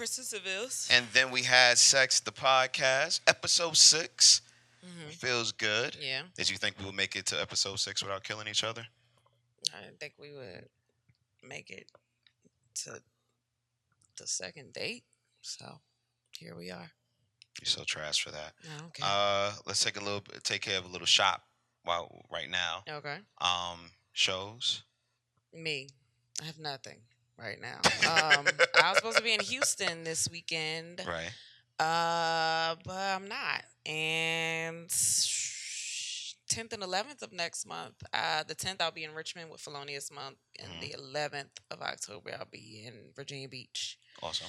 [0.00, 0.88] Kristen Sivills.
[0.90, 4.40] And then we had Sex the Podcast, episode 6
[4.82, 5.12] Mhm.
[5.12, 5.94] Feels good.
[5.96, 8.86] Yeah, Did you think we would make it to episode six without killing each other?
[9.74, 10.70] I didn't think we would
[11.42, 11.86] make it
[12.76, 13.02] to
[14.16, 15.04] the second date.
[15.42, 15.82] So
[16.32, 16.92] here we are.
[17.60, 18.54] You're so trash for that.
[18.64, 19.02] I don't.
[19.02, 21.46] Uh, let's take a little, take care of a little shop
[21.82, 22.84] while right now.
[22.88, 23.18] okay.
[23.38, 24.82] Um, shows.
[25.52, 25.90] Me,
[26.40, 27.02] I have nothing
[27.40, 27.80] right now.
[28.08, 28.46] Um,
[28.82, 31.00] I was supposed to be in Houston this weekend.
[31.06, 31.30] Right.
[31.78, 33.62] Uh, but I'm not.
[33.86, 37.94] And 10th and 11th of next month.
[38.12, 40.80] Uh, the 10th I'll be in Richmond with Felonious Munk, and Mhm.
[40.80, 43.98] the 11th of October I'll be in Virginia Beach.
[44.22, 44.48] Awesome.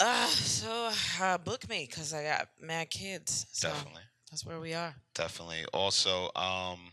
[0.00, 0.90] Uh, so
[1.20, 3.46] uh, book me because I got mad kids.
[3.52, 4.02] So Definitely.
[4.30, 4.94] that's where we are.
[5.14, 5.64] Definitely.
[5.74, 6.92] Also, um,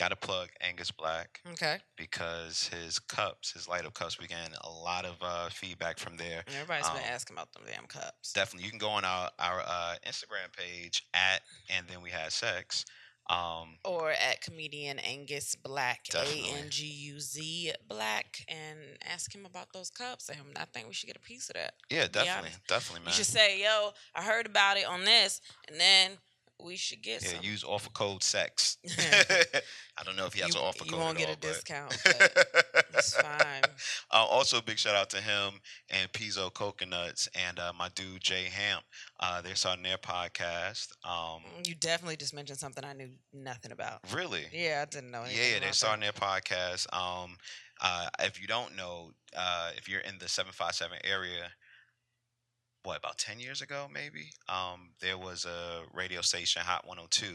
[0.00, 1.76] got to plug Anguz Black Okay.
[1.96, 6.16] because his cups, his light up cups, we getting a lot of uh, feedback from
[6.16, 6.42] there.
[6.48, 8.32] Everybody's been Um, asking about them damn cups.
[8.32, 12.32] Definitely, you can go on our our uh, Instagram page at and then we had
[12.32, 12.84] sex.
[13.28, 16.18] Um, or at comedian Anguz Black, A.
[16.58, 20.28] N G U Z Black, and ask him about those cups.
[20.30, 21.74] And I think we should get a piece of that.
[21.90, 26.18] yeah, definitely, definitely, You should say, "Yo, I heard about it on this," and then
[26.64, 27.44] we should get Yeah, some.
[27.44, 28.78] use offer code sex.
[29.98, 30.90] I don't know if he has you, an offer code.
[30.92, 33.62] you won't get a all, but- discount, but it's fine.
[34.10, 38.44] Uh, also, big shout out to him and Pizzo Coconuts and uh, my dude Jay
[38.44, 38.82] Hamp.
[39.18, 40.88] Uh, they're starting their podcast.
[41.04, 44.00] Um, You definitely just mentioned something I knew nothing about.
[44.14, 44.44] really?
[44.52, 45.38] Yeah, I didn't know anything.
[45.38, 45.74] Yeah, yeah, they're that.
[45.74, 46.86] starting their podcast.
[46.94, 47.36] Um,
[47.82, 51.50] uh, if you don't know, uh, if you're in the 757 area,
[52.82, 54.30] what, about 10 years ago, maybe?
[54.48, 57.26] Um, there was a radio station, Hot 102,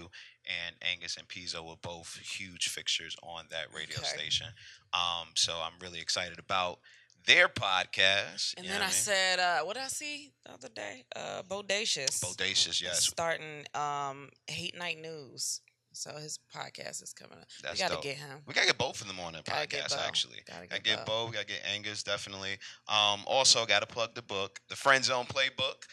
[0.46, 4.08] and Anguz and Pizzo were both huge fixtures on that radio Okay.
[4.08, 4.48] station.
[4.94, 6.80] Um, so I'm really excited about
[7.26, 8.54] their podcast.
[8.58, 11.06] And then I what said, uh, "What did I see the other day?
[11.16, 12.20] Uh, Bodacious.
[12.24, 13.04] Bodacious, yes.
[13.06, 15.62] Starting um, Hate Night News.
[15.96, 17.48] So his podcast is coming up.
[17.64, 18.04] That's we got to dope.
[18.04, 18.40] get him.
[18.46, 20.40] We gotta get both in the morning Gotta get podcast actually.
[20.48, 21.28] Gotta Gotta get get Bo.
[21.28, 22.58] Bo, gotta get Anguz, definitely.
[22.88, 25.84] Um, also gotta plug the book, the Friend Zone Playbook.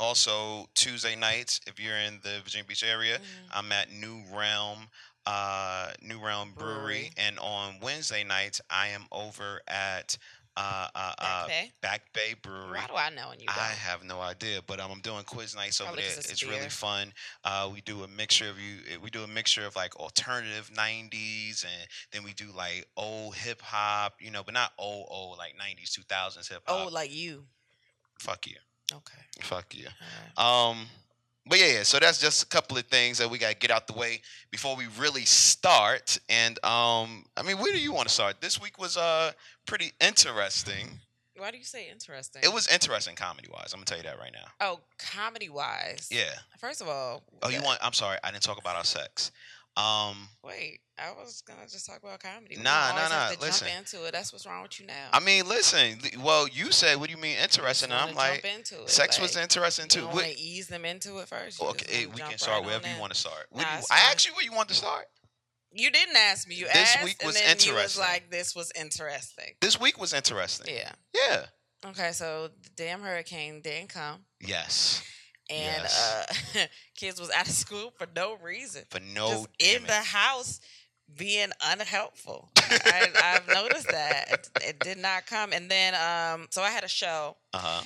[0.00, 3.22] Also Tuesday nights, if you're in the Virginia Beach area, Mhm.
[3.52, 4.88] I'm at New Realm,
[5.26, 7.12] uh, New Realm Brewery, Brewery.
[7.16, 10.16] and on Wednesday nights I am over at
[10.58, 11.72] uh, uh, Back uh, Bay?
[11.80, 12.78] Back Bay Brewery.
[12.78, 13.56] Why do I know and you don't?
[13.58, 16.10] I have no idea, but um, I'm doing quiz nights over Probably there.
[16.14, 17.12] 'cause it's It's really fun.
[17.44, 18.82] Uh, we do a mixture of you.
[18.90, 23.36] eh, We do a mixture of like alternative '90s, and then we do like old
[23.36, 24.20] hip hop.
[24.20, 26.86] You know, but not old old like '90s, 2000s hip hop.
[26.86, 27.46] oh, like you.
[28.20, 28.56] Fuck you,
[28.92, 29.22] Okay.
[29.42, 29.86] fuck you.
[30.38, 30.70] All right.
[30.70, 30.88] Um,
[31.48, 31.82] but yeah, yeah.
[31.82, 34.20] So that's just a couple of things that we gotta get out the way
[34.50, 36.18] before we really start.
[36.28, 38.40] And um, I mean, where do you want to start?
[38.40, 39.32] This week was uh
[39.66, 41.00] pretty interesting.
[41.36, 42.42] Why do you say interesting?
[42.44, 43.72] It was interesting comedy wise.
[43.72, 44.48] I'm gonna tell you that right now.
[44.60, 46.08] Oh, comedy wise.
[46.10, 46.34] Yeah.
[46.58, 47.22] First of all.
[47.42, 47.78] Oh, you uh, want?
[47.82, 49.30] I'm sorry, I didn't talk about our sex.
[49.76, 52.56] Um, Wait, I was gonna just talk about comedy.
[52.56, 53.68] We Nah, nah, always have nah, to listen.
[53.68, 54.12] Jump into it.
[54.12, 55.08] That's what's wrong with you now.
[55.12, 55.98] I mean, listen.
[56.00, 58.90] th- Well, you said, "What do you mean interesting?" And I'm like, jump into it.
[58.90, 61.60] "Sex was interesting too." don't What- want to ease them into it first.
[61.60, 63.46] You just okay, wanna we jump can start on wherever you want to start.
[63.52, 64.12] Nah, you, it's I fine.
[64.14, 65.06] asked you where you want to start.
[65.70, 66.56] You didn't ask me.
[66.56, 68.00] You This asked, week and was then you was interesting.
[68.02, 70.74] like, "This was interesting." This week was interesting.
[70.74, 70.92] Yeah.
[71.14, 71.46] Yeah.
[71.86, 75.02] Okay, so the damn hurricane didn't come, Yes.
[75.50, 76.56] And Yes.
[76.56, 76.66] uh,
[76.96, 78.82] kids was out of school for no reason.
[78.90, 79.86] For no in it.
[79.86, 80.60] the house
[81.16, 82.50] being unhelpful.
[82.58, 85.52] I, I've noticed that it, it did not come.
[85.52, 87.36] And then, um, so I had a show.
[87.54, 87.82] Uh huh.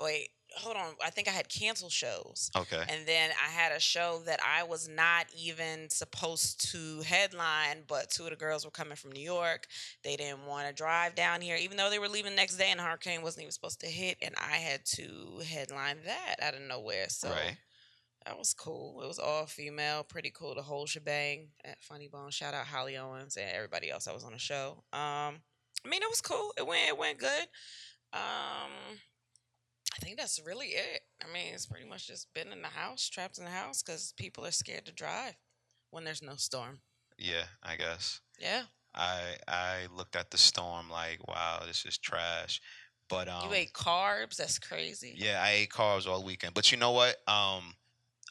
[0.00, 0.94] Wait, hold on.
[1.04, 2.50] I think I had canceled shows.
[2.56, 2.82] Okay.
[2.88, 8.10] And then I had a show that I was not even supposed to headline, but
[8.10, 9.66] two of the girls were coming from New York.
[10.04, 12.70] They didn't want to drive down here, even though they were leaving the next day
[12.70, 14.18] and the hurricane wasn't even supposed to hit.
[14.22, 17.08] And I had to headline that out of nowhere.
[17.08, 17.56] So right.
[18.26, 19.02] that was cool.
[19.02, 20.54] It was all female, pretty cool.
[20.54, 22.30] The whole shebang at Funny Bone.
[22.30, 24.82] Shout out Holly Owens and everybody else that was on the show.
[24.92, 25.40] Um,
[25.84, 26.52] I mean, it was cool.
[26.56, 26.88] It went.
[26.88, 27.46] It went good.
[28.12, 28.98] Um,
[29.94, 31.00] I think that's really it.
[31.22, 34.14] I mean, it's pretty much just been in the house, trapped in the house, because
[34.16, 35.36] people are scared to drive
[35.90, 36.80] when there's no storm.
[37.18, 37.44] Yeah.
[37.62, 38.20] I guess.
[38.40, 38.62] Yeah,
[38.94, 42.60] I I looked at the storm like, wow, this is trash.
[43.08, 43.48] But um.
[43.48, 44.36] you ate carbs.
[44.36, 45.14] That's crazy.
[45.16, 46.54] Yeah, I ate carbs all weekend.
[46.54, 47.16] But you know what?
[47.28, 47.74] Um,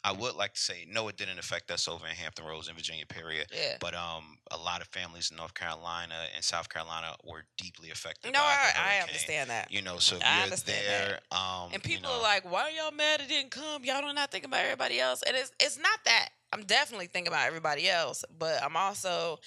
[0.04, 2.74] I would like to say no, it didn't affect us over in Hampton Roads in
[2.74, 3.46] Virginia, period.
[3.54, 3.76] Yeah.
[3.80, 8.32] But um, a lot of families in North Carolina and South Carolina were deeply affected.
[8.32, 9.70] No, by I, I understand that.
[9.70, 12.62] You know, so if I you're there, um, And you people know, are like, "Why
[12.62, 13.84] are y'all mad it didn't come?
[13.84, 16.30] Y'all don't not think about everybody else." And it's it's not that.
[16.52, 19.38] I'm definitely thinking about everybody else, but I'm also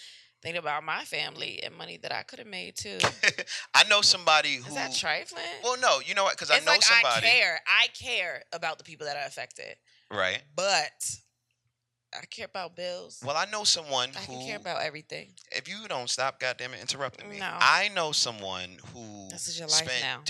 [0.41, 2.97] thinking about my family and money that I could have made too.
[3.73, 4.67] I know somebody who.
[4.67, 5.43] Is that trifling?
[5.63, 6.33] Well, no, you know what?
[6.33, 7.27] Because I know like somebody.
[7.27, 7.59] I care.
[7.67, 9.75] I care about the people that are affected,
[10.15, 10.41] Right.
[10.55, 11.17] but
[12.13, 13.21] I care about bills.
[13.25, 14.33] Well, I know someone I who.
[14.33, 15.29] can care about everything.
[15.51, 17.39] if you don't stop, goddamn it, interrupting me.
[17.39, 17.49] No.
[17.51, 19.27] I know someone who.
[19.29, 20.23] This is your life spent, now.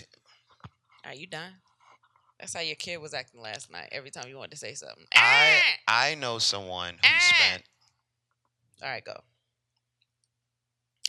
[1.05, 1.51] Are you done?
[2.39, 3.89] That's how your kid was acting last night.
[3.91, 5.05] Every time you wanted to say something.
[5.15, 6.09] I Ah!
[6.09, 7.19] I know someone who Ah!
[7.35, 7.63] spent.
[8.83, 9.15] All right, go.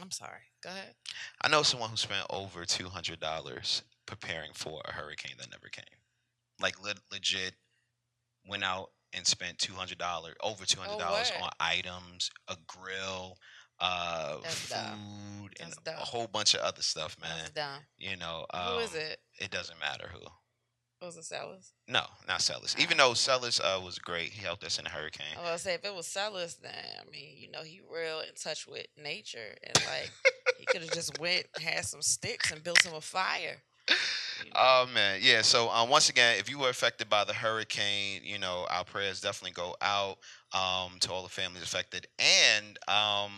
[0.00, 0.40] I'm sorry.
[0.62, 0.94] Go ahead.
[1.40, 5.69] I know someone who spent over two hundred dollars preparing for a hurricane that never
[5.69, 5.84] came.
[6.61, 7.55] Like le- legit,
[8.48, 11.44] went out and spent two hundred dollars, over two hundred dollars what?
[11.44, 13.38] on items, a grill,
[13.81, 17.31] uh, That's food, and That's a whole bunch of other stuff, man.
[17.37, 17.81] That's dumb.
[17.98, 19.19] You know, Who is um, it?
[19.40, 20.20] It doesn't matter who.
[21.02, 21.72] Was it Sellers?
[21.87, 22.75] No, not Sellers.
[22.78, 22.82] Ah.
[22.82, 25.37] Even though Sellers uh, was great, he helped us in the hurricane.
[25.38, 28.34] I was say if it was Sellers, then I mean, you know, he real in
[28.34, 30.10] touch with nature, and like
[30.58, 33.62] he could have just went, had some sticks, and built him a fire.
[34.44, 34.56] You know?
[34.56, 35.42] Oh man, yeah.
[35.42, 39.20] So um, once again, if you were affected by the hurricane, you know our prayers
[39.20, 40.18] definitely go out
[40.52, 42.06] um, to all the families affected.
[42.18, 43.32] And um,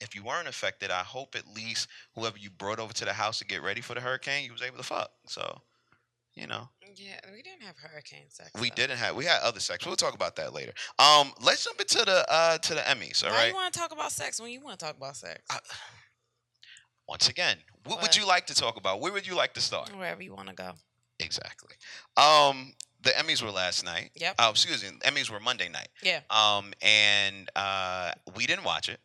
[0.00, 3.38] if you weren't affected, I hope at least whoever you brought over to the house
[3.38, 5.10] to get ready for the hurricane, you was able to fuck.
[5.26, 5.60] So,
[6.34, 8.50] you know, yeah, we didn't have hurricane sex.
[8.60, 8.74] we though.
[8.76, 9.84] didn't have we had other sex.
[9.86, 10.72] We'll talk about that later.
[10.98, 13.24] Um, let's jump into the uh to the Emmys.
[13.24, 13.48] All Why right.
[13.48, 15.42] you want to talk about sex when you want to talk about sex?
[15.50, 15.58] I-
[17.08, 19.00] Once again, what, would you like to talk about?
[19.00, 19.90] Where would you like to start?
[19.96, 20.72] Wherever you want to go.
[21.18, 21.74] Exactly.
[22.16, 24.10] Um, the Emmys were last night.
[24.14, 24.34] Yep.
[24.38, 24.98] Oh, excuse me.
[25.00, 25.88] Emmys were Monday night.
[26.02, 26.20] Yeah.
[26.30, 29.00] Um, and uh, we didn't watch it.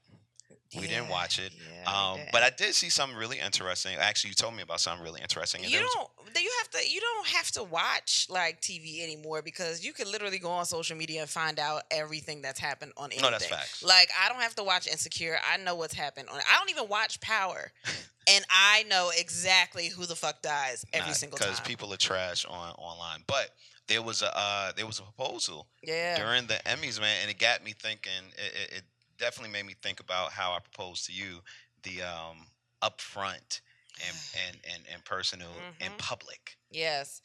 [0.79, 1.53] We didn't watch it.
[1.83, 3.95] yeah, Um, but I did see something really interesting.
[3.97, 5.63] Actually, you told me about something really interesting.
[5.63, 9.85] and you don't you have to you don't have to watch like TV anymore because
[9.85, 13.21] you can literally go on social media and find out everything that's happened on anything.
[13.23, 13.83] No, that's facts.
[13.83, 15.37] Like I don't have to watch Insecure.
[15.47, 16.39] I know what's happened on.
[16.39, 17.71] I don't even watch Power,
[18.27, 21.49] and I know exactly who the fuck dies every Nah, single time.
[21.49, 23.23] because people are trash on online.
[23.27, 23.51] But
[23.87, 27.37] there was a uh, there was a proposal yeah, during the Emmys, man, and it
[27.37, 28.11] got me thinking.
[28.37, 28.83] It, it, it
[29.17, 31.41] definitely made me think about how I proposed to you,
[31.83, 32.47] the um,
[32.81, 33.61] upfront
[34.05, 34.17] and
[34.47, 35.49] and and, and personal
[35.79, 35.97] and Mhm.
[35.97, 36.57] public.
[36.69, 37.21] yes.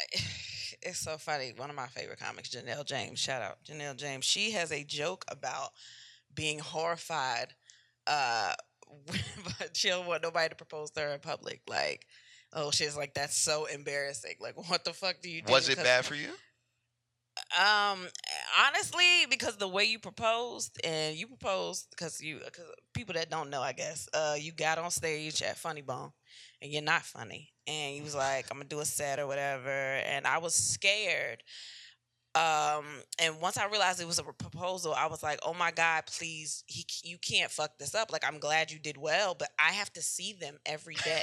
[0.82, 1.52] It's so funny.
[1.56, 3.18] One of my favorite comics, Janelle James.
[3.18, 4.24] Shout out Janelle James.
[4.24, 5.70] She has a joke about
[6.34, 7.54] being horrified,
[8.06, 8.52] uh,
[9.58, 11.62] but she don't want nobody to propose to her in public.
[11.66, 12.06] Like,
[12.52, 14.34] oh, she's like that's so embarrassing.
[14.38, 15.52] Like, what the fuck do you do?
[15.52, 16.30] Was it bad for you?
[17.54, 18.08] Um,
[18.66, 23.50] honestly, because the way you proposed and you proposed because you because people that don't
[23.50, 26.10] know, I guess, uh, you got on stage at Funny Bone
[26.60, 29.70] and you're not funny, and you was like, I'm gonna do a set or whatever,
[29.70, 31.42] and I was scared.
[32.36, 32.84] Um,
[33.18, 36.64] and once I realized it was a proposal, I was like, "Oh my God, please,
[36.66, 39.90] he, you can't fuck this up." Like, I'm glad you did well, but I have
[39.94, 41.22] to see them every day,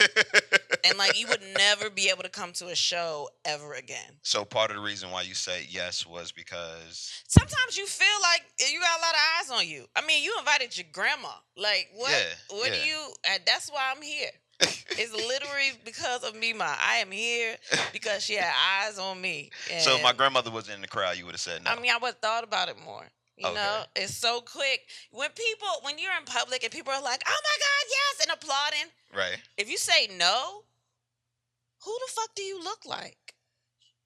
[0.83, 4.17] and like, you would never be able to come to a show ever again.
[4.23, 8.43] so part of the reason why you said yes was because sometimes you feel like
[8.71, 9.85] you got a lot of eyes on you.
[9.95, 11.29] I mean, you invited your grandma.
[11.55, 12.09] Like, what?
[12.09, 12.83] Yeah, what yeah.
[12.83, 13.13] do you?
[13.29, 14.31] And that's why I'm here.
[14.95, 16.65] It's literally because of me, ma.
[16.79, 17.55] I am here
[17.91, 19.51] because she had eyes on me.
[19.79, 21.71] so if my grandmother was in the crowd, you would have said no.
[21.71, 23.05] I mean, I would have thought about it more.
[23.37, 23.55] You Okay.
[23.55, 24.81] know, it's so quick
[25.11, 28.31] when people when you're in public and people are like, "Oh my God, yes," and
[28.37, 28.91] applauding.
[29.15, 29.37] right?
[29.57, 30.63] If you say no,
[31.83, 33.17] who the fuck do you look like?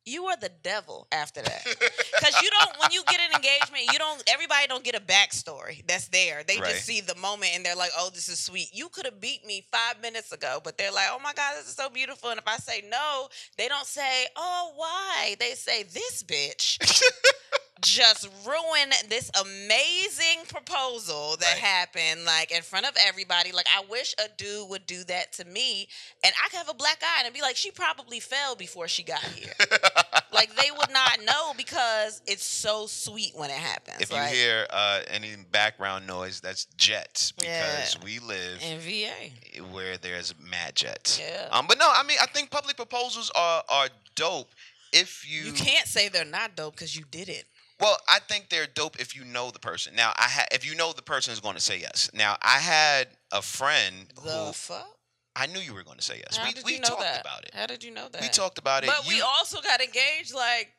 [0.08, 1.68] You are the devil after that.
[2.18, 5.86] Because you don't, when you get an engagement, you don't, everybody don't get a backstory
[5.88, 6.44] that's there.
[6.48, 6.70] They Right.
[6.70, 8.70] just see the moment and they're like, oh, this is sweet.
[8.74, 11.68] You could have beat me five minutes ago, but they're like, oh my God, this
[11.68, 12.30] is so beautiful.
[12.32, 15.36] And if I say no, they don't say, oh, why?
[15.40, 16.80] They say, this bitch
[17.82, 21.58] just ruin this amazing proposal that Right.
[21.58, 23.52] happened like in front of everybody.
[23.52, 25.88] Like I wish a dude would do that to me
[26.24, 29.04] and I could have a black eye and be like, she probably fell before she
[29.04, 29.52] got here.
[30.34, 34.02] like they would not know because it's so sweet when it happens.
[34.02, 38.04] if you hear uh, any background noise, that's jets because Yeah.
[38.04, 39.64] we live in VA.
[39.72, 41.20] where there's mad jets.
[41.20, 41.48] Yeah.
[41.52, 44.50] Um, but no, I mean, I think public proposals are are dope
[44.94, 45.42] if you.
[45.44, 47.46] you can't say they're not dope because you did it.
[47.80, 49.94] Well, I think they're dope if you know the person.
[49.96, 52.10] Now, I ha- if you know the person is going to say yes.
[52.14, 54.88] Now, I had a friend The who fuck?
[55.36, 56.38] I knew you were going to say yes.
[56.38, 57.22] How we did we you know talked that?
[57.22, 57.52] about it.
[57.54, 58.22] How did you know that?
[58.22, 58.88] We talked about it.
[58.88, 60.70] But we also got engaged like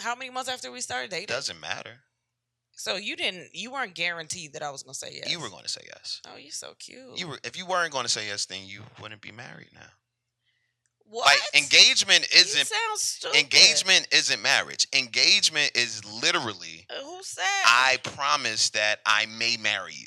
[0.00, 1.26] how many months after we started dating?
[1.28, 2.00] doesn't matter.
[2.72, 5.30] So you didn't you weren't guaranteed that I was gonna say yes.
[5.30, 6.20] You were going to say yes.
[6.28, 7.18] Oh, you're so cute.
[7.18, 9.80] You were if you weren't going to say yes, then you wouldn't be married now.
[11.10, 11.26] What?
[11.26, 12.70] Like engagement isn't
[13.34, 14.86] engagement isn't marriage.
[14.94, 17.44] Engagement is literally Uh, Who said?
[17.64, 20.06] I promise that I may marry you.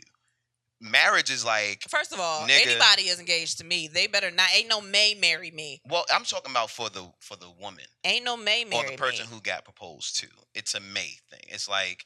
[0.79, 2.67] marriage is like First of all, Nigga.
[2.67, 3.87] anybody is engaged to me.
[3.87, 4.49] They better not.
[4.55, 5.81] Ain't no May marry me.
[5.89, 8.97] well, I'm talking about for the for the woman Ain't no May marry or the
[8.97, 9.35] person me.
[9.35, 10.27] who got proposed to.
[10.53, 11.41] It's a may thing.
[11.49, 12.05] It's like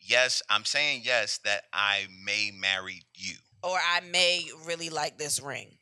[0.00, 3.34] yes, I'm saying yes that I may marry you.
[3.62, 5.78] or I may really like this ring.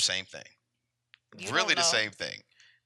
[0.00, 0.42] Same thing.
[1.38, 2.40] You really the same thing.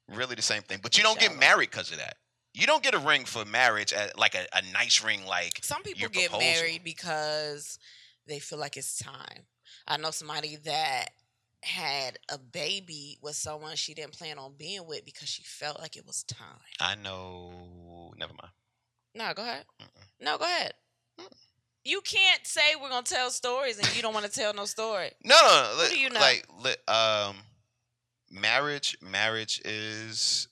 [0.08, 0.80] Really the same thing.
[0.82, 2.16] But you don't get married because of that.
[2.52, 5.82] You don't get a ring for marriage at like a, a nice ring like Some
[5.82, 6.40] people get proposal.
[6.40, 7.78] married because
[8.26, 9.46] they feel like it's time.
[9.86, 11.10] I know somebody that
[11.62, 15.96] had a baby with someone she didn't plan on being with because she felt like
[15.96, 16.58] it was time.
[16.80, 18.52] I know never mind.
[19.14, 19.64] No, go ahead.
[19.80, 20.02] Mm-mm.
[20.20, 20.72] No, go ahead.
[21.20, 21.26] Mm.
[21.84, 25.10] You can't say we're gonna tell stories and you don't want to tell no story.
[25.24, 25.82] No, no, no.
[25.82, 26.20] Who do you know?
[26.20, 26.46] Like,
[26.88, 27.36] um,
[28.30, 28.96] marriage.
[29.00, 30.48] Marriage is.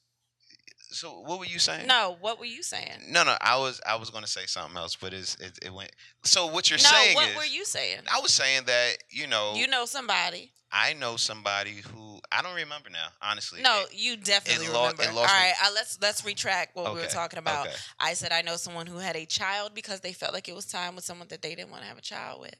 [0.90, 1.86] So, what were you saying?
[1.86, 3.02] No, what were you saying?
[3.10, 3.36] no, no.
[3.42, 5.90] I was, I was going to say something else, but it's, it, it went.
[6.24, 8.00] So, what you're no, saying what is, were you saying?
[8.12, 10.52] I was saying that you know, You know somebody.
[10.72, 13.08] I know somebody who I don't remember now.
[13.22, 15.18] Honestly, No, It- you definitely it lo- remember.
[15.20, 17.66] All right, uh, let's let's retract what we were talking about.
[17.68, 17.76] okay.
[18.00, 20.66] I said I know someone who had a child because they felt like it was
[20.66, 22.54] time with someone that they didn't want to have a child with.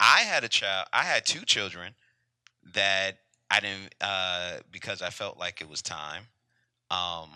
[0.00, 0.88] I had a child.
[0.92, 1.94] I had two children
[2.74, 3.18] that
[3.50, 6.24] I didn't uh, because I felt like it was time.
[6.90, 7.30] Um,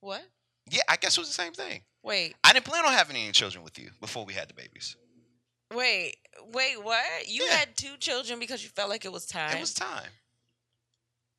[0.00, 0.22] What?
[0.70, 1.82] yeah, I guess it was the same thing.
[2.02, 4.96] Wait, I didn't plan on having any children with you before we had the babies.
[5.74, 6.16] wait,
[6.52, 6.82] wait.
[6.82, 7.26] What?
[7.28, 7.56] You Yeah.
[7.56, 9.56] had two children because you felt like it was time.
[9.56, 10.10] It was time.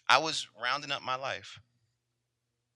[0.09, 1.59] I was rounding up my life.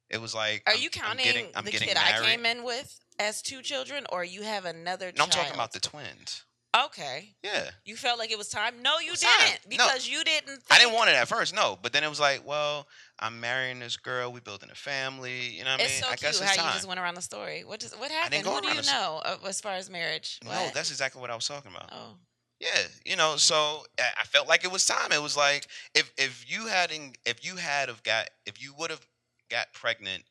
[0.09, 2.63] It was like Are I'm- you I'm counting getting- I'm the kid I came in
[2.63, 5.11] with as two children, or you have another?
[5.13, 6.43] No, I'm talking about the twins.
[6.73, 8.81] Okay, Yeah, you felt like it was time.
[8.81, 9.69] No, you didn't No.
[9.69, 10.47] because you didn't.
[10.47, 11.77] Think, I didn't want it at first, no.
[11.81, 12.87] But then it was like, well,
[13.19, 14.31] I'm marrying this girl.
[14.31, 15.49] We building a family.
[15.49, 16.03] You know what I It's mean?
[16.03, 17.65] so I cute guess how it's you just went around the story.
[17.65, 18.45] What just what happened?
[18.45, 20.39] What do you know uh, as far as marriage?
[20.45, 20.73] no, What?
[20.73, 21.89] that's exactly what I was talking about.
[21.91, 22.15] oh.
[22.61, 25.11] Yeah, you know, so I I felt like it was time.
[25.11, 28.91] It was like if if you hadn't if you had have got if you would
[28.91, 29.05] have
[29.49, 30.23] got pregnant,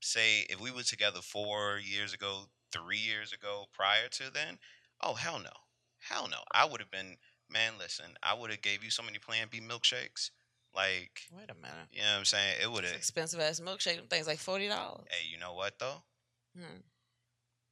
[0.00, 4.58] say if we were together four years ago, three years ago, prior to then,
[5.04, 5.50] oh hell no,
[5.98, 7.16] hell no, I would have been
[7.50, 7.72] man.
[7.78, 10.30] Listen, I would have gave you so many Plan B milkshakes,
[10.74, 11.88] like Wait a minute.
[11.92, 12.56] you know what I'm saying.
[12.62, 12.94] It would have.
[12.94, 13.96] expensive ass milkshake.
[13.96, 15.06] Them things like forty dollars.
[15.10, 16.02] Hey, you know what though?
[16.56, 16.80] Hmm.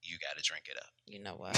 [0.02, 0.90] You got to drink it up.
[1.06, 1.54] You know what?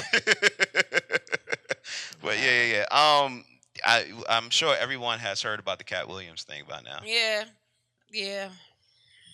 [2.23, 3.25] but yeah, yeah, yeah.
[3.25, 3.45] Um,
[3.85, 7.01] I I'm sure everyone has heard about the Katt Williams thing by now.
[7.05, 7.45] yeah,
[8.13, 8.49] yeah.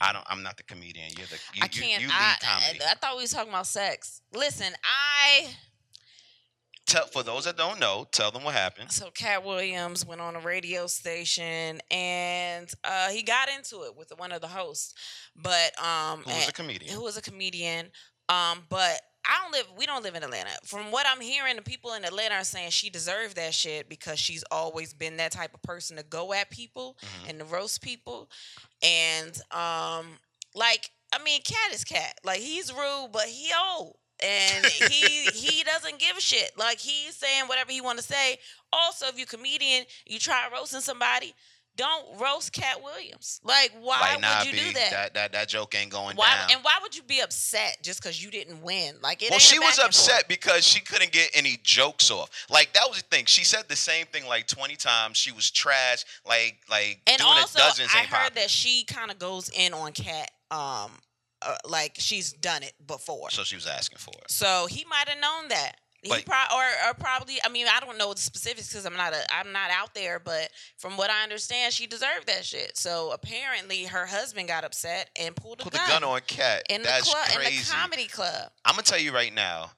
[0.00, 0.24] I don't.
[0.28, 1.10] I'm not the comedian.
[1.16, 1.38] You're the.
[1.54, 2.00] You, I can't.
[2.00, 2.80] You, you I, comedy.
[2.82, 4.22] I I thought we was talking about sex.
[4.32, 5.50] Listen, I
[6.90, 8.90] Tell for those that don't know, tell them what happened.
[8.90, 14.12] so Katt Williams went on a radio station and uh, he got into it with
[14.16, 14.92] one of the hosts,
[15.36, 16.92] but um, Who was a comedian?
[16.94, 17.86] who was a comedian.
[18.28, 19.66] Um, but I don't live.
[19.76, 20.50] We don't live in Atlanta.
[20.64, 24.18] From what I'm hearing, the people in Atlanta are saying she deserved that shit because
[24.18, 27.28] she's always been that type of person to go at people Mhm.
[27.30, 28.30] and to roast people,
[28.82, 30.18] and um,
[30.54, 32.18] like I mean, Katt is Katt.
[32.24, 33.96] Like he's rude, but he old.
[34.22, 36.52] And he he doesn't give a shit.
[36.58, 38.38] Like he's saying whatever he want to say.
[38.72, 41.34] Also, if you're comedian, you try roasting somebody,
[41.76, 43.40] don't roast Katt Williams.
[43.42, 44.90] Like why like, nah, would you B, do that?
[44.90, 46.56] that that that joke ain't going Why down.
[46.56, 48.96] and why would you be upset just because you didn't win?
[49.02, 50.08] Like it well, she was back and forth.
[50.08, 52.28] upset because she couldn't get any jokes off.
[52.50, 53.24] Like that was the thing.
[53.26, 55.16] She said the same thing like twenty times.
[55.16, 56.04] She was trash.
[56.26, 59.72] Like like And doing also, it dozens I heard that she kind of goes in
[59.72, 60.90] on Katt, um,
[61.42, 63.30] uh, like she's done it before.
[63.30, 64.30] So she was asking for it.
[64.30, 65.76] So he might have known that.
[66.02, 67.38] He But- pro- or, or probably.
[67.44, 70.18] I mean, I don't know the specifics because I'm not a I'm not out there.
[70.18, 72.76] But from what I understand, she deserved that shit.
[72.78, 76.62] So apparently, her husband got upset and pulled a Put gun, the gun on Katt.
[76.70, 78.50] in That's the club in the comedy club.
[78.64, 79.72] I'm gonna tell you right now.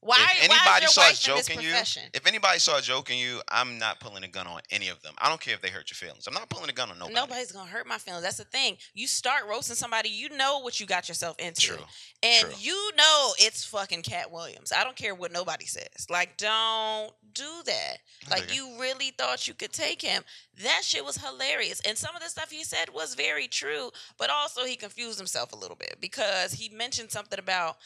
[0.00, 0.16] Why?
[0.36, 1.72] if anybody starts joking you,
[2.14, 5.14] if anybody starts joking you, I'm not pulling a gun on any of them.
[5.18, 6.26] I don't care if they hurt your feelings.
[6.28, 7.14] I'm not pulling a gun on nobody.
[7.14, 8.22] Nobody's gonna hurt my feelings.
[8.22, 8.76] That's the thing.
[8.94, 11.68] You start roasting somebody, you know what you got yourself into.
[11.68, 11.84] True.
[12.22, 12.54] And True.
[12.60, 14.72] you know it's fucking Katt Williams.
[14.72, 16.06] I don't care what nobody says.
[16.08, 17.98] Like, don't do that.
[18.30, 20.22] Like, you really thought you could take him.
[20.62, 21.80] That shit was hilarious.
[21.86, 25.52] And some of the stuff he said was very true, but also he confused himself
[25.52, 27.76] a little bit because he mentioned something about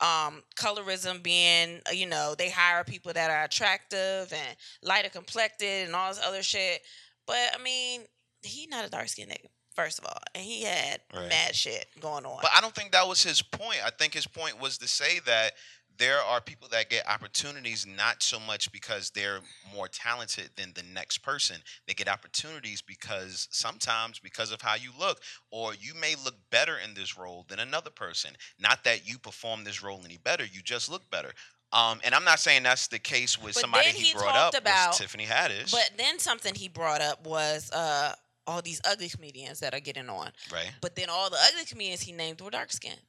[0.00, 5.86] um colorism being uh, you know they hire people that are attractive and lighter complected
[5.86, 6.82] and all this other shit
[7.26, 8.02] but i mean
[8.42, 11.28] he not a dark skinned nigga first of all and he had Right.
[11.28, 13.78] mad shit going on But I don't think that was his point.
[13.84, 15.52] I think his point was to say that
[15.98, 19.40] there are people that get opportunities not so much because they're
[19.74, 21.56] more talented than the next person.
[21.86, 26.76] They get opportunities because sometimes because of how you look, or you may look better
[26.84, 28.32] in this role than another person.
[28.58, 31.32] Not that you perform this role any better, you just look better.
[31.72, 34.54] Um, and I'm not saying that's the case with But somebody he, he brought up
[34.54, 38.14] about- Tiffany Haddish, But then something he brought up was uh,
[38.46, 40.30] all these ugly comedians that are getting on.
[40.52, 40.72] right?
[40.80, 43.00] But then all the ugly comedians he named were dark skinned.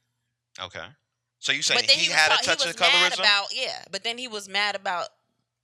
[0.60, 0.84] Okay.
[1.38, 3.20] So you saying he, he, had was, a touch he of colorism?
[3.20, 3.84] about yeah.
[3.90, 5.08] But then he was mad about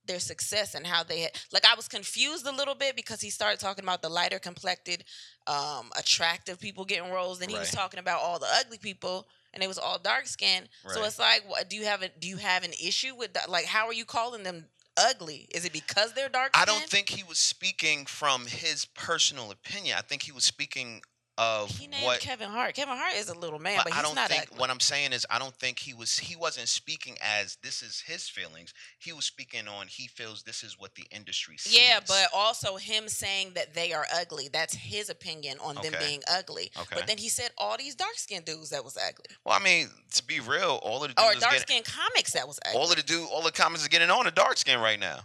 [0.07, 3.29] their success and how they had like I was confused a little bit because he
[3.29, 5.03] started talking about the lighter complected,
[5.47, 7.39] um, attractive people getting roles.
[7.39, 10.69] Then he was talking about all the ugly people and it was all dark skinned.
[10.87, 13.49] So it's like, what, do you have a do you have an issue with that?
[13.49, 14.65] Like, how are you calling them
[14.97, 15.47] ugly?
[15.51, 16.55] Is it because they're dark?
[16.55, 16.69] Skinned?
[16.69, 19.97] I don't think he was speaking from his personal opinion.
[19.97, 21.01] I think he was speaking
[21.37, 22.75] of he named what Kevin Hart.
[22.75, 24.57] Kevin Hart is a little man, but but, I he's don't not think ugly.
[24.59, 28.01] what I'm saying is I don't think he was he wasn't speaking as this is
[28.05, 28.73] his feelings.
[28.99, 31.77] He was speaking on he feels this is what the industry sees.
[31.77, 34.49] Yeah, but also him saying that they are ugly.
[34.51, 36.71] That's his opinion on them being ugly.
[36.79, 36.95] Okay.
[36.95, 39.25] But then he said all these dark skinned dudes that was ugly.
[39.45, 42.59] well, I mean, to be real, all of the Or dark skinned comics that was
[42.65, 42.79] ugly.
[42.79, 45.19] all of the dude, all the comics are getting on the dark skin right now.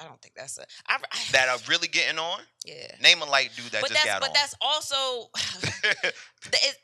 [0.00, 2.40] I don't think that's a I, I, That are really getting on.
[2.66, 2.86] yeah.
[3.02, 4.34] Name a light dude that But just that's got but on.
[4.34, 5.30] that's also
[6.04, 6.14] it,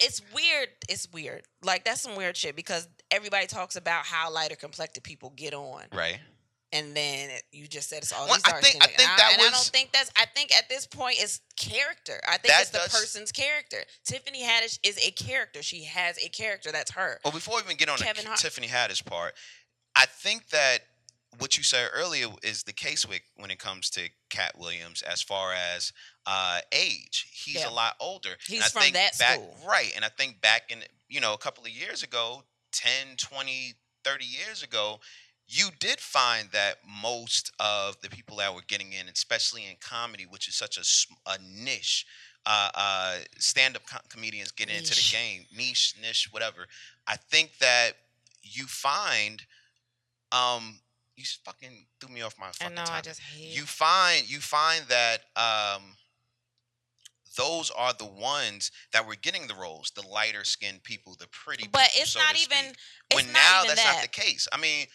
[0.01, 0.69] it's weird.
[0.89, 1.43] It's weird.
[1.63, 5.85] Like that's some weird shit because everybody talks about how lighter complected people get on,
[5.95, 6.19] right.
[6.73, 9.31] and then you just said it's all Well, these I think- I think and, that
[9.35, 10.11] and I don't think that's.
[10.17, 12.21] I think at this point it's character.
[12.29, 13.79] I think it's the does- person's character.
[14.05, 15.63] Tiffany Haddish is a character.
[15.63, 16.71] She has a character.
[16.73, 17.21] That's her.
[17.25, 19.35] Well, before we even get on Kevin the Hart- Tiffany Haddish part,
[19.95, 20.81] I think that
[21.39, 25.23] what you said earlier is the case with when it comes to Katt Williams as
[25.23, 25.93] far as
[26.27, 27.27] uh, age.
[27.33, 27.69] He's Yeah.
[27.69, 28.31] a lot older.
[28.47, 29.57] He's I from think that back, school.
[29.67, 29.93] Right.
[29.95, 30.79] And I think back in,
[31.09, 33.75] you know, a couple of years ago, 10, 20,
[34.05, 35.01] 30 years ago,
[35.49, 40.25] you did find that most of the people that were getting in, especially in comedy,
[40.29, 42.05] which is such a, a niche,
[42.45, 46.67] uh, uh, stand-up co- comedians get into the game, niche, niche, whatever.
[47.07, 47.93] I think that
[48.43, 49.43] you find,
[50.33, 50.81] um,
[51.17, 52.85] you fucking threw me off my I fucking know.
[52.89, 53.57] I just hate.
[53.57, 55.83] You find you find that um,
[57.37, 61.69] those are the ones that were getting the roles, the lighter skinned people, the pretty.
[61.71, 62.73] but people, it's so not even.
[63.15, 63.95] when now that's that.
[63.95, 64.47] not the case.
[64.53, 64.87] I mean,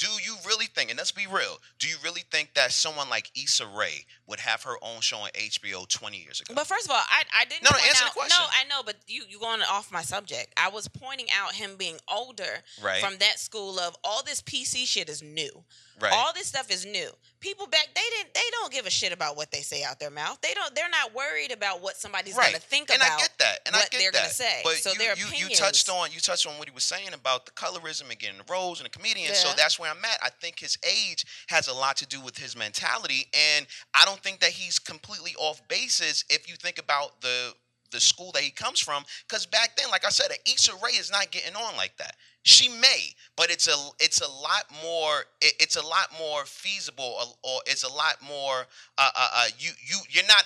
[0.00, 3.30] do you really think, and let's be real, do you really think that someone like
[3.36, 6.54] Issa Rae would have her own show on HBO 20 years ago?
[6.54, 7.64] But first of all, I I didn't.
[7.64, 8.34] No, no, answer the question.
[8.40, 10.54] No, I know, but you you going off my subject.
[10.56, 14.86] I was pointing out him being older right, from that school of all this PC
[14.86, 15.64] shit is new.
[16.00, 16.12] Right.
[16.12, 17.10] All this stuff is new.
[17.40, 20.10] People back they didn't they don't give a shit about what they say out their
[20.10, 20.40] mouth.
[20.42, 22.52] They don't they're not worried about what somebody's right.
[22.52, 23.12] gonna think and about.
[23.12, 24.18] I get that, and what I get they're that.
[24.18, 24.60] gonna say.
[24.62, 27.12] But So you, their you, you touched on you touched on what he was saying
[27.14, 29.34] about the colorism and getting the roles and the comedian.
[29.34, 30.18] So that's where I'm at.
[30.22, 34.20] I think his age has a lot to do with his mentality, and I don't
[34.20, 37.54] think that he's completely off basis if you think about the
[37.90, 39.04] the school that he comes from.
[39.28, 42.16] Because back then, like I said, Issa Rae is not getting on like that.
[42.42, 47.16] She may, but it's a it's a lot more it, it's a lot more feasible,
[47.44, 48.66] or, or it's a lot more.
[48.96, 50.44] Uh, uh, uh, you you you're not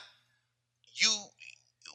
[0.95, 1.11] you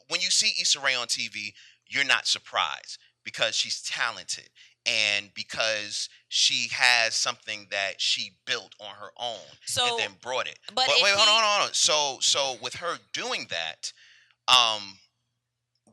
[0.08, 1.52] when you see Issa Rae on TV,
[1.86, 4.48] you're not surprised because she's talented
[4.86, 9.36] and because she has something that she built on her own
[9.66, 10.58] so and then brought it.
[10.74, 11.74] but if wait, hold on, hold on.
[11.74, 13.92] So so with her doing that,
[14.48, 14.98] um,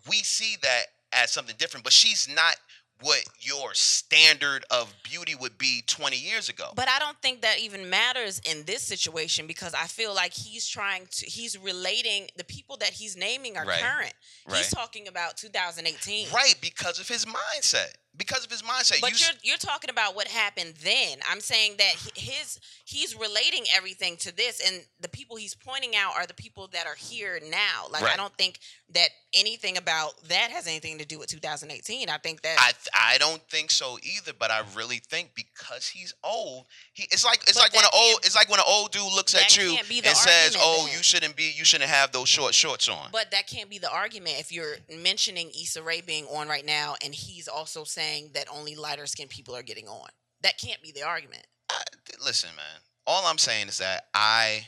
[0.10, 2.56] we see that as something different, but she's not
[3.01, 6.71] what your standard of beauty would be 20 years ago.
[6.75, 10.67] But I don't think that even matters in this situation because I feel like he's
[10.67, 13.79] trying to he's relating the people that he's naming are Right.
[13.81, 14.13] current.
[14.47, 14.57] right.
[14.57, 16.29] He's talking about 2018.
[16.31, 17.93] Right, because of his mindset.
[18.15, 18.99] Because of his mindset.
[18.99, 21.19] But You you're s- you're talking about what happened then.
[21.29, 26.15] I'm saying that his he's relating everything to this, and the people he's pointing out
[26.15, 27.86] are the people that are here now.
[27.91, 28.57] Like I don't think
[28.93, 32.10] that anything about that has anything to do with 2018.
[32.10, 35.88] I think that I th- I don't think so either, but I really think because
[35.88, 38.91] he's old, he it's like it's like when an old it's like when an old
[38.91, 40.95] dude looks at you can't be the and says, "Oh, then.
[40.95, 43.91] you shouldn't be you shouldn't have those short shorts on." But that can't be the
[43.91, 48.47] argument if you're mentioning Issa Rae being on right now, and he's also saying that
[48.52, 50.10] only lighter skinned people are getting on.
[50.41, 51.45] That can't be the argument.
[51.69, 51.84] I,
[52.23, 52.82] listen, man.
[53.06, 54.67] All I'm saying is that I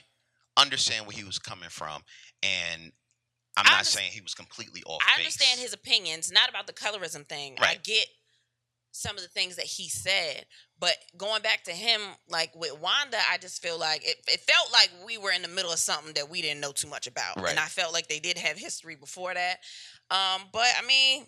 [0.57, 2.03] understand where he was coming from,
[2.43, 2.91] and
[3.59, 5.01] I'm I not underst- saying he was completely off.
[5.03, 5.25] I base.
[5.25, 7.55] understand his opinions, not about the colorism thing.
[7.61, 7.77] Right.
[7.77, 8.05] I get
[8.91, 10.45] some of the things that he said,
[10.79, 14.71] but going back to him, like with Wanda, I just feel like it, it felt
[14.73, 17.39] like we were in the middle of something that we didn't know too much about,
[17.39, 17.51] Right.
[17.51, 19.57] and I felt like they did have history before that.
[20.09, 21.27] Um, but I mean,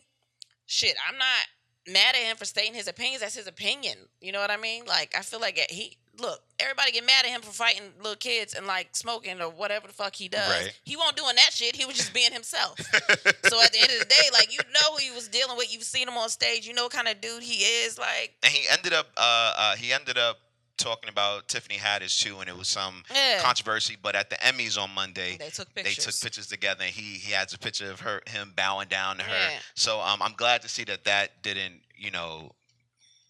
[0.66, 3.22] shit, I'm not mad at him for stating his opinions.
[3.22, 3.98] That's his opinion.
[4.22, 4.86] You know what I mean?
[4.86, 8.54] Like I feel like he look, everybody get mad at him for fighting little kids
[8.54, 10.50] and like smoking or whatever the fuck he does.
[10.50, 10.80] Right.
[10.84, 11.76] He won't doing that shit.
[11.76, 12.80] He was just being himself.
[12.80, 15.74] so at the end of the day, like you know who he was dealing with.
[15.74, 16.68] You've seen him on stage.
[16.68, 17.98] You know what kind of dude he is.
[17.98, 20.38] Like and he ended up uh, uh he ended up
[20.78, 23.98] talking about Tiffany Haddish too, and it was some yeah, controversy.
[24.02, 26.20] But at the Emmys on Monday, they took they pictures.
[26.20, 29.24] took pictures together, and he he has a picture of her him bowing down to
[29.24, 29.32] her.
[29.32, 29.60] Yeah.
[29.76, 32.52] So um, I'm glad to see that that didn't you know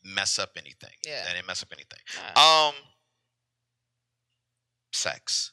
[0.04, 0.94] mess up anything.
[1.06, 1.24] Yeah.
[1.26, 2.00] that didn't mess up anything.
[2.36, 2.76] Uh, Um,
[4.94, 5.52] sex.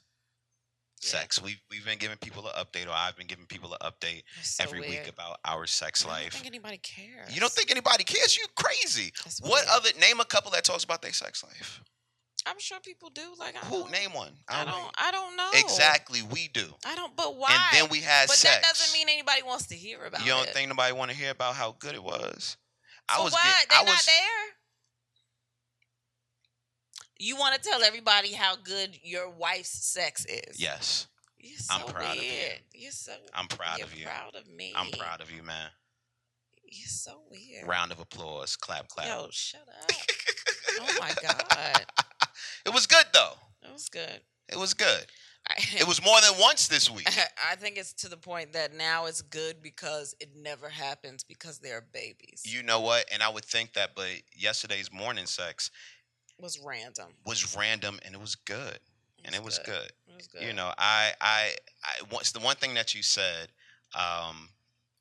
[1.03, 1.11] Yeah.
[1.11, 1.41] Sex.
[1.41, 4.65] We've we've been giving people an update, or I've been giving people an update so
[4.65, 4.91] every weird.
[4.91, 6.17] week about our sex life.
[6.17, 7.33] I don't think anybody cares.
[7.33, 8.37] You don't think anybody cares?
[8.37, 9.13] You crazy.
[9.43, 11.81] What other name a couple that talks about their sex life?
[12.47, 13.23] I'm sure people do.
[13.39, 14.33] Like I Who name one?
[14.49, 14.95] I don't don't.
[14.97, 15.51] I don't know.
[15.55, 16.67] Exactly, we do.
[16.85, 17.15] I don't.
[17.15, 17.69] But why?
[17.75, 18.57] And then we had But sex.
[18.57, 20.25] that doesn't mean anybody wants to hear about it.
[20.27, 20.55] you don't it.
[20.55, 22.57] think nobody want to hear about how good it was?
[23.09, 23.33] I was.
[23.33, 23.43] what?
[23.69, 23.89] They're I was.
[23.91, 24.45] not there.
[27.21, 30.61] You want to tell everybody how good your wife's sex is.
[30.61, 32.31] Yes, You're so I'm proud of you.
[32.75, 33.13] You're so.
[33.35, 34.05] I'm proud of you.
[34.07, 34.73] Proud of me.
[34.77, 35.71] I'm proud of you, man.
[36.71, 37.67] You're so weird.
[37.67, 38.55] Round of applause.
[38.55, 39.07] Clap, clap.
[39.09, 39.91] Yo, shut up.
[40.81, 41.87] oh my god,
[42.67, 43.33] It was good though.
[43.63, 44.21] It was good.
[44.49, 45.07] It was good.
[45.75, 47.09] It was more than once this week.
[47.51, 51.59] I think it's to the point that now it's good because it never happens because
[51.59, 52.43] they're babies.
[52.45, 53.07] You know what?
[53.13, 55.71] And I would think that, but yesterday's morning sex
[56.41, 57.07] was random.
[57.27, 58.79] was random and it was good.
[59.25, 59.91] And it was good.
[60.07, 60.43] It was good.
[60.43, 62.03] You know, I, I, I.
[62.13, 63.49] Once the one thing that you said
[63.95, 64.49] um,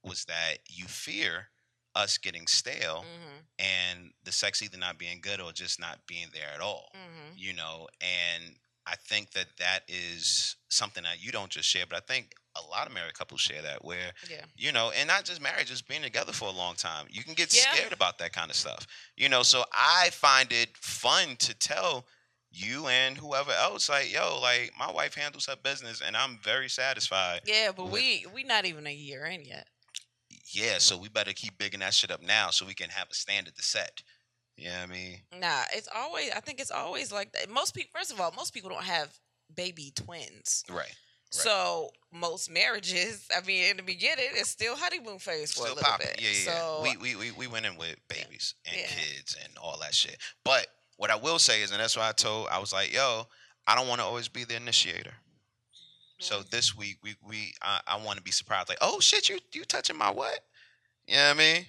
[0.04, 1.48] was that you fear
[1.96, 3.38] us getting stale Mm-hmm.
[3.60, 6.90] and the sex either not being good or just not being there at all.
[6.96, 7.38] Mm-hmm.
[7.38, 8.56] You know, and
[8.90, 12.62] I think that that is something that you don't just share, but I think a
[12.70, 14.46] lot of married couples share that where Yeah.
[14.56, 17.06] you know, and not just marriage, just being together for a long time.
[17.10, 17.74] You can get Yeah.
[17.74, 18.88] scared about that kind of stuff.
[19.18, 22.08] You know, so I find it fun to tell
[22.50, 26.70] you and whoever else, like, yo, like my wife handles her business and I'm very
[26.70, 27.42] satisfied.
[27.46, 29.68] Yeah, but with- we we not even a year in yet.
[30.52, 33.14] Yeah, so we better keep bigging that shit up now so we can have a
[33.14, 34.02] standard to set.
[34.58, 35.18] You know I mean?
[35.40, 36.32] Nah, it's always.
[36.36, 37.50] I think it's always like that.
[37.50, 39.18] Most people, first of all, most people don't have
[39.56, 40.64] baby twins.
[40.70, 40.94] Right.
[41.30, 45.84] So most marriages, I mean, in the beginning, it's still honeymoon phase for a little
[45.84, 46.08] popping.
[46.08, 46.22] bit.
[46.22, 46.52] Yeah, yeah.
[46.52, 46.60] yeah.
[46.62, 48.88] So we, we, we, we went in with babies and Yeah.
[48.88, 50.18] kids and all that shit.
[50.46, 53.28] But what I will say is, and that's why I told, I was like, yo,
[53.68, 55.14] I don't want to always be the initiator.
[56.20, 56.50] So Mhm.
[56.50, 59.66] this week we we I, I want to be surprised, like, oh shit, you you
[59.66, 60.40] touching my what?
[61.06, 61.66] You know what I mean?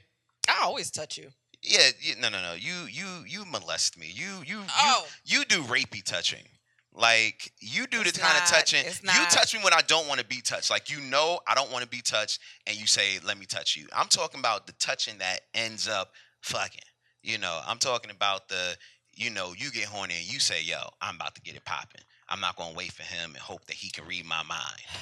[0.48, 1.31] I always touch you.
[1.62, 2.55] Yeah, you, no, no, no.
[2.55, 4.11] You you you molest me.
[4.12, 5.07] You you Oh.
[5.25, 6.44] you you do rapey touching.
[6.92, 8.85] Like you do It's the kind of touching.
[8.85, 10.71] You touch me when I don't want to be touched.
[10.71, 13.77] Like you know I don't want to be touched, and you say, "Let me touch
[13.77, 16.81] you." I'm talking about the touching that ends up fucking.
[17.23, 18.77] You know, I'm talking about the.
[19.14, 22.03] You know, you get horny and you say, "Yo, I'm about to get it popping."
[22.29, 24.83] I'm not gonna wait for him and hope that he can read my mind.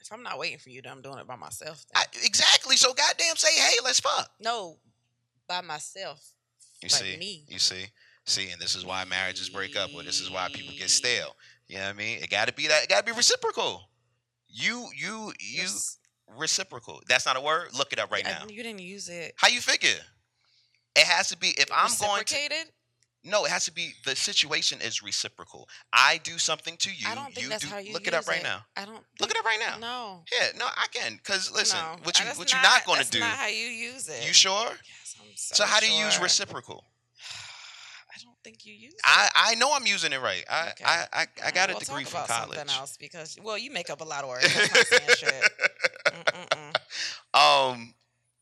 [0.00, 1.84] If I'm not waiting for you, then I'm doing it by myself.
[1.92, 2.76] I, exactly.
[2.76, 4.78] So goddamn, say, "Hey, let's fuck." no,
[5.48, 6.32] by myself.
[6.82, 7.44] You like see, me.
[7.48, 7.86] you see,
[8.24, 11.34] see, and this is why marriages break up, or this is why people get stale.
[11.68, 12.18] You know what I mean?
[12.22, 12.84] It got to be that.
[12.84, 13.88] It got to be reciprocal.
[14.48, 15.98] You, you, you, Res-
[16.38, 17.00] reciprocal.
[17.08, 17.68] That's not a word.
[17.76, 18.44] Look it up right I- now.
[18.48, 19.34] You didn't use it.
[19.36, 20.00] How you figure?
[20.94, 21.48] It has to be.
[21.48, 22.72] If I'm going to, Reciprocated?
[23.24, 23.92] no, it has to be.
[24.04, 25.68] The situation is reciprocal.
[25.92, 27.06] I do something to you.
[27.08, 27.68] I don't think you that's do.
[27.68, 28.60] how you look it up right now.
[28.76, 29.04] I don't.
[29.20, 29.76] Look it up right now.
[29.78, 30.24] No.
[30.32, 31.18] Yeah, no, I can.
[31.22, 31.96] Cause listen, no.
[32.04, 33.20] what you what you're not going to that's do.
[33.20, 34.26] not how you use it.
[34.26, 34.68] You sure?
[34.70, 35.05] Yes,
[35.36, 36.84] so, So how do you use reciprocal?
[38.14, 39.00] I don't think you use it.
[39.04, 40.44] I I know I'm using it right.
[40.50, 40.84] I Okay.
[40.84, 42.56] I I, I got We'll a degree from college.
[42.56, 44.44] Something else because well, you make up a lot of words.
[44.54, 45.52] That's not saying shit.
[47.34, 47.94] Um,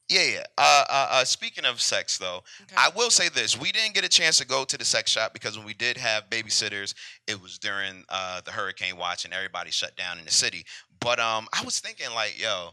[0.08, 0.44] yeah, yeah.
[0.56, 2.76] Uh, uh, uh, speaking of sex, though, Okay.
[2.76, 5.32] I will say this: we didn't get a chance to go to the sex shop
[5.32, 6.94] because when we did have babysitters,
[7.26, 10.64] it was during uh, the hurricane watch and everybody shut down in the city.
[11.00, 12.70] But um, I was thinking, like, yo,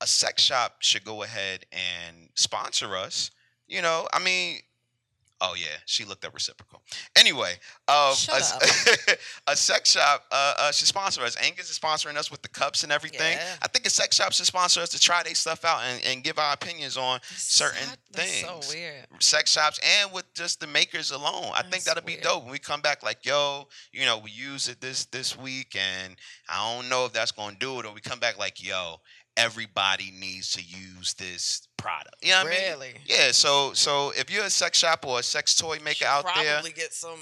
[0.00, 3.30] a sex shop should go ahead and sponsor us.
[3.68, 4.58] You know, I mean.
[5.40, 6.80] Oh yeah, she looked up reciprocal.
[7.16, 7.54] Anyway,
[7.88, 8.40] um, a,
[9.48, 11.36] a sex shop uh, uh, should sponsor us.
[11.36, 13.32] Anguz is sponsoring us with the cups and everything.
[13.36, 13.56] Yeah.
[13.60, 16.24] I think a sex shop should sponsor us to try their stuff out and, and
[16.24, 18.66] give our opinions on certain That- that's things.
[18.66, 19.06] so weird.
[19.18, 21.50] sex shops and with just the makers alone.
[21.52, 24.68] I think that'll be dope when we come back like, yo, you know, we use
[24.68, 26.14] it this this week and
[26.48, 29.00] I don't know if that's gonna do it, or we come back like, yo,
[29.36, 32.16] everybody needs to use this product.
[32.22, 32.60] You know what I mean?
[32.70, 32.94] really?
[33.06, 36.44] Yeah, so so if you're a sex shop or a sex toy maker out Probably
[36.44, 37.18] there, probably get some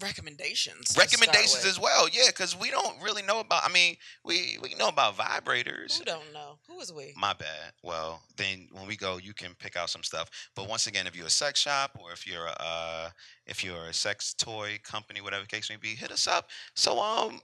[0.00, 0.94] recommendations.
[0.98, 2.08] recommendations as well.
[2.12, 3.62] Yeah, because we don't really know about.
[3.64, 5.98] I mean, we we know about vibrators.
[5.98, 6.58] Who don't know?
[6.68, 7.14] Who is we?
[7.16, 7.72] My bad.
[7.82, 10.30] Well, then when we go, you can pick out some stuff.
[10.54, 13.08] But once again, if you're a sex shop or if you're a uh,
[13.46, 16.48] if you're a sex toy company, whatever case may be, hit us up.
[16.74, 17.40] So um,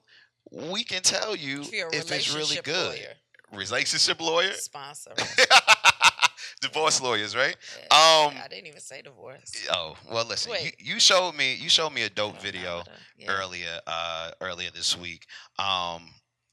[0.51, 2.91] we can tell you If if it's really good.
[2.99, 3.15] lawyer,
[3.53, 5.13] Relationship lawyer, sponsor.
[6.61, 7.57] divorce lawyers, right?
[7.79, 7.85] Yeah,
[8.29, 9.53] Um, I didn't even say divorce.
[9.73, 10.53] Oh well, listen.
[10.63, 13.31] You, you showed me you showed me a dope video to- yeah.
[13.31, 15.27] earlier uh earlier this week.
[15.59, 16.09] Um,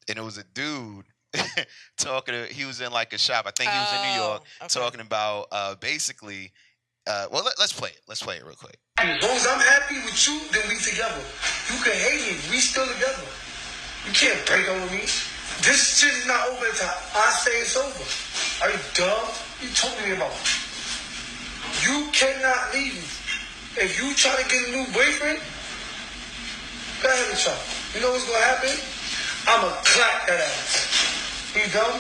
[0.08, 1.06] and it was a dude
[1.98, 2.34] talking.
[2.34, 3.46] To, he was in like a shop.
[3.48, 4.80] I think he was in New York Oh, okay.
[4.80, 6.52] talking about uh basically.
[7.08, 8.02] Uh, well, let, let's play it.
[8.08, 8.78] Let's play it real quick.
[9.00, 11.18] As long as I'm happy with you, then we together.
[11.74, 13.24] You can hate me, we still together.
[14.06, 15.08] You can't break up with me.
[15.62, 18.06] This shit is not over until I say it's over.
[18.64, 19.28] Are you dumb?
[19.62, 20.36] You talking to me about?
[21.84, 23.04] You cannot leave.
[23.76, 25.40] If you try to get a new boyfriend,
[27.02, 27.56] go ahead and try.
[27.96, 28.74] You know what's gonna happen?
[29.48, 30.90] I'ma clap that ass.
[31.56, 32.00] You dumb?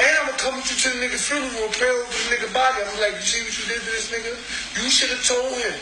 [0.00, 2.50] And I'm gonna come with you to the nigga's funeral and pray over the nigga
[2.52, 2.82] body.
[2.82, 4.32] I'm like, you see what you did to this nigga?
[4.82, 5.76] You should have told him.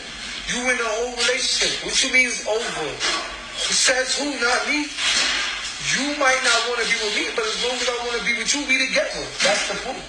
[0.53, 1.83] You in a whole relationship.
[1.83, 2.61] What you mean it's over?
[2.61, 4.29] Who says who?
[4.37, 4.85] Not me.
[5.91, 8.25] You might not want to be with me, but as long as I want to
[8.25, 9.19] be with you, we together.
[9.43, 9.99] That's the point.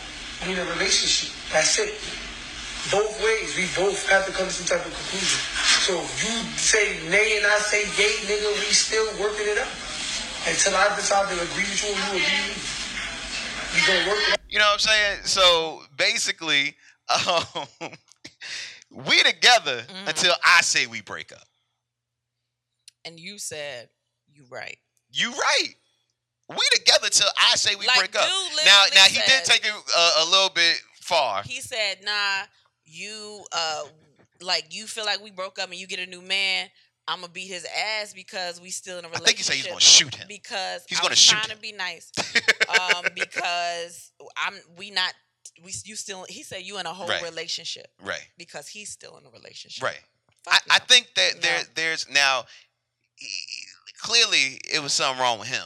[0.47, 1.35] We in a relationship.
[1.51, 1.99] That's it.
[2.95, 3.57] Both ways.
[3.57, 5.41] We both have to come to some type of conclusion.
[5.83, 9.73] So if you say nay and I say yay, nigga, we still working it out.
[10.47, 13.75] Until I decide to agree with you and you agree with me.
[13.75, 14.41] We gonna work it out.
[14.49, 15.19] You know what I'm saying?
[15.25, 16.77] So basically,
[17.27, 17.67] um,
[18.91, 20.09] we together Mhm.
[20.09, 21.49] until I say we break up.
[23.05, 23.89] And you said
[24.33, 24.79] you right.
[25.15, 25.69] You right.
[26.49, 28.29] We together till I say we Like, break up.
[28.67, 31.43] Now, now he did take it a, a little bit far.
[31.45, 32.43] He said, "Nah,
[32.85, 33.85] you uh,
[34.43, 36.69] like you feel like we broke up and you get a new man.
[37.07, 37.67] I'm gonna beat his
[38.01, 39.23] ass because we still in a relationship.
[39.23, 40.27] I think he said he's gonna shoot him.
[40.29, 41.57] because He's I gonna shoot trying him.
[41.57, 42.11] to be nice.
[42.75, 45.13] Um, because I'm we not
[45.63, 47.23] we you still he said you in a whole Right.
[47.23, 49.85] relationship right, because he's still in a relationship.
[49.85, 50.01] right.
[50.49, 51.65] I, I think that there, No.
[51.75, 52.45] there's now
[54.05, 55.65] clearly it was something wrong with him.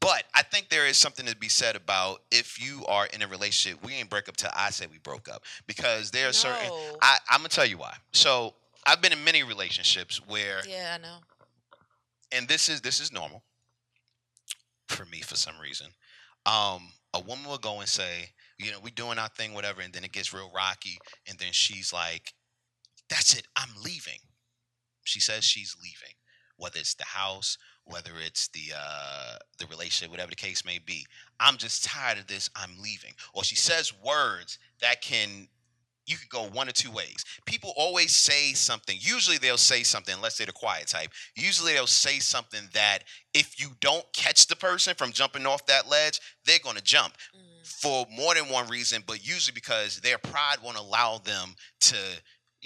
[0.00, 3.28] But I think there is something to be said about if you are in a
[3.28, 6.68] relationship, we ain't break up till I say we broke up because there are certain.
[6.68, 6.96] No.
[7.00, 7.94] I, I'm gonna tell you why.
[8.12, 8.54] So
[8.86, 11.16] I've been in many relationships where, Yeah, I know.
[12.30, 13.42] and this is this is normal
[14.88, 15.88] for me for some reason.
[16.44, 19.92] Um, a woman will go and say, you know, we doing our thing, whatever, and
[19.92, 22.34] then it gets real rocky, and then she's like,
[23.08, 24.20] "That's it, I'm leaving."
[25.04, 26.14] She says she's leaving,
[26.56, 31.06] whether it's the house, whether it's the uh, the relationship, whatever the case may be.
[31.40, 32.50] I'm just tired of this.
[32.56, 33.12] I'm leaving.
[33.32, 35.48] Or she says words that can
[36.06, 37.24] you could go one or two ways.
[37.46, 38.96] People always say something.
[39.00, 41.10] Usually they'll say something, unless they're the quiet type.
[41.34, 43.00] Usually they'll say something that
[43.34, 47.66] if you don't catch the person from jumping off that ledge, they're gonna jump Mm.
[47.66, 51.96] for more than one reason, but usually because their pride won't allow them to,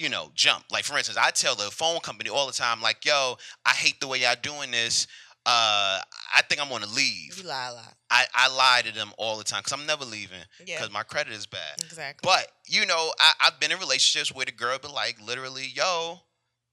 [0.00, 0.64] you know, jump.
[0.70, 3.36] Like for instance, I tell the phone company all the time, like, "Yo,
[3.66, 5.06] I hate the way y'all doing this.
[5.46, 6.00] Uh,
[6.34, 7.94] I think I'm gonna leave." You lie a lot.
[8.10, 11.02] I, I lie to them all the time because I'm never leaving Yeah, because my
[11.02, 11.82] credit is bad.
[11.82, 12.26] exactly.
[12.26, 16.20] But you know, I, I've been in relationships where the girl be like, literally, "Yo,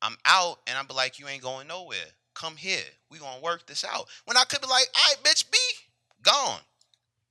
[0.02, 1.98] I'm out," and I be like, "You ain't going nowhere.
[2.34, 2.84] Come here.
[3.12, 5.58] We gonna work this out." When I could be like, "All right, bitch, be
[6.24, 6.60] gone."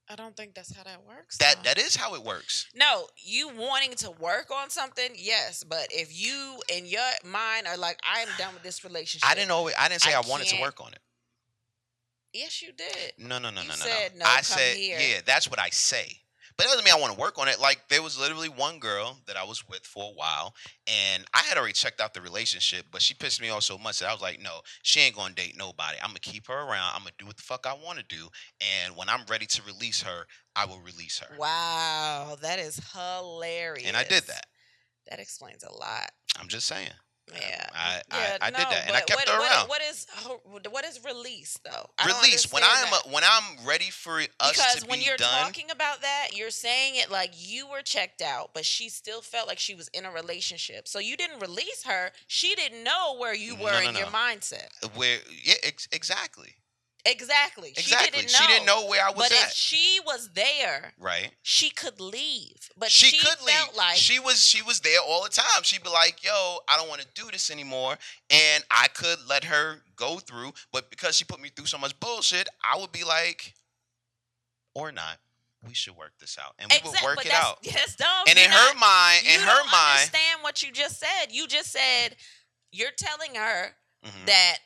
[0.09, 1.39] I don't think that's how that works.
[1.39, 1.71] That though.
[1.71, 2.67] that is how it works.
[2.75, 7.77] No, you wanting to work on something, yes, but if you in your mind are
[7.77, 9.29] like, I am done with this relationship.
[9.29, 9.75] I didn't always.
[9.79, 11.01] I didn't say I I, wanted to work on it.
[12.33, 13.15] Yes, you did.
[13.19, 14.25] No, no, no, You no, no, said, no.
[14.25, 16.21] "No, I said, here." yeah, that's what I say.
[16.57, 17.61] But that doesn't mean I want to work on it.
[17.61, 20.55] Like there was literally one girl that I was with for a while,
[20.87, 23.99] and I had already checked out the relationship, but she pissed me off so much
[23.99, 25.99] that I was like, no, she ain't gonna date nobody.
[26.03, 26.95] I'm gonna keep her around.
[26.95, 28.29] I'm gonna do what the fuck I want to do,
[28.85, 31.37] and when I'm ready to release her, I will release her.
[31.39, 33.87] Wow, that is hilarious.
[33.87, 34.47] And I did that.
[35.11, 36.11] That explains a lot.
[36.41, 36.91] I'm just saying.
[37.33, 39.69] Yeah, I- I- yeah, I did no, that, and I kept what, her around.
[39.69, 40.07] what is
[40.71, 41.91] what is release though?
[41.99, 43.11] I Release when I'm that.
[43.11, 45.43] when I'm ready for us because to when be you're done.
[45.43, 49.49] talking about that, you're saying it like you were checked out, but she still felt
[49.49, 50.87] like she was in a relationship.
[50.87, 52.13] So you didn't release her.
[52.29, 54.69] She didn't know where you were no, in your mindset.
[54.95, 56.55] where yeah, ex- exactly,
[57.07, 57.71] Exactly.
[57.77, 57.83] exactly.
[57.83, 58.39] She didn't know.
[58.39, 61.31] She didn't know where I was But if she was there, right.
[61.43, 62.57] she could leave.
[62.77, 63.77] But she, she, could felt leave.
[63.77, 65.63] like she was she was there all the time.
[65.63, 67.97] She'd be like, "Yo, I don't want to do this anymore,"
[68.31, 70.53] and I could let her go through.
[70.73, 73.55] But because she put me through so much bullshit, I would be like,
[74.75, 75.19] "Or not,
[75.67, 77.63] we should work this out," and we Exact- would work it out.
[77.65, 78.25] That's dumb.
[78.29, 81.27] And in her not- mind, in her mind, understand what you just said.
[81.31, 82.17] You just said
[82.73, 84.27] you're telling her Mhm.
[84.27, 84.59] that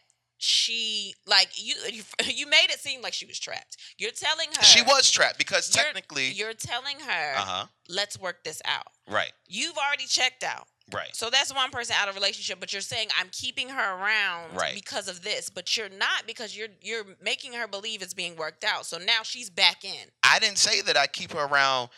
[0.42, 3.76] she like you, you you made it seem like she was trapped.
[3.98, 8.18] You're telling her She was trapped because You're- technically, You're telling her, uh huh, let's
[8.18, 8.86] work this out.
[9.08, 10.66] right, You've already checked out.
[10.92, 14.56] right, So that's one person out of relationship, but you're saying I'm keeping her around
[14.56, 14.74] Right.
[14.74, 18.64] because of this, but you're not because you're you're making her believe it's being worked
[18.64, 18.86] out.
[18.86, 20.08] So now she's back in.
[20.24, 21.90] I didn't say that I keep her around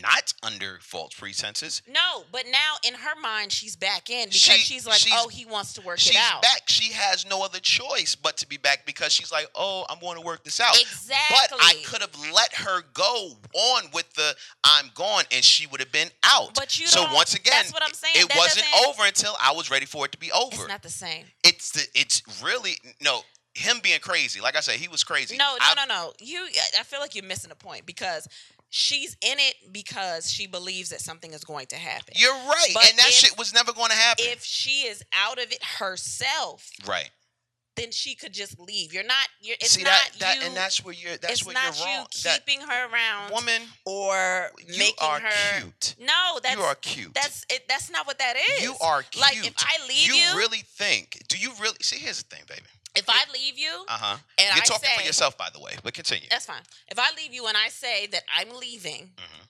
[0.00, 1.82] not under false pretenses.
[1.88, 5.28] No, but now in her mind she's back in because She- she's like, she's- oh,
[5.28, 6.42] he wants to work it out.
[6.42, 6.62] back.
[6.68, 10.16] She has no other choice but to be back because she's like, oh, I'm going
[10.16, 10.78] to work this out.
[10.80, 11.58] Exactly.
[11.58, 15.80] But I could have let her go on with the I'm gone, and she would
[15.80, 16.54] have been out.
[16.54, 18.14] But you so once again, that's what I'm saying.
[18.16, 20.54] It That wasn't over until I was ready for it to be over.
[20.54, 21.26] It's not the same.
[21.42, 23.22] it's the it's really no
[23.54, 24.40] him being crazy.
[24.40, 25.36] Like I said, he was crazy.
[25.36, 26.12] No, no, I- no, no.
[26.20, 26.46] You,
[26.78, 28.26] I feel like you're missing a point because
[28.74, 32.14] she's in it because she believes that something is going to happen.
[32.16, 34.24] You're right, But and that if- shit was never going to happen.
[34.28, 37.10] if she is out of it herself, right.
[37.76, 38.94] then she could just leave.
[38.94, 39.28] You're not.
[39.42, 39.56] You're.
[39.60, 40.46] It's See not that that you.
[40.46, 42.06] and that's where you're that's where you're wrong.
[42.14, 45.60] you That keeping her around woman, or you making are her.
[45.60, 45.94] cute.
[46.00, 47.12] No, that's you are cute.
[47.14, 47.68] that's it.
[47.68, 48.62] That's not what that is.
[48.62, 49.20] you are cute.
[49.20, 51.22] Like if I leave you, you really think?
[51.28, 51.96] Do you really see?
[51.98, 52.62] Here's the thing, baby.
[52.94, 54.16] If I leave you, Uh huh.
[54.38, 55.72] and You're I talking say for yourself, by the way.
[55.82, 56.28] But continue.
[56.30, 56.62] that's fine.
[56.88, 59.46] If I leave you and I say that I'm leaving, Mhm.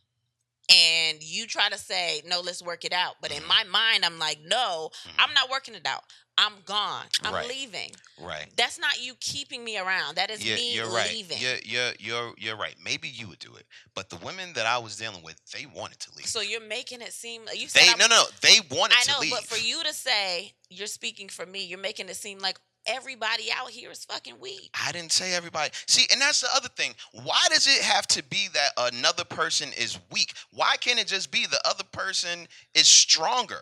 [0.68, 3.46] and you try to say no, let's work it out, but in Mhm.
[3.48, 5.14] my mind I'm like, no, Mhm.
[5.18, 6.04] I'm not working it out.
[6.38, 7.06] I'm gone.
[7.24, 7.46] I'm Right.
[7.46, 7.94] leaving.
[8.16, 8.50] Right.
[8.56, 10.14] That's not you keeping me around.
[10.14, 11.10] That is You're, me you're right.
[11.10, 11.38] leaving.
[11.38, 12.78] You're, you're you're you're right.
[12.78, 16.00] Maybe you would do it, but the women that I was dealing with, they wanted
[16.00, 16.26] to leave.
[16.26, 19.10] So you're making it seem you said they I'm- no no they wanted I to
[19.10, 19.30] know, leave.
[19.32, 23.44] but for you to say you're speaking for me, you're making it seem like everybody
[23.56, 24.70] out here is fucking weak.
[24.86, 25.70] I didn't say everybody.
[25.86, 26.94] See, and that's the other thing.
[27.12, 30.32] Why does it have to be that another person is weak?
[30.52, 33.60] Why can't it just be the other person is stronger?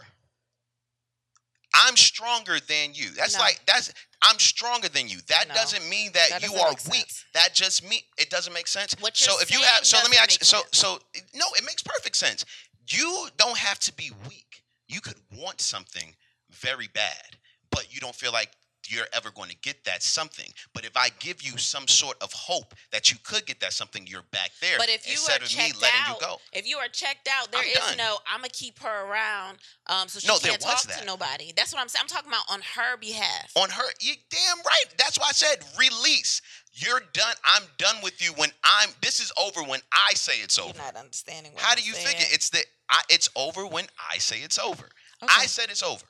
[1.73, 3.11] I'm stronger than you.
[3.11, 3.41] That's No.
[3.41, 5.21] like that's I'm stronger than you.
[5.29, 5.55] That No.
[5.55, 6.81] doesn't mean that, That you are weak.
[6.81, 7.25] sense.
[7.33, 8.95] That just me it doesn't make sense.
[8.99, 11.01] What so if you have so let me ask so so
[11.33, 12.45] no, it makes perfect sense.
[12.89, 14.65] You don't have to be weak.
[14.89, 16.17] You could want something
[16.51, 17.39] very bad,
[17.71, 18.51] but you don't feel like
[18.91, 20.47] you're ever going to get that something.
[20.75, 24.07] But if I give you some sort of hope that you could get that something,
[24.07, 24.77] you're back there.
[24.79, 26.37] But if you instead are of me checked letting out, you go.
[26.53, 27.97] if you are checked out, there I'm is done.
[27.97, 30.99] no I'm gonna keep her around, um, so she No, can't talk that.
[31.01, 31.53] to nobody.
[31.57, 32.03] That's what I'm saying.
[32.03, 33.53] I'm talking about on her behalf.
[33.57, 34.85] On her, you damn right.
[34.99, 36.43] That's why I said release.
[36.73, 37.35] You're done.
[37.45, 38.91] I'm done with you when I'm.
[39.03, 40.69] This is over when I say it's over.
[40.75, 41.53] You're not understanding.
[41.53, 42.07] What How I'm do you saying.
[42.07, 42.61] figure it's the?
[42.89, 44.85] I, it's over when I say it's over.
[45.23, 45.33] Okay.
[45.37, 46.05] I said it's over.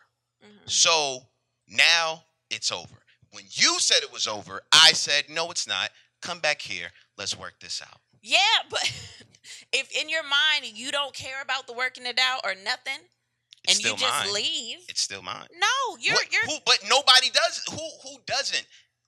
[0.45, 0.71] Mhm.
[0.71, 1.27] So
[1.69, 2.97] now it's over.
[3.33, 5.91] When you said it was over, I said no, it's not.
[6.23, 6.89] Come back here.
[7.17, 8.01] Let's work this out.
[8.23, 8.83] Yeah, but
[9.73, 13.01] if in your mind you don't care about the working it out or nothing,
[13.65, 14.35] It's and you just mine.
[14.35, 15.47] leave, It's still mine.
[15.59, 17.63] no, you're What- you're who, but nobody does.
[17.71, 18.67] Who who doesn't?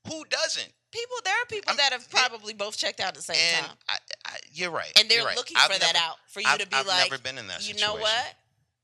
[0.08, 0.72] Who doesn't?
[0.92, 1.16] people.
[1.24, 3.76] There are people I'm- that have probably both checked out at the same And time,
[3.88, 4.92] I, I, you're right.
[4.98, 5.36] and they're you're right.
[5.36, 7.38] looking I've for that never- out for you I've, to be I've like, never been
[7.38, 7.86] in that you situation.
[7.96, 8.34] know what?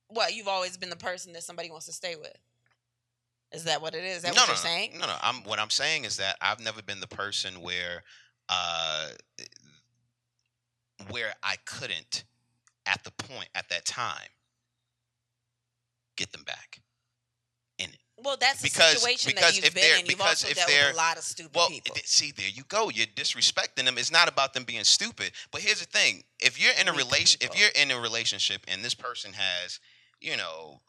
[0.08, 2.32] What you've always been the person that somebody wants to stay with.
[3.52, 4.18] Is that what it is?
[4.18, 4.90] Is that no, what no, you're no, saying?
[4.98, 5.14] No, no.
[5.22, 8.02] I'm what I'm saying is that I've never been the person where,
[8.48, 9.08] uh,
[11.10, 12.24] where I couldn't,
[12.86, 14.28] at the point at that time,
[16.16, 16.80] get them back.
[17.78, 17.98] In it.
[18.18, 19.98] Well, that's the Because- situation because that you've if been in.
[20.00, 21.96] You've because also if dealt with a lot of stupid Well, people.
[22.04, 22.90] see, there you go.
[22.90, 23.96] You're disrespecting them.
[23.96, 25.32] It's not about them being stupid.
[25.52, 28.64] But here's the thing: if you're in a Weak relation, if you're in a relationship
[28.68, 29.78] and this person has,
[30.20, 30.80] you know,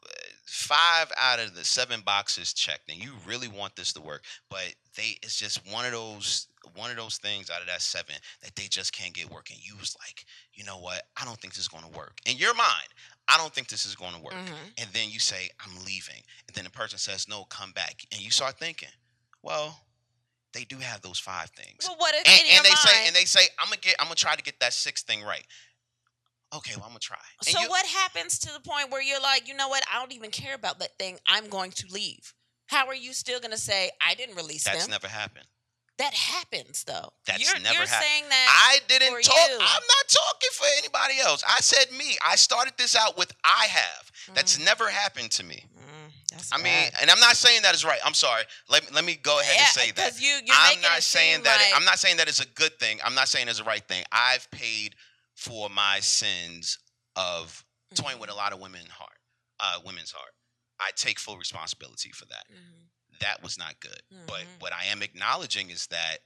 [0.46, 4.74] five out of the seven boxes checked, and you really want this to work, but
[4.96, 8.56] they, it's just one of those, one of those things out of that seven that
[8.56, 9.56] they just can't get working.
[9.60, 11.02] You was like, you know what?
[11.20, 12.18] I don't think this is going to work.
[12.26, 12.88] In your mind,
[13.28, 14.34] I don't think this is going to work.
[14.34, 14.82] Mhm.
[14.82, 16.22] And then you say, I'm leaving.
[16.48, 18.04] And then the person says, No, come back.
[18.10, 18.88] And you start thinking,
[19.42, 19.78] well,
[20.52, 21.86] they do have those five things.
[21.86, 22.78] Well, what if and and they mind?
[22.78, 25.22] say and they say, I'm gonna get I'm gonna try to get that sixth thing
[25.22, 25.46] right.
[26.52, 27.16] Okay, well I'm gonna try.
[27.46, 29.82] And so you- what happens to the point where you're like, you know what?
[29.92, 31.18] I don't even care about that thing.
[31.26, 32.34] I'm going to leave.
[32.66, 34.90] How are you still to say I didn't release that's them?
[34.92, 35.46] never happened.
[35.98, 37.12] that happens though.
[37.26, 38.70] That's you're, never you're hap- saying that.
[38.72, 39.34] I didn't talk.
[39.48, 39.54] you.
[39.54, 41.42] I'm not talking for anybody else.
[41.46, 42.16] I said me.
[42.26, 44.10] I started this out with I have.
[44.34, 45.66] That's never happened to me.
[45.76, 46.92] Mm, that's I mean, bad.
[47.02, 47.98] and I'm not saying that is right.
[48.04, 48.44] I'm sorry.
[48.68, 50.20] Let me let me go ahead and say that.
[50.20, 51.72] you, I'm not saying that.
[51.74, 52.98] I'm not saying that it's a good thing.
[53.04, 54.04] I'm not saying it's the right thing.
[54.12, 54.94] I've paid
[55.40, 56.78] for my sins
[57.16, 57.64] of
[57.94, 59.18] toying Mhm, with a lot of women heart,
[59.58, 60.34] uh, women's heart.
[60.78, 62.44] I take full responsibility for that.
[62.50, 64.02] mhm, That was not good.
[64.26, 64.60] But Mhm.
[64.60, 66.18] what I am acknowledging is that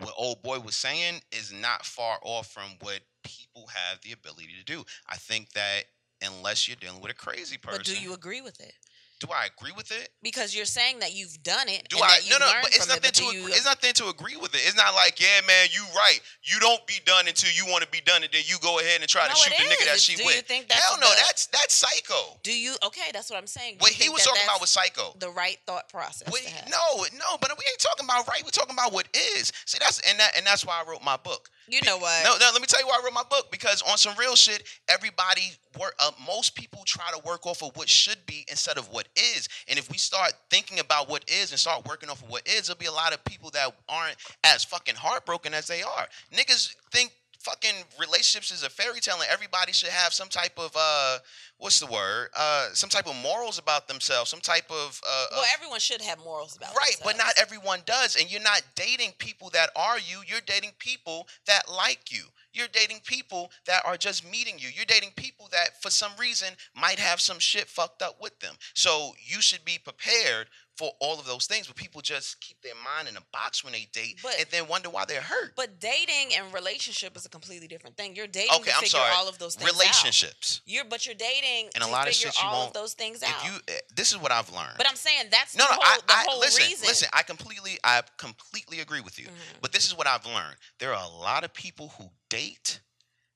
[0.00, 4.56] what old boy was saying is not far off from what people have the ability
[4.56, 4.84] to do.
[5.06, 5.84] I think that
[6.20, 8.74] unless you're dealing with a crazy person, But do you agree with it?
[9.20, 10.08] Do I agree with it?
[10.22, 11.88] because you're saying that you've done it.
[11.88, 12.18] Do and I?
[12.30, 12.48] No, no.
[12.62, 13.22] But it's it, nothing but to.
[13.22, 14.62] do you- agree, it's nothing to agree with it.
[14.64, 16.20] It's not like, yeah, man, you right.
[16.42, 19.00] You don't be done until you want to be done, and then you go ahead
[19.00, 20.36] and try No, to shoot it the nigga that she Do with.
[20.36, 22.40] you think that's Hell no, the- that's that's psycho.
[22.42, 22.74] Do you?
[22.82, 23.74] Okay, that's what I'm saying.
[23.76, 25.14] Do What he was that talking about was psycho.
[25.18, 26.24] the right thought process.
[26.26, 26.70] Have?
[26.70, 28.40] no, no, but we ain't talking about right.
[28.42, 29.52] We're talking about what is.
[29.66, 31.50] See, that's and that and that's why I wrote my book.
[31.70, 32.24] You know what?
[32.24, 32.50] No, no.
[32.52, 35.52] Let me tell you why I wrote my book because on some real shit, everybody
[35.78, 35.94] work.
[36.00, 39.48] Uh, most people try to work off of what should be instead of what is.
[39.68, 42.66] And if we start thinking about what is and start working off of what is,
[42.66, 46.06] there'll be a lot of people that aren't as fucking heartbroken as they are.
[46.32, 50.70] Niggas think fucking relationships is a fairy tale and everybody should have some type of
[50.76, 51.18] uh
[51.60, 55.40] what's the word uh some type of morals about themselves some type of uh well,
[55.42, 58.16] of- everyone should have morals about Right, but not everyone does.
[58.16, 60.22] And you're not dating people that are you.
[60.26, 62.24] You're dating people that like you.
[62.52, 64.68] You're dating people that are just meeting you.
[64.74, 68.54] You're dating people that, for some reason, might have some shit fucked up with them.
[68.74, 71.66] So you should be prepared for all of those things.
[71.68, 74.66] But people just keep their mind in a box when they date But- and then
[74.66, 75.54] wonder why they're hurt.
[75.54, 78.16] But dating and relationship is a completely different thing.
[78.16, 79.12] You're dating Okay, to I'm figure sorry.
[79.14, 79.74] all of those things out.
[79.78, 80.60] Relationships.
[80.66, 83.28] You're but you're dating And a lot of shit you all won't- those things If
[83.28, 83.44] out.
[83.44, 84.76] you, eh, this is what I've learned.
[84.78, 86.86] but I'm saying that's No, the no, whole, I, I whole listen, reason.
[86.86, 87.08] listen.
[87.12, 89.26] I completely, I completely agree with you.
[89.28, 89.60] Mhm.
[89.60, 92.80] But this is what I've learned: there are a lot of people who date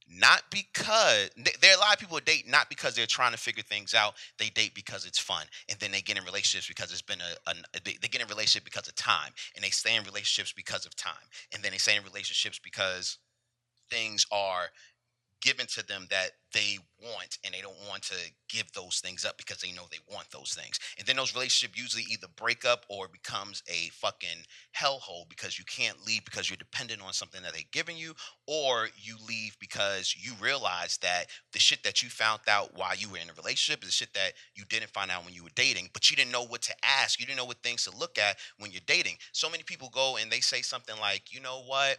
[0.07, 3.39] not because there are a lot of people who date not because they're trying to
[3.39, 4.15] figure things out.
[4.39, 7.51] They date because it's fun, and then they get in relationships because it's been a,
[7.51, 10.85] a they, they get in relationship because of time, and they stay in relationships because
[10.87, 13.19] of time, and then they stay in relationships because
[13.91, 14.69] things are
[15.45, 18.17] given to them that they want and they don't want to
[18.49, 20.79] give those things up because they know they want those things.
[20.99, 25.65] And then those relationships usually either break up or becomes a fucking hellhole because you
[25.67, 28.15] can't leave because you're dependent on something that they've given you
[28.47, 33.11] or you leave because you realize that the shit that you found out while you
[33.11, 35.51] were in a relationship is the shit that you didn't find out when you were
[35.55, 37.21] dating but you didn't know what to ask.
[37.21, 39.17] You didn't know what things to look at when you're dating.
[39.33, 41.99] So many people go and they say something like you know what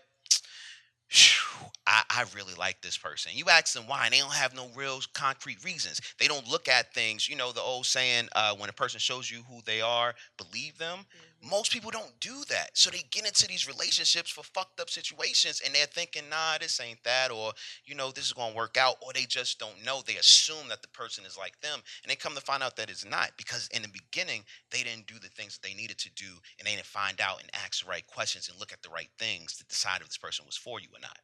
[1.88, 3.32] I, I really like this person.
[3.36, 6.02] You ask them why, and they don't have no real concrete reasons.
[6.20, 9.30] They don't look at things, you know, the old saying, uh, when a person shows
[9.30, 11.00] you who they are, believe them.
[11.00, 11.35] Mhm.
[11.50, 12.72] Most people don't do that.
[12.74, 16.80] So they get into these relationships for fucked up situations and they're thinking, nah, this
[16.80, 17.54] ain't that, or,
[17.86, 20.02] you know, this is going to work out, or they just don't know.
[20.06, 22.90] They assume that the person is like them, and they come to find out that
[22.90, 26.10] it's not because in the beginning, they didn't do the things that they needed to
[26.16, 26.28] do,
[26.58, 29.10] and they didn't find out and ask the right questions and look at the right
[29.20, 31.18] things to decide if this person was for you or not.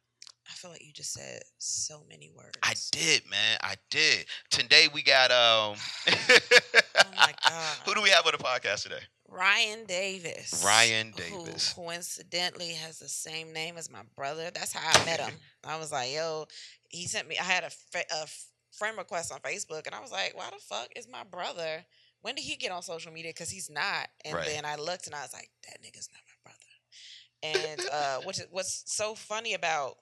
[0.48, 2.58] I feel like you just said so many words.
[2.62, 3.58] I did, man.
[3.62, 4.26] I did.
[4.50, 5.76] Today we got um.
[6.94, 7.76] Oh my God.
[7.86, 9.00] Who do we have on the podcast today?
[9.32, 10.62] Ryan Davis.
[10.64, 11.72] Ryan Davis.
[11.72, 14.50] who coincidentally has the same name as my brother.
[14.54, 15.34] That's how I met him.
[15.64, 16.46] I was like, yo,
[16.88, 18.26] he sent me, I had a, a
[18.72, 21.84] friend request on Facebook, and I was like, why the fuck is my brother?
[22.20, 23.30] When did he get on social media?
[23.30, 24.08] Because he's not.
[24.24, 24.46] And Right.
[24.46, 26.58] then I looked and I was like, that nigga's not my brother.
[27.42, 29.96] And uh, which is- what's so funny about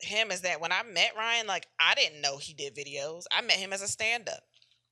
[0.00, 3.24] him is that when I met Ryan, like I didn't know he did videos.
[3.32, 4.44] I met him as a stand up,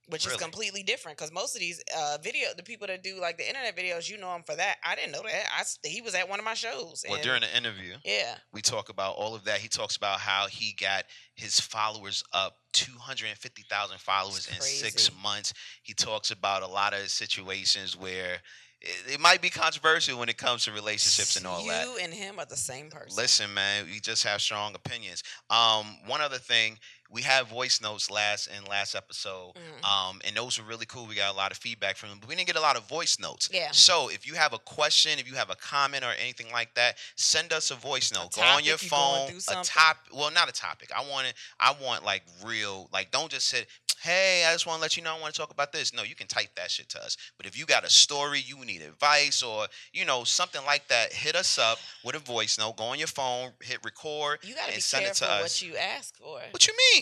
[0.09, 0.37] which Really?
[0.37, 3.47] is completely different because most of these uh, video, the people that do like the
[3.49, 4.77] internet videos, you know him for that.
[4.85, 5.47] I didn't know that.
[5.59, 7.05] I he was at one of my shows.
[7.09, 9.59] Well, during the interview, yeah, we talk about all of that.
[9.59, 11.05] He talks about how he got
[11.35, 15.53] his followers up 250,000 followers in six months.
[15.83, 18.39] He talks about a lot of situations where
[18.81, 21.85] it, it might be controversial when it comes to relationships and all you that.
[21.85, 23.17] You and him are the same person.
[23.17, 25.23] Listen, man, we just have strong opinions.
[25.51, 26.79] Um, one other thing,
[27.11, 29.55] we had voice notes last in last episode.
[29.55, 29.85] Mhm.
[29.85, 31.07] Um, and those were really cool.
[31.07, 32.85] We got a lot of feedback from them, but we didn't get a lot of
[32.89, 33.49] voice notes.
[33.53, 33.71] Yeah.
[33.73, 36.99] So if you have a question, if you have a comment or anything like that,
[37.17, 38.33] send us a voice note.
[38.35, 39.31] Go on your phone.
[39.49, 39.99] A top.
[40.13, 40.91] Well, not a topic.
[40.95, 41.35] I want it.
[41.61, 42.89] I want like real.
[42.93, 43.67] Like, don't just say,
[44.01, 46.03] "Hey, I just want to let you know I want to talk about this." No,
[46.03, 47.17] you can type that shit to us.
[47.37, 51.13] But if you got a story, you need advice, or you know something like that,
[51.13, 52.77] hit us up with a voice note.
[52.77, 55.63] Go on your phone, hit record, you gotta and be send it careful to what
[55.63, 56.41] you ask for.
[56.51, 56.96] What you mean?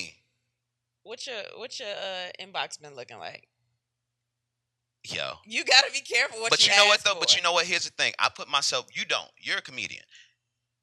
[1.05, 3.49] What's your what's your uh, inbox been looking like?
[5.05, 5.35] Yo.
[5.47, 7.15] You gotta be careful what but you, you know what though?
[7.21, 7.67] But you know what?
[7.67, 8.15] Here's the thing.
[8.19, 8.87] I put myself.
[8.95, 9.29] You don't.
[9.39, 10.03] You're a comedian.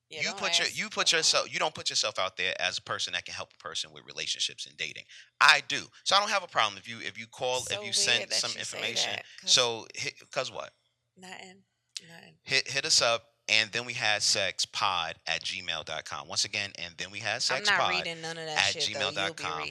[0.09, 1.51] Yeah, you put your you put yourself.
[1.51, 4.03] You don't put yourself out there as a person that can help a person with
[4.05, 5.03] relationships and dating.
[5.39, 5.80] I do.
[6.03, 8.32] So I don't have a problem if you if you call So if you send
[8.34, 9.13] some you information.
[9.13, 9.88] that, 'cause So
[10.19, 10.74] because what?
[11.17, 11.63] nothing,
[12.07, 12.36] nothing.
[12.43, 13.24] Hit hit us up.
[13.52, 16.28] And then we had sex pod at gmail.com.
[16.28, 17.91] Once again, and then we had sex pod.
[17.91, 19.10] reading none of that at shit though.
[19.12, 19.70] You'll be gmail.com.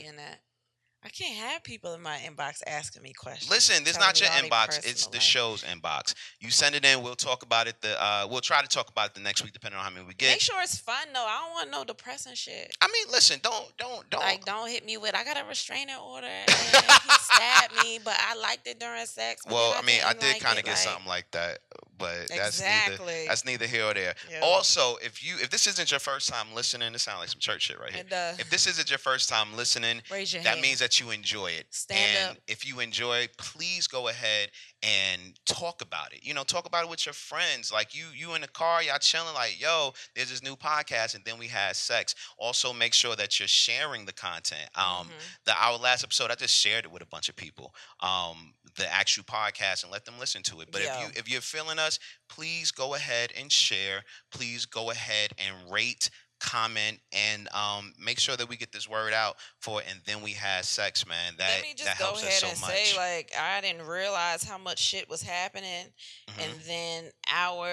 [1.03, 3.51] I can't have people in my inbox asking me questions.
[3.51, 4.79] Listen, this is not your inbox.
[4.87, 5.23] It's the life.
[5.23, 6.13] show's inbox.
[6.41, 7.03] You send it in.
[7.03, 7.81] We'll talk about it.
[7.81, 10.05] The uh, we'll try to talk about it the next week, depending on how many
[10.07, 10.33] we get.
[10.33, 11.25] Make sure it's fun though.
[11.27, 12.71] I don't want no depressing shit.
[12.83, 13.41] I mean, listen.
[13.43, 14.21] Don't don't don't.
[14.21, 16.57] Like, don't hit me with I got a restraining order and he
[17.21, 19.43] stabbed me, but I liked it during sex.
[19.51, 21.61] well, I mean, I didn't like kind of get like- something like that,
[21.97, 24.15] but that's neither that's neither here or there.
[24.31, 24.41] Yeah.
[24.43, 27.63] Also, if you if this isn't your first time listening, it sounds like some church
[27.63, 28.03] shit right here.
[28.03, 30.61] And uh, If this isn't your first time listening, raise your that hand.
[30.61, 31.67] means that you enjoy it.
[31.71, 32.43] Stand and up.
[32.49, 34.51] if you enjoy, please go ahead
[34.83, 36.25] and talk about it.
[36.25, 37.71] You know, talk about it with your friends.
[37.73, 39.35] Like you, you in the car, y'all chilling.
[39.35, 42.15] Like, yo, there's this new podcast, and then we had sex.
[42.39, 44.69] Also, make sure that you're sharing the content.
[44.75, 45.11] Um, Mhm.
[45.45, 47.75] the our last episode, I just shared it with a bunch of people.
[48.01, 50.71] Um, the actual podcast, and let them listen to it.
[50.73, 54.03] But if you if you're feeling us, please go ahead and share.
[54.33, 56.09] Please go ahead and rate
[56.41, 60.33] comment and um, make sure that we get this word out for and then we
[60.33, 62.71] had sex man that Let me just that go helps ahead us so and much
[62.93, 65.87] say, like, I didn't realize how much shit was happening,
[66.29, 66.45] Mhm.
[66.45, 67.69] and then our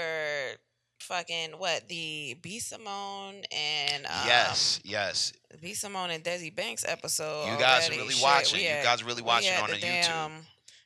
[1.00, 7.52] fucking what the B Simone and um, yes yes B Simone and Desi Banks episode.
[7.52, 7.98] you guys already.
[8.02, 10.46] really Shit, watching you guys really watching on the, youtube damn-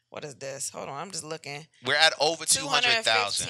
[0.10, 0.70] What is this?
[0.70, 1.66] Hold on, I'm just looking.
[1.86, 3.48] we're at over 200000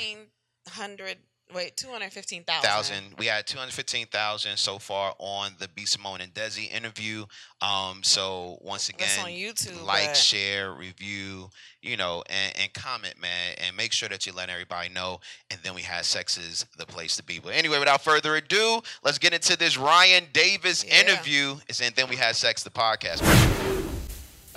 [0.67, 1.17] 215,000.
[1.53, 2.69] Wait, two hundred fifteen thousand.
[2.69, 3.03] thousand.
[3.17, 7.25] We had two hundred fifteen thousand so far on the B Simone and Desi interview.
[7.61, 9.85] Um, so once That's again, on YouTube.
[9.85, 11.49] like, but- share, review,
[11.81, 15.19] you know, and, and comment, man, and make sure that you let everybody know.
[15.49, 17.39] And then we had sex is the place to be.
[17.39, 21.01] But anyway, without further ado, let's get into this Ryan Davis Yeah.
[21.01, 21.55] interview.
[21.81, 23.21] And then we had sex the podcast.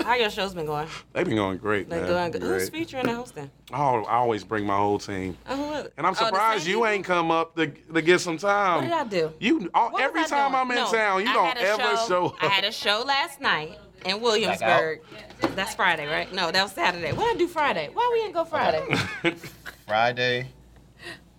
[0.02, 0.88] How your show's been going?
[1.12, 2.10] They've been going great, Like man.
[2.10, 2.42] doing good.
[2.42, 2.80] Who's Great.
[2.80, 3.50] featuring and hosting?
[3.72, 6.70] Oh, I always bring my whole team, Oh, who is and I'm Oh, surprised same
[6.72, 8.76] you ain't come up to, to get some time.
[8.76, 9.32] What did I do?
[9.38, 10.60] You all, What every I time doing?
[10.62, 12.36] I'm in No, town, you I don't ever show up.
[12.42, 15.00] I had a show last night in Williamsburg.
[15.54, 16.32] That's Friday, right?
[16.32, 17.12] No, that was Saturday.
[17.12, 17.90] What did I do Friday?
[17.92, 18.84] Why we didn't go Friday?
[19.86, 20.48] Friday,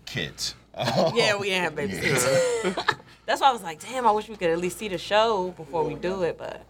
[0.05, 0.55] kids.
[1.13, 2.95] yeah, we didn't have babysitters.
[3.25, 5.51] That's why I was like, damn, I wish we could at least see the show
[5.57, 6.63] before we do it, but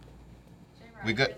[1.05, 1.36] We good?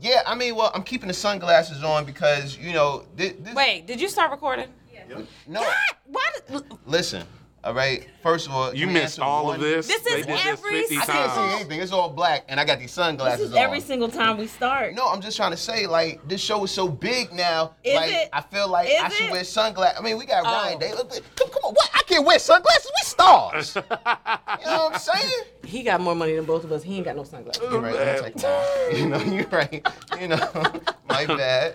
[0.00, 3.34] Yeah, I mean, well, I'm keeping the sunglasses on because you know this.
[3.38, 4.68] this wait, did you start recording?
[5.46, 5.74] No, God,
[6.06, 6.30] why
[6.86, 7.24] listen.
[7.62, 8.08] All right.
[8.22, 9.86] First of all, You let missed all one- of this.
[9.86, 11.80] This they is did every this 50 I can't see anything.
[11.82, 13.58] It's all black, and I got these sunglasses this sunglasses is on.
[13.62, 14.94] every single time we start.
[14.94, 17.74] No, I'm just trying to say, like, this show is so big now.
[17.84, 18.28] Is like, it?
[18.32, 19.32] I feel like Is I should it?
[19.32, 19.98] wear sunglasses.
[19.98, 20.50] I mean, we got Oh.
[20.50, 20.94] Ryan Day.
[20.94, 21.90] Look, Come, come on, what?
[21.92, 22.90] I can't wear sunglasses.
[22.96, 23.74] We stars.
[23.76, 25.42] you know what I'm saying?
[25.62, 26.82] He got more money than both of us.
[26.82, 27.62] He ain't got no sunglasses.
[27.70, 27.94] You're right.
[27.94, 28.98] I'm taking them off.
[28.98, 29.86] You know, you're right.
[30.18, 30.50] You know,
[31.10, 31.74] my bad.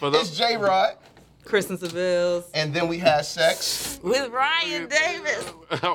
[0.00, 0.96] For the- it's J Rod,
[1.44, 3.98] Kristen Sivills and then we had sex.
[4.02, 5.52] with Ryan Davis.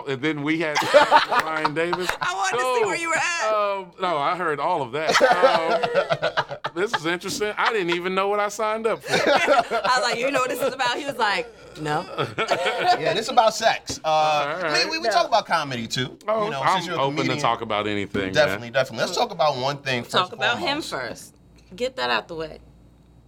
[0.08, 0.94] and then we had sex
[1.30, 2.10] with Ryan Davis.
[2.22, 3.54] I wanted to see where you were at.
[3.54, 5.16] Um, no, I heard all of that.
[6.68, 7.54] Um, this is interesting.
[7.58, 9.14] I didn't even know what I signed up for.
[9.30, 10.98] I was like, you know what this is about?
[10.98, 11.48] He was like,
[11.82, 12.06] no.
[13.00, 14.00] Yeah, this is about sex.
[14.04, 14.84] Uh, right.
[14.84, 16.18] mean, we, we talk about comedy too.
[16.28, 18.32] Oh, you know, I'm since you're a open to talk about anything.
[18.32, 18.74] Definitely, man.
[18.74, 19.06] definitely.
[19.06, 20.12] Let's talk about one thing first.
[20.12, 21.36] Talk and about him first.
[21.76, 22.60] Get that out the way.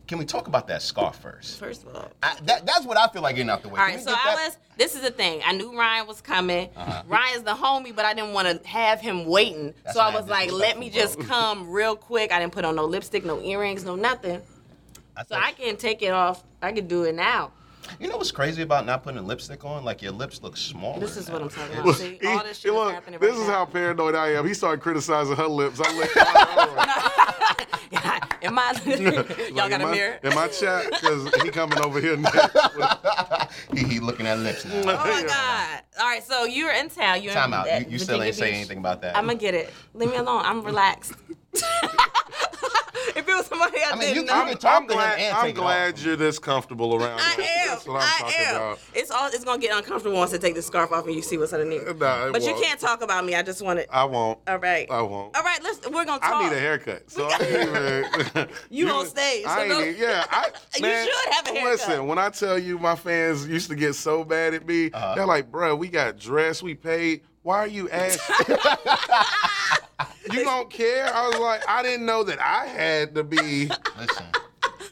[0.09, 1.59] Can we talk about that scar first?
[1.59, 2.11] First of all.
[2.23, 3.79] I, that, that's what I feel like getting out the way.
[3.79, 4.57] All right, so I was.
[4.75, 5.43] This is the thing.
[5.45, 6.67] I knew Ryan was coming.
[6.75, 7.03] Uh-huh.
[7.07, 9.75] Ryan's the homie, but I didn't want to have him waiting.
[9.83, 12.31] That's so I was like, let me just come real quick.
[12.31, 14.41] I didn't put on no lipstick, no earrings, no nothing.
[15.15, 16.43] I So I can take it off.
[16.59, 17.51] I can do it now.
[17.99, 19.83] You know what's crazy about not putting a lipstick on?
[19.85, 20.99] Like your lips look smaller.
[20.99, 21.33] This is now.
[21.33, 21.95] what I'm talking It's- about.
[21.95, 23.53] See, all this shit is look, happening this right is now.
[23.53, 24.47] how paranoid I am.
[24.47, 25.79] He started criticizing her lips.
[25.83, 26.27] I looked at
[28.41, 28.71] Am I?
[29.53, 30.17] Y'all got a mirror?
[30.23, 32.55] In my chat, because he coming over here next.
[33.73, 34.81] he, he looking at lips now.
[34.81, 35.81] Oh my god!
[35.99, 37.21] All right, so you're in town.
[37.21, 37.81] You're Time in out.
[37.81, 39.17] You, you still Virginia ain't say anything about that.
[39.17, 39.73] I'm gonna get it.
[39.93, 40.41] Leave me alone.
[40.45, 41.13] I'm relaxed.
[41.53, 44.97] if it was somebody I, I mean, didn't you- know, I'm, talk I'm to him
[44.97, 47.19] glad, and I'm glad you're this comfortable around.
[47.21, 47.43] I me.
[47.43, 47.67] am.
[47.67, 48.55] That's what I'm I talking am.
[48.55, 48.79] about.
[48.93, 49.27] It's all.
[49.27, 51.85] It's gonna get uncomfortable once I take the scarf off and you see what's underneath.
[51.97, 52.63] Nah, but you won't.
[52.63, 53.35] can't talk about me.
[53.35, 53.87] I just want it.
[53.91, 54.39] I won't.
[54.47, 54.89] All right.
[54.91, 55.35] I won't.
[55.35, 55.59] All right.
[55.63, 55.79] Let's.
[55.89, 56.33] We're gonna talk.
[56.33, 57.09] I need a haircut.
[57.09, 57.35] So I
[58.33, 60.25] even, You on stage, so I ain't go- even, yeah.
[60.29, 61.63] I, You should have a haircut.
[61.71, 65.15] Listen, when I tell you my fans used to get so bad at me, Uh-huh.
[65.15, 67.21] they're like, bro, we got dressed, we paid.
[67.41, 68.57] Why are you asking?
[70.33, 71.13] you don't care?
[71.13, 73.69] I was like, I didn't know that I had to be.
[73.97, 74.25] Listen.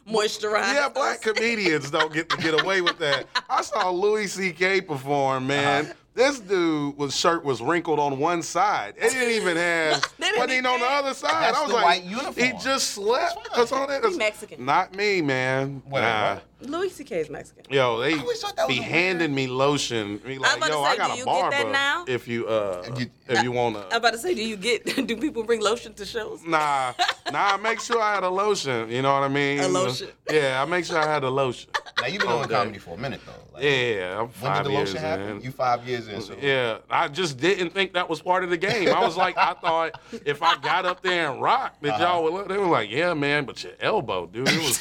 [0.07, 0.73] Moisturize.
[0.73, 3.25] Yeah, black comedians don't get to get away with that.
[3.49, 4.81] I saw Louis C.K.
[4.81, 5.85] perform, man.
[5.85, 5.93] Uh-huh.
[6.13, 8.95] This dude was shirt was wrinkled on one side.
[8.97, 10.01] It didn't even have.
[10.17, 11.29] They didn't wasn't even on the other side.
[11.43, 12.33] That's I was the like, white uniform.
[12.33, 13.49] he just slept.
[13.55, 14.17] That's all that He is.
[14.17, 14.65] Mexican.
[14.65, 15.83] Not me, man.
[15.85, 16.39] Wait, nah.
[16.60, 16.70] What?
[16.70, 17.20] Louis C.K.
[17.20, 17.64] is Mexican.
[17.70, 20.18] Yo, they always thought that be was a handing me lotion.
[20.18, 21.72] Be like, about to yo, say, I got do a you get that barber.
[21.72, 22.05] now?
[22.08, 23.86] If you uh, You- if you wanna.
[23.91, 24.86] I'm about to say, do you get?
[25.08, 26.43] Do people bring lotion to shows?
[26.45, 26.93] Nah,
[27.30, 27.53] nah.
[27.55, 28.89] I make sure I had a lotion.
[28.89, 29.60] You know what I mean?
[29.60, 30.08] A lotion.
[30.32, 31.70] Yeah, I make sure I had a lotion.
[31.99, 32.53] Now you've been doing Okay.
[32.53, 33.34] comedy for a minute though.
[33.53, 35.30] Like, Yeah, I'm When five did the years lotion happen?
[35.38, 35.41] in.
[35.41, 36.22] You five years in.
[36.22, 36.36] So.
[36.41, 38.88] Yeah, I just didn't think that was part of the game.
[38.89, 42.03] I was like, I thought if I got up there and rocked, that Uh-huh.
[42.03, 42.47] y'all would look.
[42.47, 44.78] They were like, yeah, man, but your elbow, dude, it was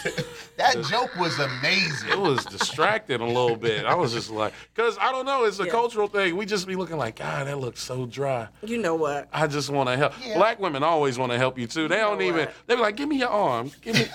[0.56, 1.36] That joke was
[1.66, 2.08] amazing.
[2.10, 3.84] it was distracted a little bit.
[3.86, 5.70] I was just like, because I don't know, it's a Yeah.
[5.70, 6.36] cultural thing.
[6.36, 8.48] We just be looking like, God, that looks so dry.
[8.62, 9.28] You know what?
[9.32, 10.12] I just want to help.
[10.24, 10.34] Yeah.
[10.36, 11.88] Black women always want to help you too.
[11.88, 12.46] They don't even.
[12.46, 12.54] what?
[12.66, 13.70] They be like, give me your arm.
[13.82, 14.06] Give me.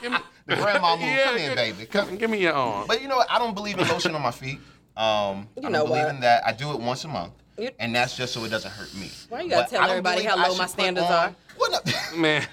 [0.00, 0.18] give me.
[0.44, 1.04] The grandma move.
[1.06, 1.86] Yeah, Come here, baby.
[1.86, 2.16] Come.
[2.16, 2.88] Give me your arm.
[2.88, 3.30] But you know what?
[3.30, 4.58] I don't believe in lotion on my feet.
[4.96, 6.14] Um, You I know don't believe what?
[6.16, 6.44] in that.
[6.44, 9.08] I do it once a month, You- and that's just so it doesn't hurt me.
[9.28, 11.34] Why you gotta But tell everybody how low my standards on- are?
[12.16, 12.46] Man,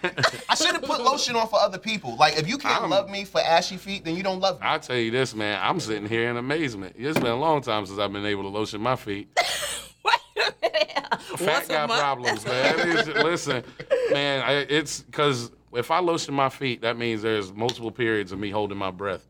[0.48, 2.16] I should have put lotion on for other people.
[2.16, 4.68] Like, if you can't I'm- love me for ashy feet, then you don't love me.
[4.70, 5.60] I tell you this, man.
[5.62, 6.96] I'm sitting here in amazement.
[6.98, 9.28] It's been a long time since I've been able to lotion my feet.
[10.06, 11.22] Wait a minute.
[11.38, 12.80] Fat Once guy problems, man.
[12.90, 13.64] It's- listen,
[14.12, 18.40] man, I, it's because if I lotion my feet, that means there's multiple periods of
[18.40, 19.28] me holding my breath.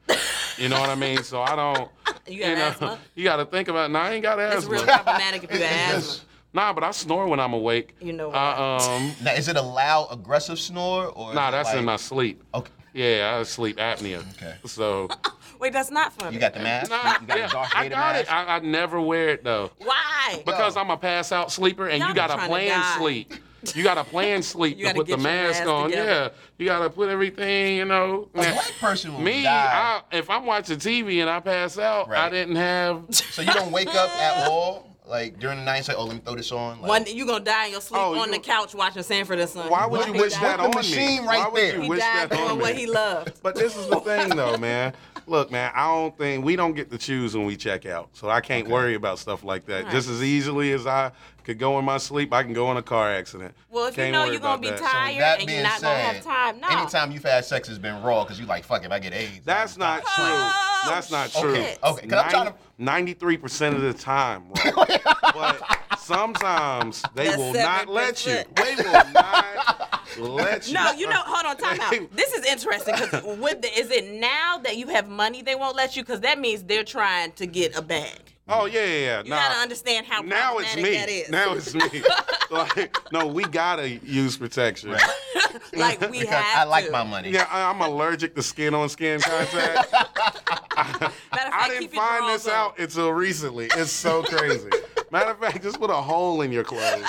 [0.57, 1.23] You know what I mean?
[1.23, 1.89] So I don't.
[2.27, 2.99] You got know, asthma?
[3.15, 3.89] you got to think about.
[3.89, 4.57] Nah, I ain't got asthma.
[4.57, 6.25] It's real problematic if you have asthma.
[6.53, 7.95] Nah, but I snore when I'm awake.
[8.01, 11.29] You know Uh, um, Now, is it a loud, aggressive snore or?
[11.29, 12.43] is nah, that's like, in my sleep.
[12.53, 14.19] Okay, Yeah, I have sleep apnea.
[14.35, 14.55] Okay.
[14.65, 15.09] So,
[15.59, 16.33] Wait, that's not funny.
[16.35, 16.89] you got the mask.
[16.89, 18.21] nah, you got yeah, the Darth I got mask.
[18.27, 18.33] it.
[18.33, 19.71] I, I never wear it though.
[19.79, 20.41] Why?
[20.45, 20.81] Because Yo.
[20.81, 23.33] I'm a pass out sleeper and Y'all you got to trying to plan sleep.
[23.75, 25.89] You got to plan sleep You to put the mask mask on.
[25.89, 26.09] together.
[26.09, 27.75] Yeah, you got to put everything.
[27.75, 28.29] You know.
[28.33, 30.01] A Man, black person will Me, die.
[30.11, 33.03] I, if I'm watching TV and I pass out, I didn't have.
[33.11, 36.15] So you don't wake up at all, like during the night, and say, "Oh, let
[36.15, 38.27] me throw this on." Like, One day you gonna die in your sleep Oh, on
[38.29, 39.69] you- the couch watching Sanford and Son.
[39.69, 40.75] Why would you wish that on me?
[40.75, 41.75] machine right Why would there.
[41.75, 42.61] you He wish died that on doing me?
[42.63, 43.41] what he loved.
[43.41, 44.93] But this is the thing, though, man.
[45.29, 48.29] Look, man, I don't think we don't get to choose when we check out, so
[48.29, 49.83] I can't worry about stuff like that.
[49.83, 49.91] Right.
[49.91, 51.11] Just as easily as I
[51.43, 53.53] could go in my sleep, I can go in a car accident.
[53.69, 54.79] Well, if you Can't know you're gonna be that.
[54.79, 56.67] tired that and you're not said, gonna have time, no.
[56.67, 59.41] anytime you've had sex has been raw because you're like, fuck, if I get AIDS,
[59.45, 60.15] That's I'm not dying.
[60.15, 60.25] true.
[60.25, 61.41] Oh, That's not shit.
[61.41, 61.51] true.
[61.51, 64.85] Okay, okay, 'cause I'm trying to- Ninety-three percent of the time, bro.
[65.21, 65.61] but
[65.99, 68.39] sometimes they That will not let you.
[68.55, 69.78] They will not
[70.19, 70.73] let you.
[70.73, 71.93] No, you know, hold on, time out.
[72.15, 75.75] This is interesting because with the, is it now that you have money they won't
[75.75, 76.03] let you?
[76.03, 78.19] Because that means they're trying to get a bag.
[78.51, 79.23] Oh yeah, yeah, yeah.
[79.23, 79.35] You Nah.
[79.35, 80.93] gotta understand how now it's me.
[80.95, 81.29] that is.
[81.29, 82.01] Now it's me.
[82.49, 84.89] like, no, we gotta use protection.
[84.89, 85.01] Right.
[85.77, 86.91] like we Because have I like to.
[86.91, 87.29] my money.
[87.29, 89.91] Yeah, I, I'm allergic to skin on skin contact.
[89.93, 91.13] Matter of
[91.53, 92.53] I didn't find this on.
[92.53, 93.67] out until recently.
[93.75, 94.69] It's so crazy.
[95.11, 97.03] Matter of fact, just put a hole in your clothes.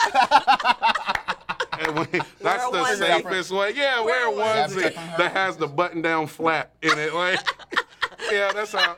[1.89, 1.97] And
[2.41, 2.97] that's the onesie.
[2.99, 3.73] safest way.
[3.75, 4.91] Yeah, wear a Wear a onesie.
[4.93, 7.15] onesie that has the button-down flap in it.
[7.15, 7.39] Like,
[8.33, 8.97] yeah, that's how.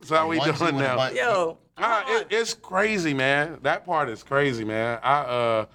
[0.00, 1.08] That's how we doing now.
[1.10, 2.22] Yo, Ah, hold on.
[2.22, 3.58] it, it's crazy, man.
[3.62, 4.98] That part is crazy, man.
[5.02, 5.66] I uh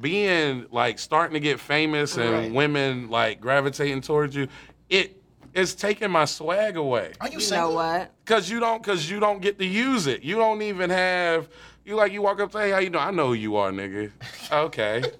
[0.00, 2.52] being like starting to get famous and Right.
[2.52, 4.48] women like gravitating towards you,
[4.88, 5.16] it
[5.54, 7.12] it's taking my swag away.
[7.20, 7.70] Are you, you single?
[7.70, 8.12] know what?
[8.24, 10.22] Cause you don't cause you don't get to use it.
[10.22, 11.48] You don't even have
[11.90, 13.02] you like you walk up say, Hey, how you doing?
[13.04, 14.10] I know who you are, nigga.
[14.50, 15.02] Okay.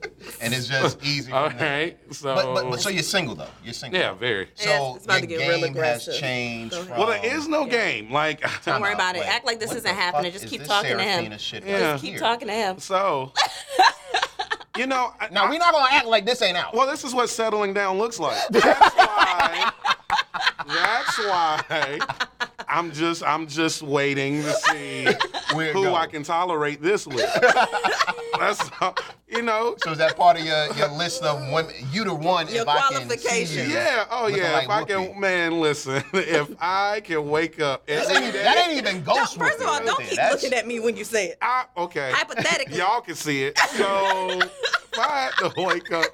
[0.42, 1.32] And it's just easy.
[1.32, 1.98] All from right.
[2.12, 3.48] So But, but, but so you're single though.
[3.64, 3.98] You're single.
[4.00, 4.48] Yeah, very.
[4.54, 6.74] So Yeah, it's about your to get real game has changed.
[6.74, 8.10] From, Well, there is no game.
[8.12, 9.22] Like Don't worry about out.
[9.22, 9.26] it.
[9.28, 10.30] Act like this isn't happening.
[10.32, 11.36] Just is keep this talking to him.
[11.38, 11.72] Shit Yeah.
[11.72, 12.20] right Just keep here?
[12.20, 12.78] talking to him.
[12.78, 13.32] so
[14.78, 16.74] you know I- Now we're not gonna act like this ain't out.
[16.74, 18.38] Well, this is what settling down looks like.
[18.50, 19.72] That's why.
[20.66, 21.98] That's why
[22.70, 25.04] I'm just I'm just waiting to see
[25.54, 25.94] Where who go.
[25.94, 27.16] I can tolerate this with.
[28.38, 28.94] That's all,
[29.28, 29.74] you know.
[29.78, 31.74] So is that part of your, your list of women?
[31.92, 33.68] You the one Your if I can see qualifications.
[33.68, 33.74] you.
[33.74, 34.04] Yeah.
[34.10, 34.52] Oh looking yeah.
[34.52, 35.10] like if I Whoopi.
[35.12, 36.02] can, man, listen.
[36.14, 38.42] If I can wake up That every ain't, day.
[38.44, 40.16] that ain't even ghost First of all, don't right keep.
[40.16, 41.38] That's- looking at me when you say it.
[41.42, 42.12] I, okay.
[42.14, 42.78] Hypothetically.
[42.78, 43.58] Y'all can see it.
[43.58, 46.06] So if I had to wake up,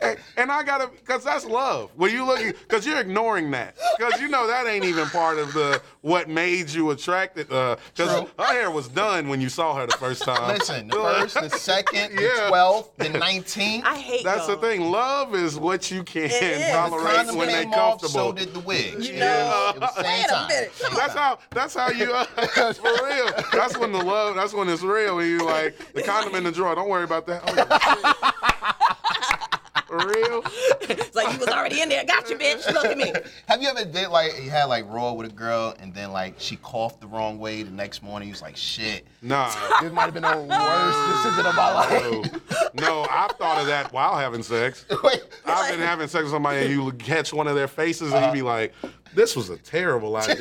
[0.00, 1.90] and, and I gotta, because that's love.
[1.96, 5.52] When you looking, because you're ignoring that, because you know that ain't even part of
[5.54, 7.50] the what made you attracted.
[7.52, 8.30] Uh, Because True.
[8.38, 10.48] her hair was done when you saw her the first time.
[10.48, 12.48] Listen, the first, the second, the Yeah.
[12.48, 13.84] twelfth, the nineteenth.
[13.86, 14.60] I hate That's the y'all.
[14.62, 14.80] thing.
[14.90, 16.66] Love is what you can It is.
[16.66, 18.12] The tolerate condom when they came off, comfortable.
[18.12, 19.02] so did the wig.
[19.02, 20.48] You know- was- it was same Wait a time.
[20.48, 20.74] minute.
[20.74, 21.38] Same That's how.
[21.50, 22.12] That's how you.
[22.12, 22.24] Uh,
[22.74, 23.30] for real.
[23.52, 24.34] That's when the love.
[24.36, 25.16] That's when it's real.
[25.16, 26.74] When you like the condom in the drawer.
[26.74, 27.42] Don't worry about that.
[27.46, 28.83] Oh, shit.
[29.98, 30.42] For real.
[30.82, 32.04] It's like you was already in there.
[32.04, 32.72] Got you, bitch.
[32.72, 33.12] Look at me.
[33.48, 36.34] Have you ever did like you had like raw with a girl and then like
[36.38, 38.28] she coughed the wrong way the next morning?
[38.28, 39.06] You was like, shit.
[39.22, 39.52] Nah.
[39.80, 42.32] This might have been the worst decision of my life.
[42.74, 44.84] No, no, I've thought of that while having sex.
[45.02, 48.26] Wait, I've been having sex with somebody and you catch one of their faces and
[48.26, 48.74] you be like,
[49.14, 50.36] this was a terrible idea.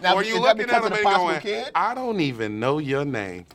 [0.00, 1.70] Now, or is you that looking because at them the and possible going, kid?
[1.74, 3.46] I don't even know your name.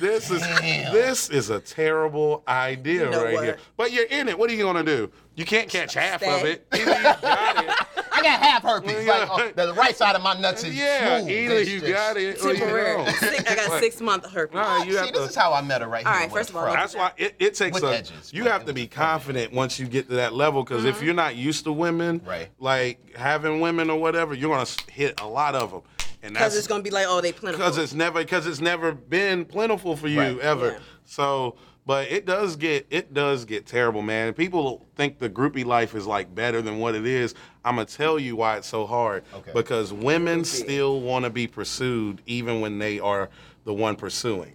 [0.00, 0.92] This is Damn.
[0.92, 3.44] this is a terrible idea You know right what?
[3.44, 3.58] here.
[3.76, 4.38] But you're in it.
[4.38, 5.10] What are you gonna do?
[5.36, 6.52] You can't catch half of Stay.
[6.52, 6.66] it.
[6.72, 7.86] Either you got it.
[8.12, 9.04] I got half herpes.
[9.04, 9.12] Yeah.
[9.28, 11.30] Like, oh, the right side of my nuts is Yeah, smooth.
[11.30, 13.04] either you just- got it or you Temporary.
[13.04, 13.14] don't.
[13.16, 14.54] Six- I got six month herpes.
[14.54, 15.28] Nah, you See, have this to.
[15.30, 16.20] is how I met her right All here.
[16.22, 16.66] right, with first of all.
[16.66, 17.96] That's why it, it takes With a.
[17.96, 19.06] edges, you have to be was funny.
[19.08, 20.62] confident once you get to that level.
[20.62, 21.04] Because if mm-hmm.
[21.06, 22.48] you're not used to women, Right.
[22.58, 26.66] like having women or whatever, you're gonna hit a lot of them, and Because it's
[26.66, 27.64] gonna be like, oh, they plentiful.
[27.66, 30.38] because it's never because it's never been plentiful for you Right.
[30.40, 30.72] ever.
[30.72, 30.78] Yeah.
[31.04, 31.56] So,
[31.86, 34.32] but it does get it does get terrible, man.
[34.32, 37.34] People think the groupie life is like better than what it is.
[37.64, 39.22] I'm gonna tell you why it's so hard.
[39.34, 39.50] Okay.
[39.52, 43.28] Because women still want to be pursued even when they are
[43.64, 44.54] the one pursuing.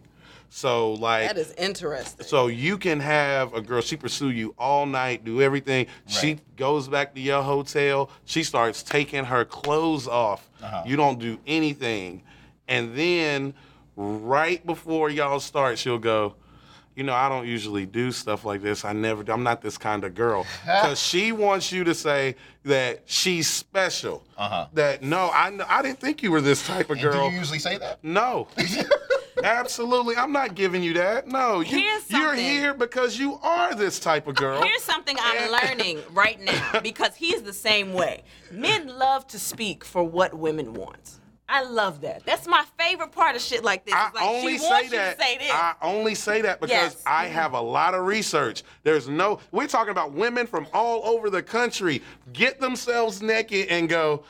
[0.50, 2.26] So like that is interesting.
[2.26, 5.86] so you can have a girl, she pursue you all night, do everything.
[6.08, 8.10] She goes back to your hotel.
[8.26, 10.50] She starts taking her clothes off.
[10.62, 10.84] Uh-huh.
[10.86, 12.24] You don't do anything.
[12.68, 13.54] And then
[13.96, 16.36] right before y'all start, she'll go,
[16.96, 18.84] you know, I don't usually do stuff like this.
[18.84, 20.46] I never, I'm not this kind of girl.
[20.66, 22.36] Because she wants you to say
[22.66, 24.26] that she's special.
[24.38, 24.68] Uh-huh.
[24.74, 27.32] That, no, I, I didn't think you were this type of And do girl.
[27.32, 28.04] you usually say that?
[28.04, 28.48] No.
[29.44, 30.16] Absolutely.
[30.16, 31.28] I'm not giving you that.
[31.28, 31.62] No.
[31.62, 34.62] You, you're here because you are this type of girl.
[34.62, 38.24] Here's something I'm learning right now because he's the same way.
[38.52, 41.16] Men love to speak for what women want.
[41.52, 42.24] I love that.
[42.28, 43.96] That's my favorite part of shit like this.
[43.96, 45.10] I like only she say wants that.
[45.10, 45.52] you to say this.
[45.52, 47.04] I only say that because Yes.
[47.08, 48.62] I have a lot of research.
[48.84, 49.40] There's no.
[49.52, 54.24] We're talking about women from all over the country get themselves naked and go.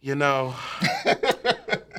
[0.00, 0.54] You know,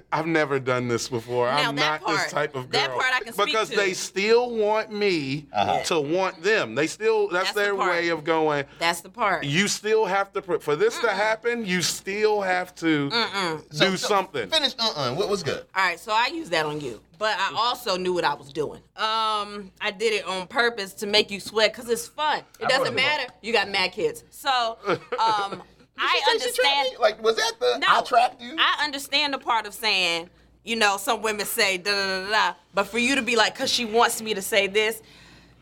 [0.10, 1.47] I've never done this before.
[1.47, 2.80] Now, I'm that not this type of girl.
[2.82, 3.76] that part I can speak because to.
[3.76, 5.80] they still want me Uh-huh.
[5.84, 6.76] to want them.
[6.76, 7.28] They still.
[7.28, 7.89] That's, That's their part.
[7.91, 8.64] way of going.
[8.80, 9.43] That's the part.
[9.43, 10.41] You still have to.
[10.41, 14.49] pr- For this to happen, you still have to do So- so something.
[14.49, 14.76] Finish.
[14.80, 14.93] Uh.
[14.95, 15.66] uh What was good?
[15.76, 18.53] All right, so I used that on you, but I also knew what I was
[18.53, 18.82] doing.
[18.95, 22.43] Um, I did it on purpose to make you sweat because it's fun.
[22.62, 23.26] It doesn't matter.
[23.41, 24.78] You got mad kids, so
[25.20, 25.62] um,
[25.98, 27.00] I Did she say she trapped understand.
[27.00, 28.56] Like, was that the No, I trapped you?
[28.58, 30.30] I understand the part of saying,
[30.64, 33.56] you know, some women say da da da da, but for you to be like,
[33.56, 35.02] cause she wants me to say this,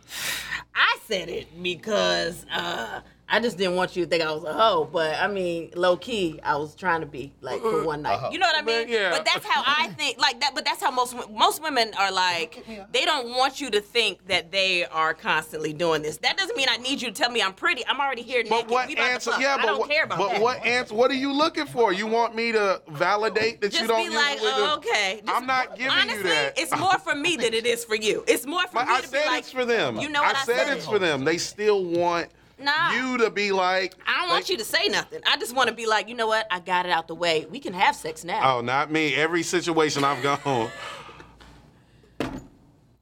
[0.75, 4.53] I said it because uh, I just didn't want you to think I was a
[4.53, 4.87] hoe.
[4.91, 8.15] But I mean, low key, I was trying to be like for one night.
[8.17, 8.29] Uh-huh.
[8.31, 8.83] You know what I mean?
[8.83, 9.09] But, yeah.
[9.09, 10.19] But that's how I think.
[10.19, 10.51] Like that.
[10.53, 12.63] But that's how most most women are like.
[12.91, 16.17] They don't want you to think that they are constantly doing this.
[16.17, 17.85] That doesn't mean I need you to tell me I'm pretty.
[17.87, 18.51] I'm already here naked.
[18.51, 19.31] But what We answer?
[19.31, 19.41] fuck.
[19.41, 20.41] Yeah, I but don't what, care about but that.
[20.41, 20.93] what answer?
[20.93, 21.91] What are you looking for?
[21.93, 25.21] You want me to validate that Just you don't be like, usually oh, do- okay.
[25.25, 26.53] Just- I'm not giving honestly, you that.
[26.59, 28.23] it's more for me than it is for you.
[28.27, 29.97] It's more for But me I to be said like, it's for them.
[29.97, 31.25] You know what I, I said it's for them.
[31.25, 32.27] They still want
[32.57, 32.93] Nah.
[32.93, 33.95] you to be like.
[34.07, 35.21] I don't want you to say nothing.
[35.25, 36.47] I just want to be like, you know what?
[36.49, 37.45] I got it out the way.
[37.49, 38.57] We can have sex now.
[38.57, 39.15] Oh, not me.
[39.15, 40.69] Every situation I've gone.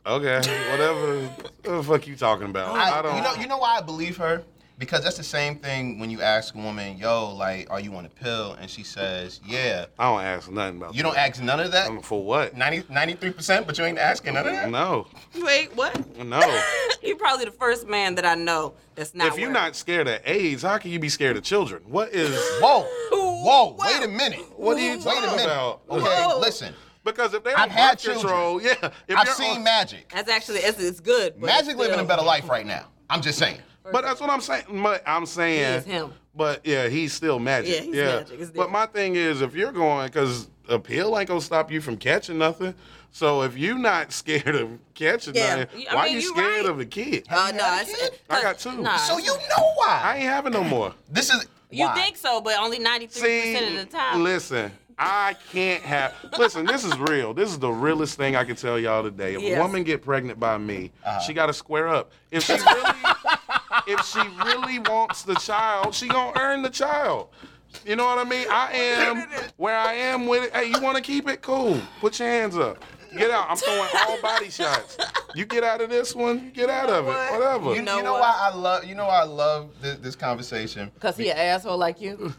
[0.06, 0.36] Okay,
[0.70, 1.22] whatever.
[1.28, 2.76] What the fuck you talking about?
[2.76, 3.16] I, I don't.
[3.16, 4.44] you know, you know why I believe her?
[4.80, 8.06] Because that's the same thing when you ask a woman, "Yo, like, are you on
[8.06, 10.90] a pill?" and she says, "Yeah." I don't ask nothing about.
[10.92, 10.98] That.
[10.98, 11.30] You don't that.
[11.30, 11.90] ask none of that.
[11.90, 12.58] Um, For what?
[12.58, 14.70] 93 percent, but you ain't asking none of that.
[14.72, 15.08] No,
[15.38, 16.18] Wait, what?
[16.18, 16.64] no.
[17.04, 19.28] You're probably the first man that I know that's not.
[19.28, 19.54] if you're worried.
[19.54, 21.84] not scared of AIDS, how can you be scared of children?
[21.86, 22.32] What is?
[22.60, 23.76] Whoa, whoa, Wow.
[23.78, 24.40] wait a minute.
[24.58, 25.46] What are you Wait a talking minute.
[25.46, 25.82] about?
[25.90, 26.40] Okay, Whoa.
[26.40, 26.74] listen.
[27.04, 28.74] Because if they're I've on had birth control, yeah.
[29.08, 30.10] If I've seen on- Magic.
[30.10, 31.34] that's actually it's, it's good.
[31.40, 32.86] But Magic it's living a better life right now.
[33.10, 33.60] I'm just saying.
[33.92, 34.64] But that's what I'm saying.
[34.82, 35.58] But I'm saying.
[35.60, 36.14] He is him.
[36.36, 37.76] But yeah, he's still magic.
[37.76, 37.96] Yeah, he's
[38.40, 38.54] magic.
[38.56, 41.98] But my thing is, if you're going, because a pill ain't gonna stop you from
[41.98, 42.74] catching nothing.
[43.12, 46.62] So if you're not scared of catching Yeah, nothing, I why mean, you you scared
[46.62, 46.66] right.
[46.66, 47.26] of a kid?
[47.30, 48.20] Uh, you no, had a kid?
[48.30, 48.82] I got two.
[48.82, 50.02] Nah, So you know why?
[50.04, 50.94] I ain't having no more.
[51.12, 51.94] This is you why.
[51.94, 54.24] think so, but only 93 See, percent of the time.
[54.24, 56.16] listen, I can't have.
[56.40, 57.36] Listen, this is real.
[57.36, 59.36] This is the realest thing I can tell y'all today.
[59.36, 59.60] If Yes.
[59.60, 61.20] a woman get pregnant by me, Uh-huh.
[61.20, 62.12] she got to square up.
[62.32, 62.92] If she really,
[63.88, 67.30] if she really wants the child, she gonna earn the child.
[67.86, 68.48] You know what I mean?
[68.50, 69.28] I am
[69.58, 70.56] where I am with it.
[70.56, 71.42] Hey, you want to keep it?
[71.42, 71.82] Cool.
[72.00, 72.84] Put your hands up.
[73.18, 73.48] Get out.
[73.50, 74.98] I'm throwing all body shots.
[75.36, 77.10] You get out of this one, you get out of it.
[77.10, 77.76] Whatever.
[77.76, 78.22] You, know you know what?
[78.22, 80.92] why I love you know why I love this, this conversation.
[80.94, 82.34] Because he an asshole like you.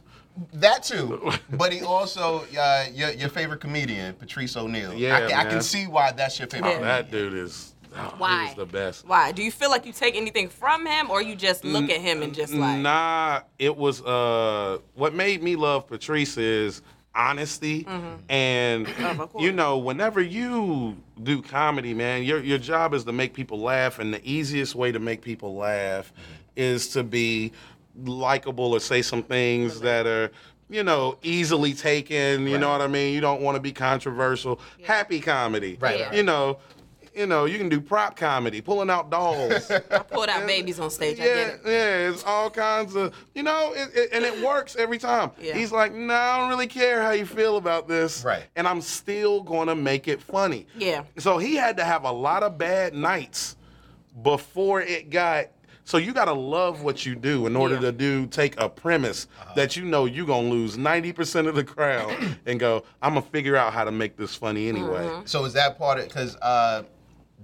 [0.54, 4.92] That too, but he also uh, your your favorite comedian Patrice O'Neal.
[4.94, 6.70] Yeah, I, can- I can see why that's your favorite.
[6.70, 6.76] Yeah.
[6.78, 6.96] comedian.
[6.96, 7.73] that dude is.
[7.96, 8.46] Oh, Why?
[8.46, 9.06] He's the best.
[9.06, 9.32] Why?
[9.32, 12.22] Do you feel like you take anything from him, or you just look at him
[12.22, 12.80] and just like?
[12.80, 16.82] Nah, it was uh what made me love Patrice is
[17.14, 17.86] honesty
[18.28, 19.20] and Mm-hmm.
[19.22, 19.44] Of course.
[19.44, 24.00] you know whenever you do comedy man your your job is to make people laugh
[24.00, 26.12] and the easiest way to make people laugh
[26.56, 27.52] is to be
[28.04, 30.30] likable or say some things that are
[30.68, 32.46] you know easily taken.
[32.48, 33.14] You know what I mean?
[33.14, 34.58] You don't want to be controversial.
[34.82, 36.06] Happy comedy, Right, Yeah.
[36.06, 36.16] right.
[36.16, 36.58] You know,
[37.14, 39.70] you know you can do prop comedy, pulling out dolls.
[39.70, 41.20] I pulled out babies on stage.
[41.20, 41.60] I Yeah, get it.
[41.64, 45.30] yeah, it's all kinds of, you know, it, it, and it works every time.
[45.40, 45.54] Yeah.
[45.54, 48.24] He's like, no, I don't really care how you feel about this.
[48.24, 48.44] Right.
[48.56, 50.66] And I'm still going to make it funny.
[50.78, 51.04] Yeah.
[51.18, 53.56] So he had to have a lot of bad nights
[54.22, 55.46] before it got.
[55.86, 57.80] So you got to love what you do in order Yeah.
[57.82, 61.64] to do take a premise that you know you're going to lose 90% of the
[61.64, 65.04] crowd and go, I'm going to figure out how to make this funny anyway.
[65.04, 65.26] Mm-hmm.
[65.26, 66.84] So is that part of because uh,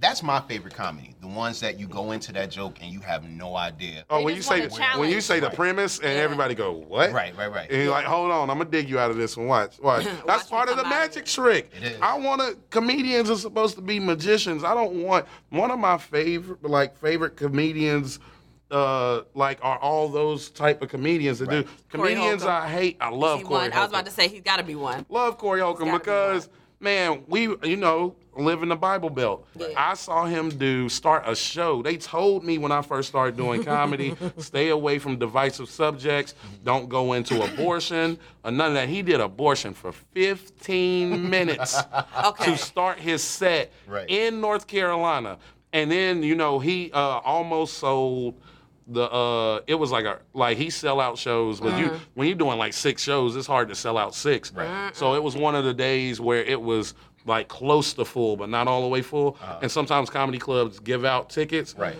[0.01, 3.23] that's my favorite comedy, the ones that you go into that joke and you have
[3.29, 4.03] no idea.
[4.09, 5.55] Oh, They when you say the, a when you say the Right.
[5.55, 6.23] premise and Yeah.
[6.23, 7.11] everybody go what?
[7.13, 7.69] Right, right, right.
[7.71, 9.47] And you're like, hold on, I'm gonna dig you out of this one.
[9.47, 10.03] Watch, watch.
[10.25, 11.71] That's Watch me part of the come out of magic trick.
[11.77, 11.99] It is.
[12.01, 12.57] I want to.
[12.71, 14.63] Comedians are supposed to be magicians.
[14.63, 18.19] I don't want one of my favorite, like favorite comedians.
[18.71, 21.65] Uh, like are all those type of comedians that Right.
[21.67, 22.63] do Corey comedians Holcomb.
[22.63, 22.97] I hate.
[23.01, 23.63] I love He Corey.
[23.63, 23.73] won.
[23.73, 25.05] I was about to say he's got to be one.
[25.09, 26.47] Love Corey Holcomb gotta be because
[26.81, 29.45] man, we you know live in the Bible Belt.
[29.57, 29.67] Yeah.
[29.77, 31.81] I saw him do start a show.
[31.81, 36.87] They told me when I first started doing comedy, stay away from divisive subjects, don't
[36.89, 38.87] go into abortion, or none of that.
[38.89, 41.77] He did abortion for 15 minutes
[42.25, 42.45] Okay.
[42.51, 44.09] to start his set Right.
[44.09, 45.37] in North Carolina,
[45.73, 48.35] and then you know he uh, almost sold
[48.93, 51.97] the uh it was like a like he sell out shows but you mm-hmm.
[52.15, 54.95] when you're doing like six shows it's hard to sell out six Right.
[54.95, 56.93] so it was one of the days where it was
[57.25, 59.59] like close to full but not all the way full uh-huh.
[59.61, 61.95] and sometimes comedy clubs give out tickets Right.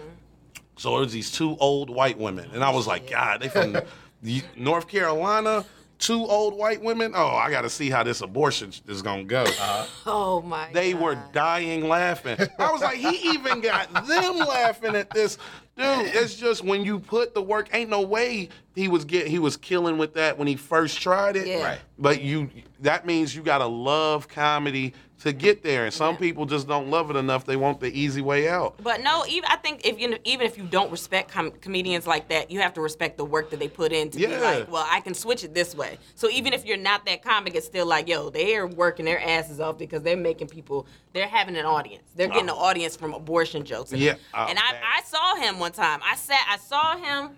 [0.77, 3.77] so it was these two old white women and i was like god they from
[4.57, 5.65] north carolina
[5.99, 9.85] two old white women oh i gotta see how this abortion is gonna go uh-huh.
[10.07, 10.69] Oh my.
[10.73, 11.01] they God.
[11.01, 12.37] were dying laughing.
[12.57, 15.37] I was like, he even got them laughing at this.
[15.81, 19.39] Dude, it's just when you put the work, ain't no way he was get he
[19.39, 21.47] was killing with that when he first tried it.
[21.47, 21.63] Yeah.
[21.63, 21.79] Right.
[21.97, 22.49] But you
[22.81, 24.93] that means you gotta love comedy
[25.23, 25.85] to get there.
[25.85, 26.19] And some Yeah.
[26.19, 27.45] people just don't love it enough.
[27.45, 28.75] They want the easy way out.
[28.81, 32.27] But no, even I think if you even if you don't respect com- comedians like
[32.29, 34.87] that, you have to respect the work that they put in to be like, well,
[34.89, 35.97] I can switch it this way.
[36.15, 39.59] So even if you're not that comic, it's still like, yo, they're working their asses
[39.59, 42.03] off because they're making people, they're having an audience.
[42.15, 42.59] They're getting uh-huh.
[42.59, 43.91] an audience from abortion jokes.
[43.91, 44.15] And, Yeah.
[44.33, 45.01] Oh, and uh, I.
[45.01, 45.99] I saw him one time.
[46.03, 47.31] I sat, I saw him.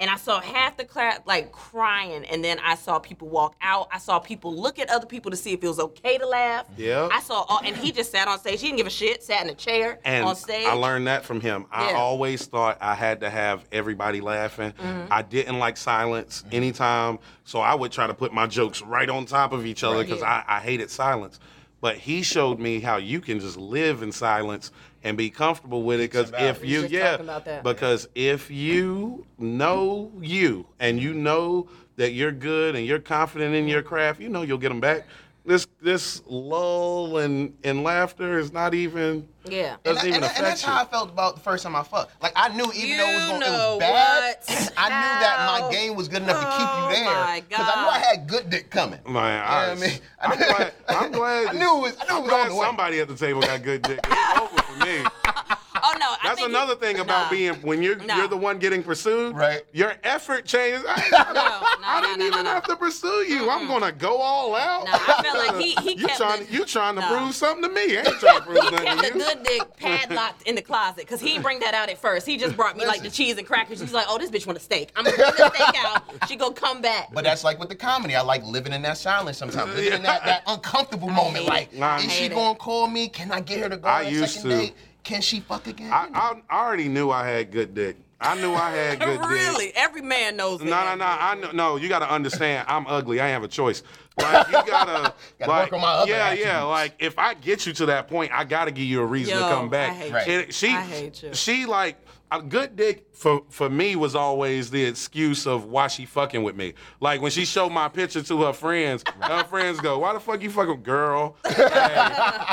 [0.00, 3.88] And I saw half the class like crying, and then I saw people walk out.
[3.92, 6.64] I saw people look at other people to see if it was okay to laugh.
[6.78, 7.08] Yeah.
[7.12, 8.60] I saw, all, and he just sat on stage.
[8.62, 9.22] He didn't give a shit.
[9.22, 10.66] Sat in a chair And on stage.
[10.66, 11.66] I learned that from him.
[11.70, 11.78] Yeah.
[11.80, 14.72] I always thought I had to have everybody laughing.
[14.72, 15.12] Mm-hmm.
[15.12, 19.26] I didn't like silence anytime, so I would try to put my jokes right on
[19.26, 20.06] top of each other Right.
[20.06, 20.44] because Yeah.
[20.48, 21.38] I, I hated silence.
[21.82, 24.70] But he showed me how you can just live in silence
[25.02, 26.10] and be comfortable with it.
[26.10, 27.16] Because if you, yeah,
[27.62, 33.68] because if you know you and you know that you're good and you're confident in
[33.68, 35.06] your craft, you know you'll get them back.
[35.44, 39.76] This this lull and and laughter is not even yeah.
[39.82, 40.68] Doesn't that- even and, that- and that's you.
[40.68, 42.22] how I felt about the first time I fucked.
[42.22, 44.72] Like I knew, even though it was, going to know was bad, what?
[44.76, 47.42] I knew that my game was good enough to keep Oh, you there.
[47.48, 49.00] Because I knew I had good dick coming.
[49.06, 49.98] Man, know I, what I mean?
[50.20, 50.72] I'm glad.
[50.88, 51.46] I'm glad.
[51.48, 52.66] I knew it was- I knew it was on glad the way.
[52.66, 54.00] somebody at the table got good dick.
[54.06, 55.04] It's over for me.
[56.00, 57.30] No, That's another he- thing about nah.
[57.30, 58.16] being when you're Nah.
[58.16, 59.36] you're the one getting pursued.
[59.36, 59.62] Right.
[59.72, 60.82] Your effort changes.
[60.88, 62.50] I, no, no, I didn't no, even no, no.
[62.50, 63.50] have to pursue you.
[63.50, 64.86] I'm gonna go all out.
[64.86, 67.08] No, I felt like he- he you kept trying the- you trying to no.
[67.18, 67.98] prove something to me.
[67.98, 70.62] I ain't trying to prove He nothing kept to the good dick padlocked in the
[70.62, 72.26] closet because he didn't bring that out at first.
[72.26, 73.80] He just brought me like the cheese and crackers.
[73.80, 74.90] He's like, "Oh, this bitch want a steak.
[74.96, 76.02] I'm gonna bring the steak out.
[76.28, 78.14] She gonna come back." But that's like with the comedy.
[78.16, 79.74] I like living in that silence sometimes.
[79.74, 81.44] Living in that, that uncomfortable moment.
[81.46, 83.08] Like, is she gonna call me?
[83.08, 84.56] Can I get her to go I on a used second to.
[84.56, 84.74] date?
[85.02, 85.92] Can she fuck again?
[85.92, 87.96] I, I, I already knew I had good dick.
[88.20, 89.30] I knew I had good dick.
[89.30, 90.60] really, every man knows.
[90.60, 91.04] No, no, no.
[91.06, 91.50] I know.
[91.52, 92.66] No, you got to understand.
[92.68, 93.18] I'm ugly.
[93.20, 93.82] I have a choice.
[94.18, 96.62] Like you gotta, Gotta like, work on my other yeah, yeah.
[96.62, 99.40] Like if I get you to that point, I gotta give you a reason Yo,
[99.48, 99.92] to come back.
[99.92, 100.28] I hate Right.
[100.28, 100.52] you.
[100.52, 101.32] She, I hate you.
[101.32, 101.96] she like
[102.32, 106.56] a good dick for for me was always the excuse of why she fucking with
[106.56, 106.74] me.
[107.00, 110.40] Like when she showed my picture to her friends, her friends go, "Why the fuck
[110.42, 111.36] you fucking girl?"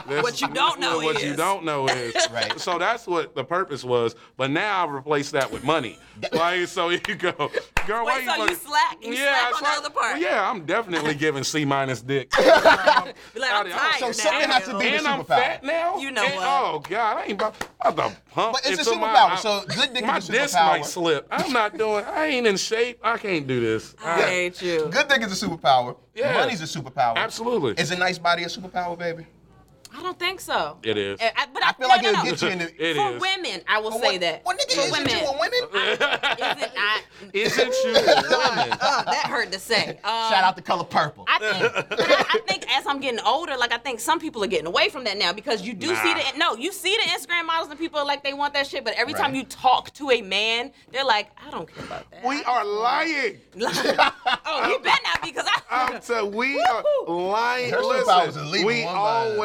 [0.07, 2.59] Hey, What you don't know is what you don't know is Right.
[2.59, 4.15] So that's what the purpose was.
[4.37, 5.97] But now I've replaced that with money.
[6.31, 7.31] Like so you go,
[7.85, 8.05] girl.
[8.05, 8.97] why Wait, so you fucking-" slack?
[9.01, 10.13] You slack I on the other part?
[10.13, 12.31] Well, yeah, I'm definitely giving C minus dick.
[12.37, 14.11] Be like, I'm of- tired So now.
[14.13, 15.97] something has to be- and I'm fat now.
[15.97, 16.45] You know And- what?
[16.47, 18.53] Oh God, I ain't about, about to pump.
[18.53, 20.67] But it's a into my- superpower, I- so good dick My is a disc superpower.
[20.67, 21.27] might slip.
[21.31, 22.05] I'm not doing.
[22.05, 22.99] I ain't in shape.
[23.03, 23.95] I can't do this.
[24.03, 24.87] I I- hate you.
[24.89, 25.97] Good dick is a superpower.
[26.13, 26.33] Yeah.
[26.33, 27.15] Money's a superpower.
[27.15, 27.73] Absolutely.
[27.81, 29.25] Is a nice body a superpower, baby?
[29.97, 30.77] I don't think so.
[30.83, 31.19] It is.
[31.19, 32.29] I, but I I, feel no, like no, it'll no.
[32.31, 32.65] get you in the.
[32.89, 33.21] It For is.
[33.21, 34.45] women, I will say that.
[34.45, 35.59] What nigga For isn't women, you a women?
[35.73, 37.01] isn't I?
[37.33, 38.77] Isn't you a woman?
[38.79, 39.89] Oh, that hurt to say.
[40.03, 41.25] Um, Shout out the Color Purple.
[41.27, 44.47] I think, I, I think as I'm getting older, like I think some people are
[44.47, 47.45] getting away from that now because you do see the no, you see the Instagram
[47.47, 50.11] models and people are like they want that shit, but every time you talk to
[50.11, 52.23] a man, they're like, I don't care about that.
[52.23, 53.37] We are lying.
[53.59, 55.61] oh, you better not because I.
[55.69, 57.71] I'm tell we are lying.
[57.71, 59.39] Her superpowers is Listen, we one by the-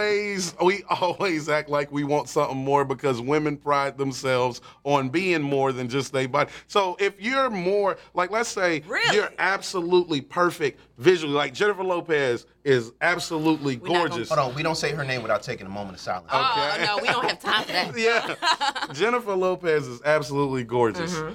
[0.59, 5.43] always we always act like we want something more because women pride themselves on being
[5.43, 6.51] more than just their body.
[6.67, 9.17] So if you're more like, let's say Really?
[9.17, 14.29] you're absolutely perfect visually, like Jennifer Lopez is absolutely We're not gonna- gorgeous.
[14.29, 16.29] Hold on, we don't say her name without taking a moment of silence.
[16.31, 16.85] Oh Okay.
[16.85, 17.99] no, we don't have time for that.
[18.89, 21.15] yeah, Jennifer Lopez is absolutely gorgeous.
[21.15, 21.35] Mm-hmm.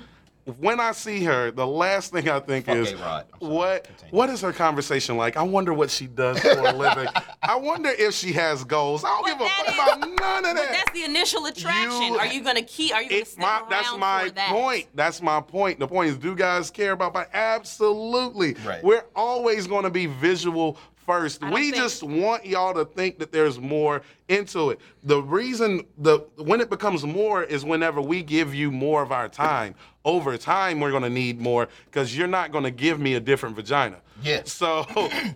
[0.60, 3.26] When I see her, the last thing I think Fuck is, A-Rod.
[3.40, 4.16] What Continue.
[4.16, 5.36] what is her conversation like?
[5.36, 7.08] I wonder what she does for a living.
[7.44, 9.04] I wonder if she has goals.
[9.04, 10.72] I don't But give a fuck is- about none of But that.
[10.72, 12.02] that's the initial attraction.
[12.14, 12.94] You- are you gonna keep?
[12.96, 14.50] Are you gonna It- stick my- around that's my for that?
[14.50, 14.88] point.
[14.96, 15.80] That's my point.
[15.80, 17.28] The point is, do guys care about body?
[17.34, 18.54] Absolutely.
[18.66, 18.82] Right.
[18.84, 20.78] We're always going to be visual
[21.08, 21.42] first.
[21.44, 24.80] We think- just want y'all to think that there's more into it.
[25.04, 29.28] The reason the when it becomes more is whenever we give you more of our
[29.30, 29.74] time.
[30.06, 33.20] Over time, we're going to need more because you're not going to give me a
[33.20, 33.98] different vagina.
[34.24, 34.42] Yeah.
[34.46, 34.86] So,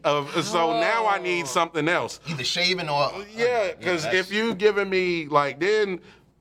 [0.06, 1.22] uh, so now I Oh.
[1.22, 2.20] need something else.
[2.30, 6.00] Either shaving or Yeah, because that's- if you giving me like then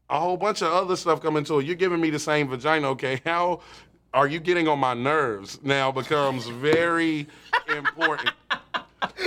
[0.08, 2.88] a whole bunch of other stuff coming to it, you're giving me the same vagina.
[2.90, 3.60] Okay, how
[4.14, 7.26] are you getting on my nerves now becomes very
[7.76, 8.30] important.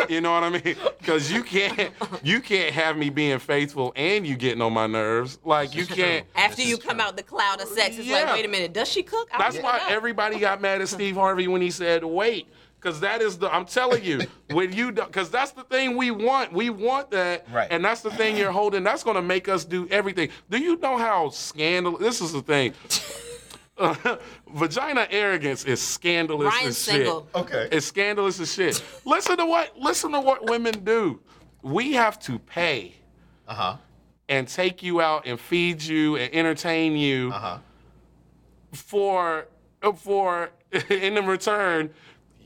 [0.09, 0.75] You know what I mean?
[0.99, 1.91] Because you can't
[2.23, 5.39] you can't have me being faithful and you getting on my nerves.
[5.43, 6.25] Like you can't.
[6.35, 7.05] After This you come true.
[7.05, 8.23] out the cloud of sex, it's Yeah.
[8.23, 9.29] like, wait a minute, does she cook?
[9.33, 9.83] I That's why know.
[9.87, 12.47] everybody got mad at Steve Harvey when he said, "Wait."
[12.81, 14.19] Cause that is the I'm telling you
[14.51, 17.69] when you because that's the thing we want we want that Right.
[17.71, 20.27] and that's the thing you're holding that's gonna make us do everything.
[20.49, 21.97] Do you know how scandal?
[21.97, 22.73] This is the thing.
[24.53, 27.21] Vagina arrogance is scandalous Ryan's as single.
[27.27, 27.35] shit.
[27.35, 27.67] Okay.
[27.71, 28.83] It's scandalous as shit.
[29.05, 31.19] listen to what listen to what women do.
[31.61, 32.93] We have to pay
[33.47, 33.77] Uh huh.
[34.29, 37.57] and take you out and feed you and entertain you Uh huh.
[38.73, 39.47] for
[39.95, 40.49] for
[40.89, 41.89] in return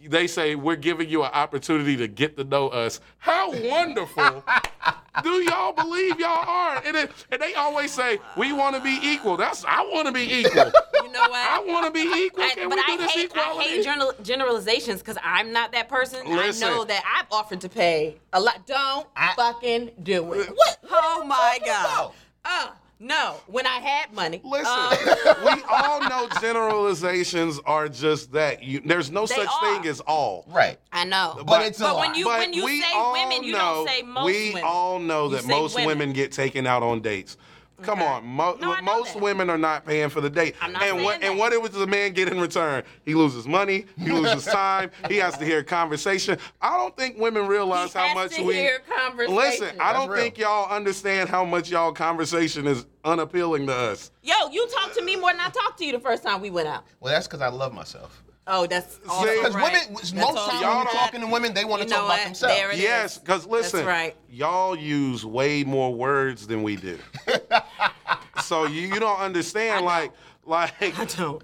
[0.08, 3.02] they say we're giving you an opportunity to get to know us.
[3.18, 4.44] How wonderful
[5.24, 6.82] do y'all believe y'all are?
[6.86, 9.38] And, it, and they always say we want to be equal.
[9.38, 10.72] That's I want to be equal.
[11.04, 11.34] You know what?
[11.36, 12.44] I want to be equal.
[12.44, 15.72] I- Can but we do I this hate, I hate general, generalizations because I'm not
[15.74, 16.28] that person.
[16.28, 16.68] Listen.
[16.68, 18.66] I know that I've offered to pay a lot.
[18.68, 20.50] Don't I- fucking do it.
[20.50, 20.78] What?
[20.90, 21.86] Oh my god.
[21.86, 22.14] about?
[22.46, 22.68] Uh,
[23.00, 23.36] no.
[23.48, 24.42] When I had money.
[24.44, 28.64] Listen, uh, we all know generalizations are just that.
[28.64, 29.76] You, there's no such are.
[29.76, 30.46] thing as all.
[30.48, 30.80] Right.
[30.92, 31.42] I know.
[31.46, 32.18] But it's a but when lot.
[32.18, 34.64] you But when you say all women, you know, don't say most we women.
[34.66, 35.88] all know that most women.
[35.88, 37.38] women get taken out on dates.
[37.84, 38.08] Come Okay.
[38.08, 39.22] on, mo- No, most that.
[39.22, 40.56] women are not paying for the date.
[40.62, 41.28] I'm not and saying what that.
[41.30, 42.82] and what does the man get in return?
[43.06, 43.86] He loses money.
[44.00, 44.90] He loses time.
[45.08, 46.40] he has to hear conversation.
[46.60, 49.36] I don't think women realize He how has much to we hear conversation.
[49.36, 49.78] listen.
[49.80, 50.20] I don't real.
[50.22, 54.10] think y'all understand how much y'all conversation is unappealing to us.
[54.24, 56.50] Yo, you talked to me more than I talked to you the first time we
[56.50, 56.84] went out.
[57.00, 58.24] Well, that's because I love myself.
[58.50, 59.64] Oh, that's also Because right.
[59.74, 61.92] women, most That's times also when Y'all you're talking to women, they want to You
[61.92, 62.26] know talk about what?
[62.26, 62.56] themselves.
[62.56, 62.82] There it is.
[62.82, 64.16] Yes, because listen, right.
[64.30, 66.98] y'all use way more words than we do.
[68.44, 70.12] so you, you don't understand, like,
[70.46, 71.44] like I don't.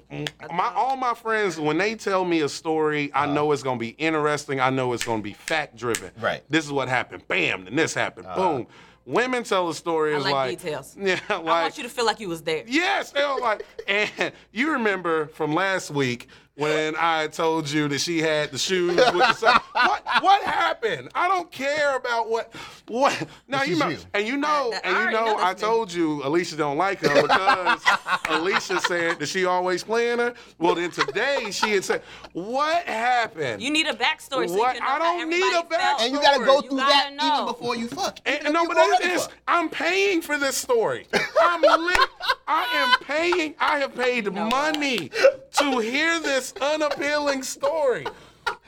[0.53, 3.33] my all my friends when they tell me a story, I Uh-huh.
[3.33, 4.59] know it's gonna be interesting.
[4.61, 6.11] I know it's gonna be fact driven.
[6.19, 6.43] Right.
[6.49, 7.27] This is what happened.
[7.27, 7.65] Bam.
[7.65, 8.27] Then this happened.
[8.35, 8.67] Boom.
[9.05, 10.95] Women tell a story I is like like details.
[10.99, 12.63] Yeah, I want you to feel like you was there.
[12.65, 17.99] Yes, they were like, and you remember from last week when I told you that
[17.99, 19.59] she had the shoes with the sun.
[19.73, 21.09] What what happened?
[21.15, 22.53] I don't care about what
[22.87, 23.27] what.
[23.47, 23.97] Now you is know, you.
[24.13, 25.59] and you know, I- I and you already know, know I nigga.
[25.59, 27.81] told you Alicia don't like her because
[28.29, 30.33] Alicia said that she always playing her.
[30.59, 32.01] Well, then today she had said,
[32.33, 33.61] what happened?
[33.63, 34.75] You need a backstory so What?
[34.75, 36.01] you can I don't how need a everybody felt.
[36.01, 37.33] And you got to go through gotta that know.
[37.41, 38.19] even before you fuck.
[38.25, 39.33] And, Even if no, but already it's, it's, fuck.
[39.47, 41.07] I'm paying for this story.
[41.41, 41.99] I'm lit.
[42.47, 43.55] I am paying.
[43.59, 45.09] I have paid money
[45.57, 48.05] to hear this unappealing story.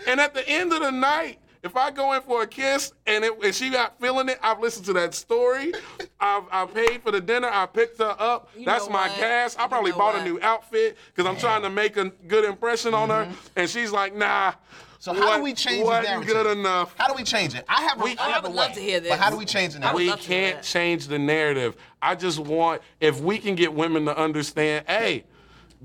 [0.07, 3.25] And at the end of the night, if I go in for a kiss and,
[3.25, 5.73] it, and she got feeling it, I've listened to that story.
[6.19, 7.49] I've, I paid for the dinner.
[7.51, 8.49] I picked her up.
[8.55, 9.17] You That's my what?
[9.17, 9.57] gas.
[9.57, 12.45] I You probably know bought a new outfit because I'm trying to make a good
[12.45, 13.25] impression on her.
[13.25, 13.33] Mm-hmm.
[13.55, 14.53] And she's like, nah.
[14.99, 16.33] So how what- do we change the wasn't narrative?
[16.33, 16.93] good enough.
[16.99, 17.65] How do we change it?
[17.67, 19.09] I have a, We- I have I would a love way, to hear this.
[19.09, 19.97] But how do we change the narrative?
[19.97, 21.75] we love to hear can't change the narrative.
[22.01, 25.23] I just want if we can get women to understand, hey,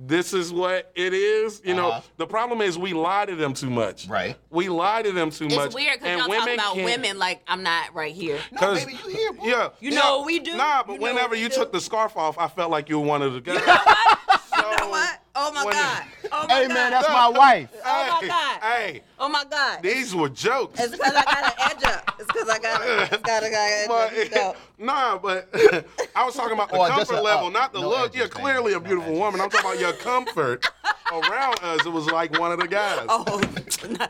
[0.07, 1.61] this is what it is.
[1.64, 1.88] You Uh-huh.
[1.98, 4.07] know, the problem is we lie to them too much.
[4.09, 4.36] Right.
[4.51, 5.66] We lie to them too much.
[5.66, 8.38] It's weird because and y'all talk about can't- women like I'm not right here.
[8.53, 9.46] No, 'cause- baby, you here, boy.
[9.46, 9.68] Yeah.
[9.80, 9.98] You yeah.
[10.01, 10.57] know what we do?
[10.57, 11.55] Nah, but You whenever you do?
[11.57, 13.61] took the scarf off, I felt like you were one of the guys.
[13.61, 15.18] You know what?
[15.34, 16.02] Oh my when- god.
[16.32, 16.74] Oh my Hey god.
[16.74, 17.68] man, that's my wife.
[17.72, 18.60] Oh my Hey, God.
[18.62, 19.82] Hey, Oh my god.
[19.82, 20.80] these were jokes.
[20.80, 22.14] It's because I got an edge up.
[22.18, 24.56] It's because I got a, it's got a, got an But, edge up.
[24.78, 25.48] nah, but
[26.16, 28.00] I was talking about the oh, Or comfort a level, up, not the no look.
[28.10, 28.40] edges, You're baby.
[28.40, 29.18] clearly a beautiful edges.
[29.20, 29.40] woman.
[29.40, 30.66] I'm talking about your comfort
[31.12, 31.86] around us.
[31.86, 33.06] It was like one of the guys.
[33.08, 33.24] Oh,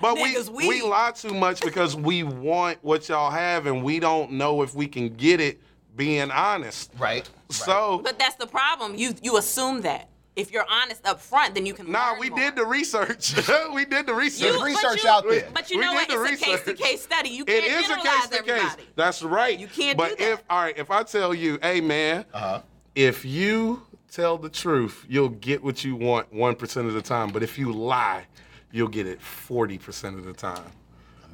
[0.01, 4.01] But we, niggas, we lie too much because we want what y'all have and we
[4.01, 5.61] don't know if we can get it
[5.97, 6.91] being honest.
[6.99, 7.29] Right.
[7.51, 8.95] So But that's the problem.
[8.97, 10.09] You you assume that.
[10.37, 11.91] If you're honest up front, then you can.
[11.91, 12.39] nah, learn we more.
[12.39, 13.35] did the research.
[13.75, 14.41] we did the research.
[14.51, 15.49] There's but research you- out there.
[15.53, 16.09] But you We know what?
[16.09, 17.31] the It's a case to case study.
[17.31, 18.77] You can't is a generalize case to case.
[18.97, 19.59] That's right.
[19.59, 20.33] You can't But do that.
[20.33, 22.63] if all right, if I tell you, hey man, Uh-huh.
[22.95, 27.31] if you tell the truth, you'll get what you want one percent of the time.
[27.31, 28.25] But if you lie,
[28.73, 30.63] you'll get it forty percent of the time.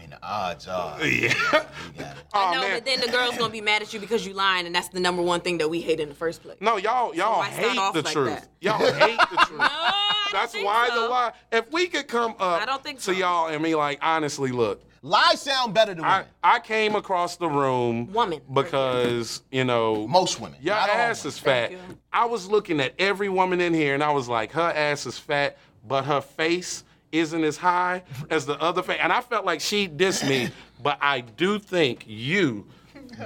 [0.07, 0.99] I mean, the odds are.
[1.07, 1.35] Yeah.
[1.35, 2.23] You got it.
[2.35, 2.77] Oh, I know, man.
[2.77, 5.01] but then the girl's gonna be mad at you because you lying, and that's the
[5.01, 6.59] number one thing that we hate in the first place.
[6.61, 8.29] No, y'all y'all why start hate the like truth.
[8.29, 8.49] that?
[8.61, 9.59] Y'all hate the truth.
[9.59, 11.03] No, I don't That's think why so.
[11.03, 11.33] the lie.
[11.51, 13.13] If we could come up I don't think so.
[13.13, 16.33] to y'all and be like, honestly, look, Lies sound better than I, women.
[16.43, 18.41] I came across the room Woman.
[18.53, 20.59] because, you know, Most women.
[20.61, 21.29] your Not all ass women.
[21.35, 21.73] is fat.
[22.13, 25.17] I was looking at every woman in here and I was like, her ass is
[25.17, 26.83] fat, but her face
[27.13, 28.99] isn't as high as the other face.
[29.01, 30.51] And I felt like she dissed me,
[30.83, 32.67] but I do think you,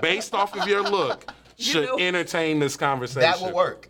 [0.03, 3.23] based off of your look, should know- entertain this conversation.
[3.23, 3.89] That would work.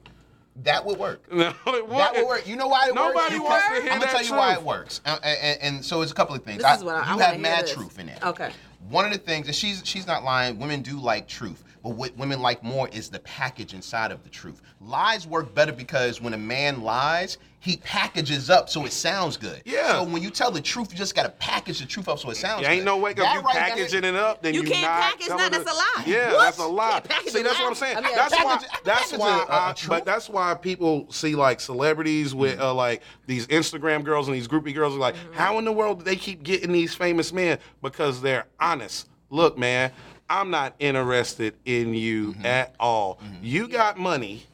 [0.62, 1.22] That would work.
[1.32, 2.16] No, it That wouldn't.
[2.16, 2.46] would work.
[2.46, 3.30] You know why it Nobody works?
[3.30, 5.00] Nobody wants to hear I'm gonna that tell you why it works.
[5.06, 6.58] Uh, and, and, and so it's a couple of things.
[6.58, 7.74] This I- is what I- I you wanna have mad this.
[7.74, 8.22] truth in it.
[8.24, 8.50] Okay.
[8.88, 10.58] One of the things, and she's she's not lying.
[10.58, 14.28] Women do like truth, but what women like more is the package inside of the
[14.30, 14.60] truth.
[14.80, 19.62] Lies work better because when a man lies, he packages up so it sounds good.
[19.66, 19.92] Yeah.
[20.00, 22.36] So when you tell the truth, you just gotta package the truth up so it
[22.36, 22.72] sounds You good.
[22.74, 24.68] ain't no way 'cause That you right there- packaging it up, then You not.
[24.68, 26.04] you, can't not package telling nothing, the- that's a lie.
[26.06, 26.42] Yeah, What?
[26.44, 27.02] that's a lie.
[27.26, 27.68] See, a that's what.
[27.68, 27.96] I'm saying.
[27.96, 28.58] I mean, that's why.
[28.84, 29.44] That's package why.
[29.48, 29.88] a- a I, truth.
[29.90, 32.62] but that's why people see like celebrities with Mm-hmm.
[32.62, 35.32] uh, like these Instagram girls and these groupie girls are like, Mm-hmm.
[35.34, 37.58] how in the world do they keep getting these famous men?
[37.82, 39.08] Because they're honest.
[39.32, 39.92] Look, man.
[40.30, 42.46] I'm not interested in you Mm-hmm.
[42.46, 43.18] at all.
[43.42, 44.46] You got money,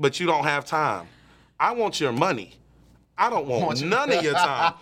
[0.00, 1.06] but you don't have time.
[1.60, 2.54] I want your money.
[3.18, 4.72] I don't want Want your- none of your time.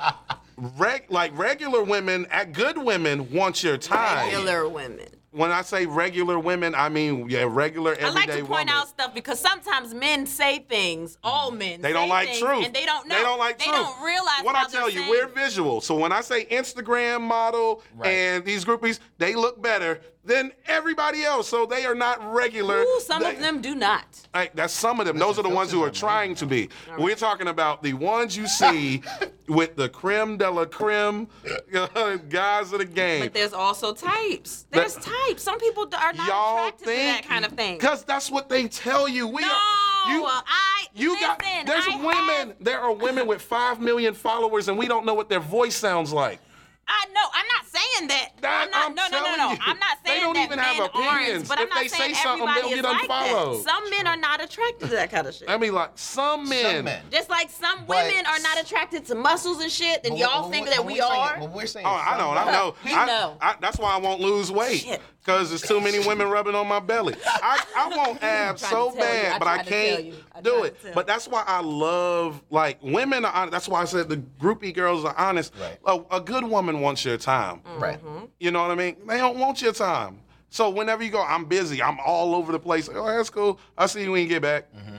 [0.56, 4.28] Reg, like regular women, at good women want your time.
[4.28, 5.08] Regular women.
[5.34, 8.68] When I say regular women, I mean yeah, regular everyday I like to point woman.
[8.68, 11.18] out stuff because sometimes men say things.
[11.24, 11.80] All men.
[11.80, 12.64] They say don't like things, truth.
[12.66, 13.16] and they don't know.
[13.16, 13.76] They don't like They truth.
[13.76, 14.42] don't realize.
[14.44, 15.80] What how I tell you, saying we're visual.
[15.80, 18.08] So when I say Instagram model Right.
[18.10, 21.48] and these groupies, they look better than everybody else.
[21.48, 22.80] So they are not regular.
[22.82, 24.04] Ooh, some They- of them do not.
[24.34, 25.18] Like, that's some of them.
[25.18, 26.68] Those are the ones who are trying to be.
[26.98, 29.02] We're talking about the ones you see
[29.48, 31.28] with the creme de la creme
[32.28, 33.22] guys of the game.
[33.24, 34.66] But there's also types.
[34.70, 35.42] There's types.
[35.42, 37.76] Some people are not Y'all attracted think to that kind of thing.
[37.78, 39.26] Because that's what they tell you.
[39.28, 40.86] We no, are, you, I.
[40.94, 42.48] you got listen, there's I women.
[42.48, 45.76] have- there are women with five million followers, and we don't know what their voice
[45.76, 46.40] sounds like.
[46.86, 47.26] I know.
[47.32, 48.28] I'm not saying that.
[48.40, 48.86] That- I'm not.
[48.90, 49.52] I'm no, no, no, no.
[49.52, 49.58] you.
[49.64, 50.04] I'm not saying that.
[50.04, 51.48] They don't that even have opinions.
[51.48, 51.48] aren't.
[51.48, 53.64] But I'm If not they say something, they'll is get unfollowed.
[53.64, 53.70] that.
[53.70, 55.48] Some men are not attracted to that kind of shit.
[55.48, 56.76] I mean, like some men.
[56.76, 57.02] Some men.
[57.10, 60.68] Just like some But- women are not attracted to muscles and shit, and y'all think
[60.68, 61.46] that we we're saying- are.
[61.48, 62.74] we're saying Oh, I know, I know.
[62.84, 63.36] We I, know.
[63.40, 64.80] I, that's why I won't lose weight.
[64.82, 65.00] Shit.
[65.24, 67.14] Cause there's too many women rubbing on my belly.
[67.24, 69.00] I, I want abs so to you.
[69.00, 70.14] bad, I but I tried to tell can't.
[70.34, 70.76] I do it.
[70.94, 73.52] But that's why I love like women are honest.
[73.52, 75.54] That's why I said the groupie girls are honest.
[75.58, 75.78] Right.
[75.86, 77.60] A, a good woman wants your time.
[77.60, 77.82] Mm-hmm.
[77.82, 78.00] Right.
[78.38, 78.96] You know what I mean?
[79.06, 80.20] They don't want your time.
[80.50, 81.82] So whenever you go, I'm busy.
[81.82, 82.88] I'm all over the place.
[82.92, 83.58] Oh, that's cool.
[83.78, 84.72] I'll see you when you get back.
[84.72, 84.98] Mm-hmm.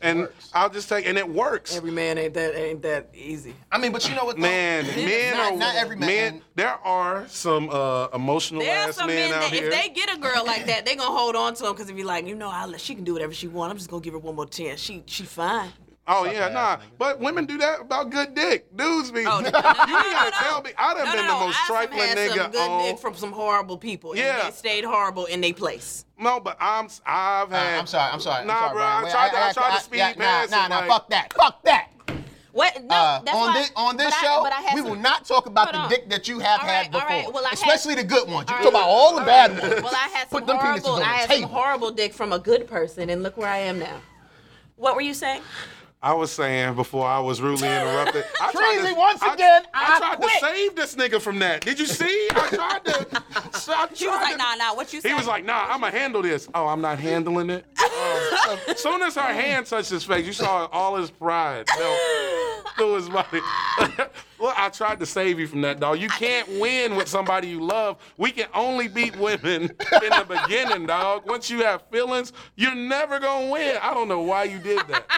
[0.00, 0.50] And works.
[0.52, 1.74] I'll just take, and it works.
[1.74, 3.54] Every man ain't that ain't that easy.
[3.72, 4.36] I mean, but you know what?
[4.36, 4.42] though?
[4.42, 6.08] Man, men not, are not every man.
[6.08, 6.42] men.
[6.54, 9.68] There are some uh, emotional There are ass some men men out that here.
[9.68, 11.96] if they get a girl like that, they gonna hold on to him because if
[11.96, 13.70] you like, you know, I'll let she can do whatever she want.
[13.70, 14.80] I'm just gonna give her one more chance.
[14.80, 15.70] She she fine.
[16.08, 16.76] Oh Suck yeah, nah.
[16.76, 16.80] nigga.
[16.98, 18.74] But women do that about good dick.
[18.76, 19.24] Dudes be.
[19.26, 20.70] Oh, no, you no, no, ain't gotta no, tell me.
[20.78, 22.84] I done no, been no, the most I trifling had nigga some good on.
[22.84, 24.44] dick from some horrible people, and Yeah.
[24.44, 26.04] they stayed horrible in their place.
[26.18, 26.88] no, but I'm.
[27.04, 27.78] I've Uh, had.
[27.80, 28.12] I'm sorry.
[28.12, 28.40] I'm sorry.
[28.42, 28.82] I'm Nah, sorry, bro.
[28.82, 29.38] I Wait, tried to.
[29.44, 30.94] I, tried to speed yeah, past Nah, it, nah, like- nah.
[30.94, 31.32] Fuck that.
[31.32, 31.88] Fuck that.
[32.52, 32.82] What?
[32.84, 34.96] No, Uh, that's on why, this on this but I- show, I we some- will
[34.96, 37.30] not talk about the dick that you have All had before, right.
[37.30, 38.48] Well, I had- especially the good ones.
[38.48, 39.60] You All talk about all the All bad right.
[39.72, 39.82] ones.
[39.82, 40.90] Well, I had some Put them penises horrible.
[40.94, 43.78] on I had some horrible dick from a good person, and look where I am
[43.78, 44.00] now.
[44.76, 45.42] What were you saying?
[46.06, 48.24] I was saying before I was rudely interrupted.
[48.40, 50.30] I tried Treason, to, once I- again, I, I tried quit.
[50.34, 51.62] to save this nigga from that.
[51.62, 52.28] Did you see?
[52.32, 53.06] I tried to.
[53.12, 54.74] I She was tried like, to- Nah, nah.
[54.76, 55.00] What you?
[55.00, 55.14] Saying?
[55.14, 56.48] He was like, Nah, I'ma handle this.
[56.54, 57.64] Oh, I'm not handling it.
[58.48, 61.98] um, as soon as her hand touched his face, you saw all his pride melt
[62.76, 63.40] through his body.
[64.38, 65.98] Look, I tried to save you from that, dog.
[65.98, 67.96] You can't win with somebody you love.
[68.16, 71.26] We can only beat women in the beginning, dog.
[71.26, 73.76] Once you have feelings, you're never gonna win.
[73.82, 75.10] I don't know why you did that.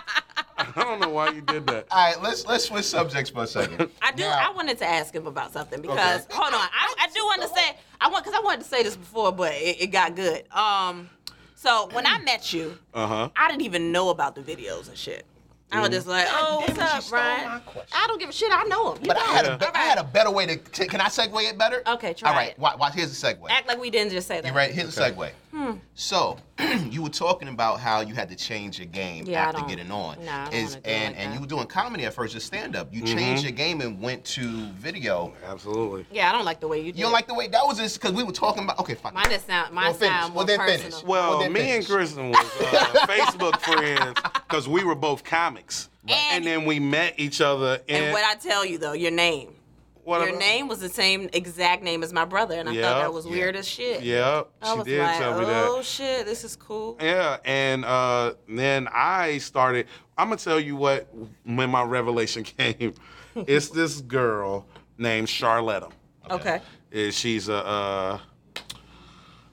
[0.59, 1.86] I don't know why you did that.
[1.90, 3.90] All right, let's let's switch subjects for a second.
[4.02, 4.22] I do.
[4.24, 6.60] Now- I wanted to ask him about something because hold on.
[6.60, 9.32] I, I do want to say I want because I wanted to say this before,
[9.32, 10.44] but it, it got good.
[10.52, 11.09] Um,
[11.55, 13.28] so when I met you, Uh huh.
[13.36, 15.24] I didn't even know about the videos and shit.
[15.70, 17.62] I was just like, oh, damn what's up, stole my Brian?
[17.93, 18.51] I don't give a shit.
[18.51, 19.02] I know him.
[19.02, 19.52] You But I had him.
[19.52, 20.56] a be- I had a better way to.
[20.56, 21.82] to- Can I segue it better?
[21.86, 22.59] Okay, try All right, it.
[22.59, 22.94] watch, watch.
[22.94, 23.51] Here's a segue.
[23.51, 24.48] Act like we didn't just say that.
[24.48, 24.70] You right?
[24.70, 25.30] Here's a segue.
[25.51, 25.73] Hmm.
[25.95, 26.39] So,
[26.91, 29.69] you were talking about how you had to change your game Yeah, I after don't-
[29.69, 30.25] getting on.
[30.25, 32.35] nah, I don't Is wanna do and like and you were doing comedy at first,
[32.35, 32.93] just stand up.
[32.93, 33.16] You Mm-hmm.
[33.16, 35.33] changed your game and went to video.
[35.47, 36.07] Absolutely.
[36.12, 36.97] Yeah, I don't like the way you did.
[36.99, 38.79] You don't like the way that was just because we were talking about.
[38.81, 39.15] Okay, fine.
[39.15, 39.25] mine.
[39.31, 39.73] Just sound.
[39.75, 40.12] Mine Well, finish.
[40.16, 40.83] sound Well, then finish.
[40.83, 41.07] personal.
[41.11, 41.77] Well, Well, then me finish.
[41.77, 46.79] and Kristen was uh, Facebook friends because we were both comics, And- and then we
[46.81, 47.81] met each other.
[47.89, 49.55] And, and what I tell you though, your name.
[50.09, 52.82] What Your about- name was the same exact name as my brother, and I Yeah,
[52.82, 53.32] thought that was yeah.
[53.32, 54.02] weird as shit.
[54.02, 55.85] Yeah, I she was did like, tell me oh that.
[55.85, 56.97] shit, this is cool.
[56.98, 59.86] Yeah, and uh, then I started.
[60.16, 61.09] I'm gonna tell you what
[61.44, 62.94] when my revelation came.
[63.36, 64.66] it's this girl
[64.97, 65.93] named Charletta.
[66.30, 66.60] Okay.
[66.90, 68.18] Is she's a uh,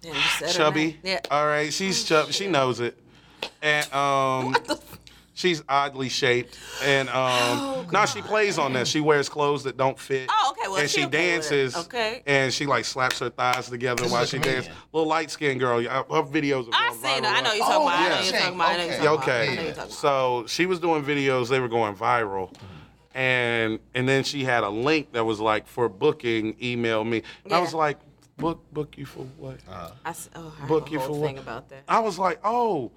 [0.02, 1.00] Damn, you said her chubby?
[1.04, 1.20] Yeah.
[1.30, 2.32] All right, she's chubby.
[2.32, 2.98] She knows it,
[3.62, 4.56] and um,
[5.36, 6.58] she's oddly shaped.
[6.84, 8.88] And um, now she plays on that.
[8.88, 10.28] She wears clothes that don't fit.
[10.32, 11.52] Oh, okay, well, and she she'll play with it.
[11.52, 11.76] dances.
[11.86, 12.24] Okay.
[12.26, 14.74] And she like slaps her thighs together This while she dances.
[14.92, 15.80] Little light skinned girl.
[15.82, 17.28] Her videos are I going seen viral.
[17.28, 17.36] her.
[17.36, 18.00] I know you're Oh, about.
[18.00, 18.46] I know yeah.
[18.46, 18.70] you're about.
[18.70, 18.98] I know you're Okay.
[18.98, 19.24] talking about.
[19.24, 19.32] Okay.
[19.52, 19.92] I know you're talking about.
[19.92, 22.52] So she was doing videos, they were going viral.
[23.14, 27.24] And and then she had a link that was like for booking, email me.
[27.46, 27.98] And I was like,
[28.38, 29.58] book book you for what?
[30.04, 31.44] I s- oh, I heard Book the you whole for thing what?
[31.44, 31.84] about that.
[31.88, 32.92] I was like, oh,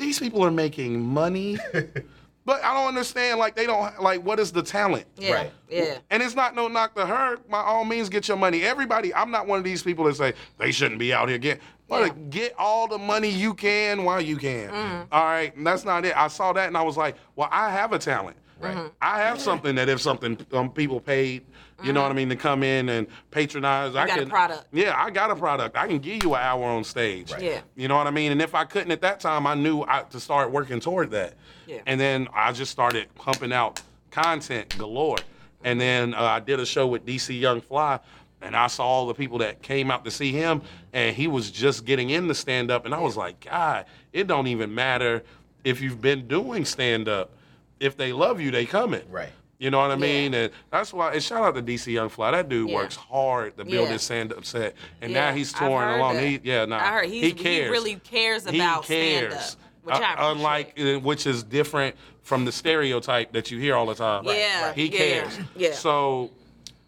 [0.00, 1.58] these people are making money.
[2.44, 5.04] but I don't understand, like they don't like what is the talent?
[5.16, 5.34] Yeah.
[5.34, 5.52] Right.
[5.68, 5.98] Yeah.
[6.10, 7.36] And it's not no knock to her.
[7.48, 8.62] By all means, get your money.
[8.62, 11.62] Everybody, I'm not one of these people that say they shouldn't be out here getting.
[11.88, 12.12] Well, Yeah.
[12.30, 14.70] get all the money you can while you can.
[14.70, 15.02] Mm-hmm.
[15.12, 16.16] All right, and that's not it.
[16.16, 18.36] I saw that and I was like, well, I have a talent.
[18.60, 18.76] Right.
[18.76, 18.88] Mm-hmm.
[19.00, 21.46] I have something that if something um, people paid,
[21.82, 24.30] you know what I mean, to come in and patronize, I got a can.
[24.30, 24.66] product.
[24.70, 25.76] Yeah, I got a product.
[25.76, 27.32] I can give you an hour on stage.
[27.32, 27.42] Right.
[27.42, 27.60] Yeah.
[27.74, 28.32] You know what I mean?
[28.32, 31.34] And if I couldn't at that time, I knew I, to start working toward that.
[31.66, 31.80] Yeah.
[31.86, 33.80] And then I just started pumping out
[34.10, 35.18] content galore.
[35.64, 38.00] And then uh, I did a show with DC Young Fly,
[38.40, 40.62] and I saw all the people that came out to see him,
[40.92, 42.86] and he was just getting into stand up.
[42.86, 45.22] And I was like, God, it don't even matter
[45.64, 47.32] if you've been doing stand up.
[47.80, 49.02] If they love you, they coming.
[49.10, 49.30] Right.
[49.58, 50.00] You know what I Yeah.
[50.00, 50.34] mean?
[50.34, 51.12] And that's why.
[51.14, 52.30] And shout out to DC Young Fly.
[52.30, 52.76] That dude Yeah.
[52.76, 53.92] works hard to build Yeah.
[53.94, 56.16] his stand up set, and Yeah, now he's I've touring along.
[56.16, 56.24] that.
[56.26, 59.40] He, yeah, nah, I heard he really cares about stand up,
[59.82, 63.86] which Uh, I unlike uh, which is different from the stereotype that you hear all
[63.86, 64.24] the time.
[64.26, 64.74] Yeah, right.
[64.74, 65.38] he yeah, cares.
[65.56, 65.72] yeah.
[65.72, 66.30] So,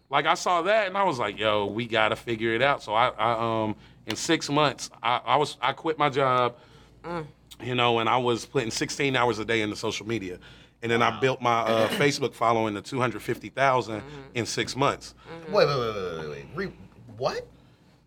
[0.09, 2.93] like I saw that and I was like, "Yo, we gotta figure it out." So
[2.93, 3.75] I, I um,
[4.07, 6.55] in six months, I, I was I quit my job,
[7.03, 7.25] Mm.
[7.63, 10.39] you know, and I was putting 16 hours a day into social media.
[10.83, 14.07] And then I built my uh, Facebook following to 250,000 Mm-hmm.
[14.35, 15.15] in six months.
[15.49, 16.45] Wait, wait, wait, wait, wait, wait.
[16.53, 16.73] Re-
[17.17, 17.47] what?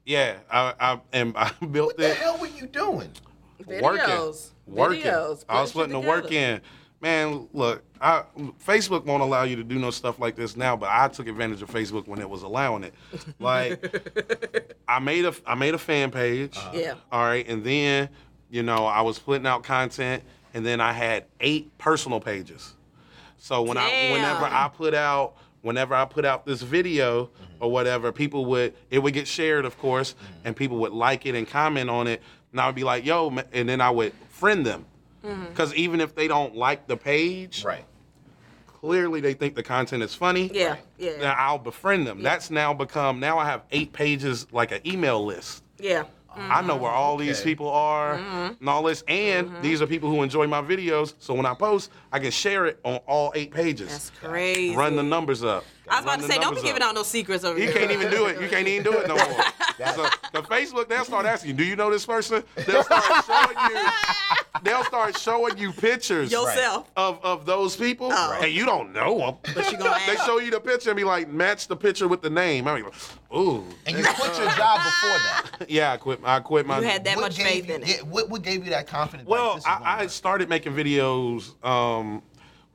[0.05, 1.97] Yeah, I, I and I built it.
[1.97, 2.16] What the it.
[2.19, 3.11] hell were you doing?
[3.66, 4.51] working, Videos.
[4.66, 5.03] working.
[5.03, 5.44] Videos.
[5.48, 6.61] I was Putting putting the work in.
[7.01, 8.23] Man, look, I,
[8.65, 11.61] Facebook won't allow you to do no stuff like this now, but I took advantage
[11.62, 12.94] of Facebook when it was allowing it.
[13.39, 16.57] Like, I made a I made a fan page.
[16.73, 16.94] Yeah.
[17.12, 18.09] All right, and then
[18.51, 20.23] you know I was putting out content,
[20.57, 22.74] and then I had eight personal pages.
[23.37, 27.62] So when I whenever I put out whenever I put out this video mm-hmm.
[27.62, 30.47] or whatever, people would it would get shared, of course, mm-hmm.
[30.47, 32.23] and people would like it and comment on it,
[32.53, 34.87] and I would be like, "Yo," and then I would friend them,
[35.23, 35.45] mm-hmm.
[35.45, 37.85] because even if they don't like the page, Right.
[38.66, 40.51] clearly they think the content is funny.
[40.55, 42.23] Yeah, yeah, Then I'll befriend them.
[42.23, 45.62] That's now become now I have eight pages like an email list.
[45.78, 46.05] yeah.
[46.37, 48.55] I know where all these people are Mm-hmm.
[48.61, 49.03] and all this.
[49.09, 51.15] And these are people who enjoy my videos.
[51.19, 53.89] So when I post, I can share it on all eight pages.
[53.89, 54.77] That's crazy.
[54.77, 55.65] Run the numbers up.
[55.89, 56.89] I was about to say, don't be giving up.
[56.91, 57.73] out no secrets over You here.
[57.75, 58.41] You can't even do it.
[58.41, 59.25] You can't even do it no more.
[59.95, 62.43] so, the Facebook, they'll start asking you, do you know this person?
[62.67, 63.81] They'll start showing you.
[64.63, 66.91] They'll start showing you pictures yourself.
[66.97, 68.39] of, of those people, Oh.
[68.43, 69.37] and you don't know them.
[69.55, 72.23] But you gonna they show you the picture and be like, match the picture with
[72.23, 72.67] the name.
[72.67, 72.91] I mean,
[73.35, 73.65] ooh.
[73.87, 75.43] And you quit your job before that.
[75.69, 76.21] Yeah, I quit.
[76.25, 76.79] I quit my.
[76.81, 77.89] You had that What much gave faith you, in it.
[77.89, 79.29] Yeah, what, what gave you that confidence?
[79.29, 81.53] Well, like, I, I started making videos.
[81.65, 82.23] Um,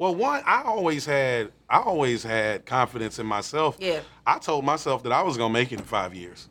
[0.01, 3.77] well, one, I always had, I always had confidence in myself.
[3.79, 3.99] Yeah.
[4.25, 6.49] I told myself that I was gonna make it in five years.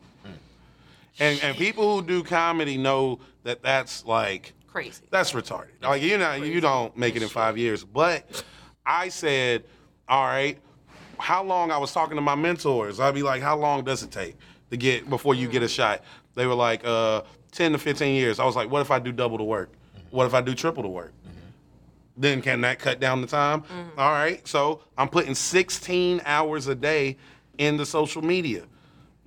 [1.19, 5.03] And and people who do comedy know that that's like Crazy.
[5.09, 5.67] That's retarded.
[5.81, 7.83] Like you know, you don't make it in five years.
[7.83, 8.41] But
[8.85, 9.65] I said,
[10.07, 10.57] all right,
[11.17, 11.71] how long?
[11.71, 13.01] I was talking to my mentors.
[13.01, 14.37] I'd be like, how long does it take
[14.69, 16.05] to get before you get a shot?
[16.35, 18.39] They were like, uh, ten to fifteen years.
[18.39, 19.73] I was like, what if I do double the work?
[20.09, 21.11] What if I do triple the work?
[22.17, 23.61] Then can that cut down the time?
[23.61, 23.99] Mm-hmm.
[23.99, 24.45] All right.
[24.47, 27.17] So I'm putting 16 hours a day
[27.57, 28.63] into social media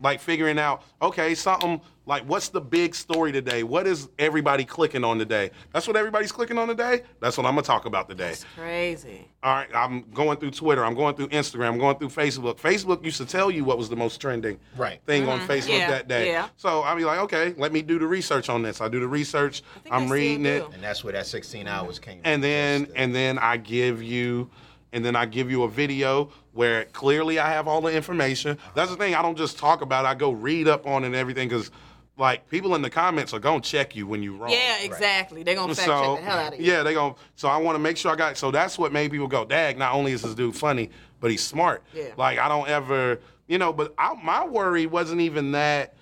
[0.01, 5.03] like figuring out okay something like what's the big story today what is everybody clicking
[5.05, 8.35] on today that's what everybody's clicking on today that's what i'm gonna talk about today
[8.57, 9.27] Crazy.
[9.43, 13.05] all right i'm going through twitter i'm going through instagram i'm going through facebook facebook
[13.05, 15.01] used to tell you what was the most trending Right.
[15.07, 15.71] thing on facebook Mm-hmm.
[15.73, 16.49] Yeah, that day yeah.
[16.57, 19.09] so i'll be like okay let me do the research on this i do the
[19.09, 20.65] research i'm reading it.
[20.75, 22.21] And that's where that 16 hours came.
[22.25, 24.51] and then the- and then I give you
[24.93, 28.57] and then I give you a video where clearly I have all the information.
[28.77, 29.17] That's the thing.
[29.17, 30.05] I don't just talk about.
[30.05, 30.09] it.
[30.09, 31.73] I go read up on it and everything because
[32.17, 34.51] like people in the comments are gonna check you when you wrong.
[34.51, 35.43] Yeah, exactly.
[35.43, 36.67] They're gonna fact So check the hell out of you.
[36.67, 37.15] yeah, they're gonna.
[37.35, 38.37] So I want to make sure I got.
[38.37, 41.43] So that's what made people go, "Dag!" Not only is this dude funny, but he's
[41.43, 41.83] smart.
[41.93, 42.11] Yeah.
[42.17, 43.73] Like I don't ever, you know.
[43.73, 45.95] But I, my worry wasn't even that.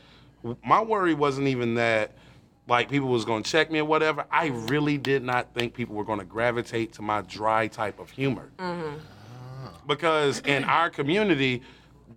[0.65, 2.13] My worry wasn't even that.
[2.69, 4.27] Like people was gonna check me or whatever.
[4.31, 8.51] I really did not think people were gonna gravitate to my dry type of humor.
[8.59, 8.97] Mm-hmm.
[9.87, 11.63] Because in our community,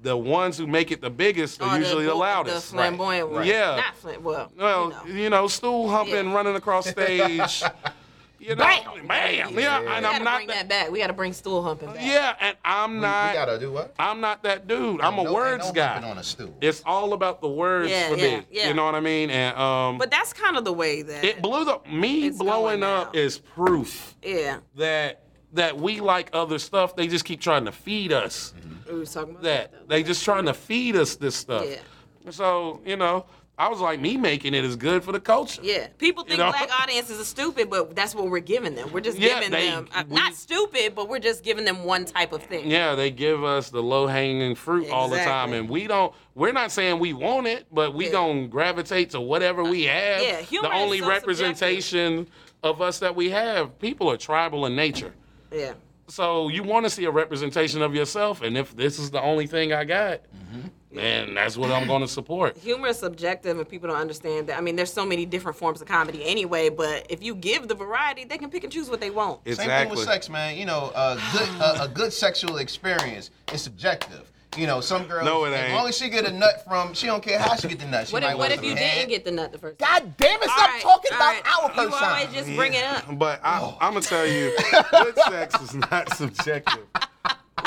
[0.05, 2.67] the ones who make it the biggest are Or usually the, the, loudest.
[2.71, 3.75] The flamboyant ones, Yeah.
[3.77, 4.51] Not flam- well.
[4.55, 5.19] Well, you know.
[5.21, 6.33] you know, stool humping, Yeah.
[6.33, 7.63] running across stage.
[8.39, 9.07] you know, Bam!
[9.07, 9.53] bam.
[9.53, 9.95] Yeah, Yeah.
[9.97, 10.69] and I'm not bring that.
[10.69, 10.91] that back.
[10.91, 12.05] We gotta bring stool humping back.
[12.05, 13.33] Yeah, and I'm we, we not.
[13.33, 13.95] gotta do what?
[13.97, 15.01] I'm not that dude.
[15.01, 15.93] I'm a No- words no guy.
[15.93, 16.55] humping on a stool.
[16.61, 18.45] It's all about the words Yeah, for yeah, me.
[18.51, 18.67] yeah.
[18.67, 19.31] You know what I mean?
[19.31, 21.23] And um, But that's kind of the way that.
[21.25, 23.19] it blew the me blowing up now.
[23.19, 24.59] is proof yeah.
[24.75, 25.23] that
[25.55, 26.95] that we like other stuff.
[26.95, 28.53] They just keep trying to feed us
[28.91, 29.71] We was talking about that.
[29.71, 29.89] that.
[29.89, 31.65] They just trying to feed us this stuff.
[31.67, 32.31] Yeah.
[32.31, 33.25] So you know,
[33.57, 35.61] I was like, me making it is good for the culture.
[35.63, 36.49] Yeah, people think know?
[36.51, 38.91] black audiences are stupid, but that's what we're giving them.
[38.91, 41.85] We're just Yeah, giving they- them uh, we- not stupid, but we're just giving them
[41.85, 42.69] one type of thing.
[42.69, 46.13] Yeah, they give us the low hanging fruit all the time, and we don't.
[46.33, 48.11] We're not saying we want it, but we Yeah.
[48.11, 50.21] gonna gravitate to whatever we have.
[50.21, 52.27] yeah, humor the is only so representation
[52.61, 53.79] of us that we have.
[53.79, 55.13] People are tribal in nature,
[55.55, 55.73] Yeah.
[56.07, 59.47] so you want to see a representation of yourself, and if this is the only
[59.47, 60.67] thing I got, mm-hmm.
[60.93, 62.57] then that's what I'm gonna support.
[62.63, 64.57] Humor is subjective, and people don't understand that.
[64.57, 67.75] I mean, there's so many different forms of comedy anyway, but if you give the
[67.75, 69.41] variety, they can pick and choose what they want.
[69.45, 69.73] Exactly.
[69.73, 70.57] Same thing with sex, man.
[70.57, 74.31] You know, a good a, a good sexual experience is subjective.
[74.57, 75.73] You know, some girls, No, it as ain't.
[75.73, 78.07] long as she get a nut from, she don't care how she get the nut.
[78.07, 78.95] She What might if, what if you head.
[78.95, 80.01] didn't get the nut the first time?
[80.03, 80.45] God damn it!
[80.49, 81.59] Stop right, talking all about right.
[81.59, 82.33] our You first always time.
[82.33, 83.17] just bring it up.
[83.19, 83.77] But I, Oh.
[83.81, 84.55] I'm gonna tell you,
[84.91, 86.85] good sex is not subjective.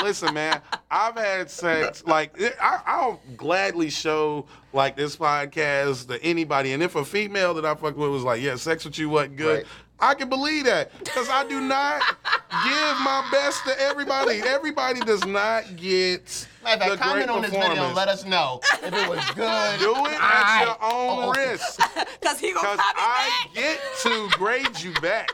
[0.01, 2.03] Listen, man, I've had sex.
[2.07, 7.65] Like I, I'll gladly show like this podcast to anybody, and if a female that
[7.65, 9.65] I fuck with was like, "Yeah, sex with you wasn't good," Right.
[10.01, 12.01] I can believe that because I do not
[12.63, 14.41] give my best to everybody.
[14.41, 17.95] Everybody does not get Matter the of fact, comment great on this video performance.
[17.97, 19.79] let us know if it was good.
[19.79, 21.79] Do it at your own Oh, risk.
[22.21, 23.55] Because he gonna Because copy I back.
[23.55, 25.29] get to grade you back.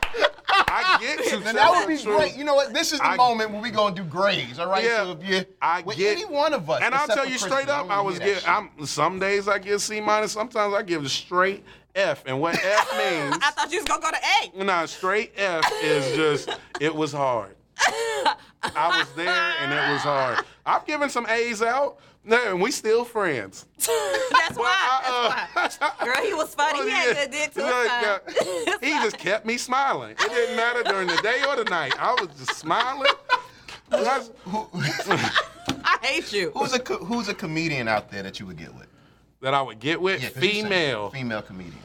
[0.48, 2.16] I get to Now tell that would the be truth.
[2.16, 2.36] great.
[2.36, 2.72] You know what?
[2.72, 4.58] This is the I- moment when we gonna do grades.
[4.58, 4.84] All right.
[4.84, 5.04] Yeah.
[5.04, 7.50] so if you, I with get- any one of us, And I'll tell you Kristen,
[7.50, 8.48] straight up, I was get.
[8.48, 10.32] I'm some days I give C minus.
[10.32, 11.64] Sometimes I give a straight
[11.96, 12.22] F.
[12.26, 13.38] And what F means?
[13.42, 14.64] I thought you was gonna go to A.
[14.64, 16.48] Nah, straight F is just
[16.80, 17.56] it was hard.
[18.62, 19.28] I was there
[19.60, 20.44] and it was hard.
[20.64, 23.66] I've given some A's out, no, and we still friends.
[23.78, 23.88] That's
[24.48, 24.74] But why.
[24.76, 26.04] I, That's uh, why.
[26.06, 26.82] Girl, he was funny.
[26.84, 30.12] He had good dick to his Look, uh, He just kept me smiling.
[30.12, 31.92] It didn't matter during the day or the night.
[31.98, 33.12] I was just smiling.
[33.90, 34.30] That's-
[35.84, 36.50] I hate you.
[36.56, 38.86] Who's a who's a comedian out there that you would get with?
[39.42, 41.10] that I would get with Yeah, 'cause you said female.
[41.10, 41.78] Female comedian.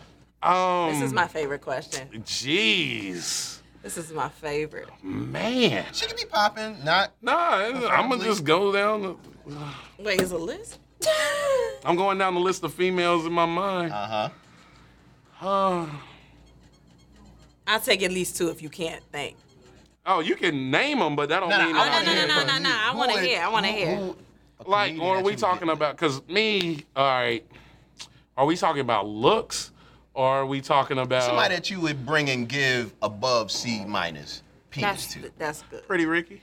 [0.43, 2.07] Um, This is my favorite question.
[2.25, 4.89] Jeez, This is my favorite.
[5.03, 5.85] man.
[5.93, 7.11] She could be popping, not.
[7.21, 7.33] Nah,
[7.91, 9.01] I'm gonna just go down.
[9.45, 9.57] The,
[9.99, 10.79] Wait, is a list?
[11.85, 13.91] I'm going down the list of females in my mind.
[13.93, 14.29] Uh
[15.39, 15.47] huh.
[15.47, 15.87] Uh,
[17.67, 19.35] I'll take at least two if you can't think.
[20.05, 22.11] oh, you can name them, but that don't No, no, mean I no, that no,
[22.11, 22.69] I'm no, no, no, no.
[22.75, 23.95] I wanna hear, I wanna hear.
[23.95, 24.17] who-
[24.65, 25.95] Like, comedian or are we talking about?
[25.95, 27.45] Because me, all right.
[28.37, 29.71] Are we talking about looks,
[30.13, 34.43] or are we talking about somebody that you would bring and give above C minus
[34.69, 35.31] penis That's to?
[35.37, 35.87] that's good.
[35.87, 36.41] Pretty Ricky?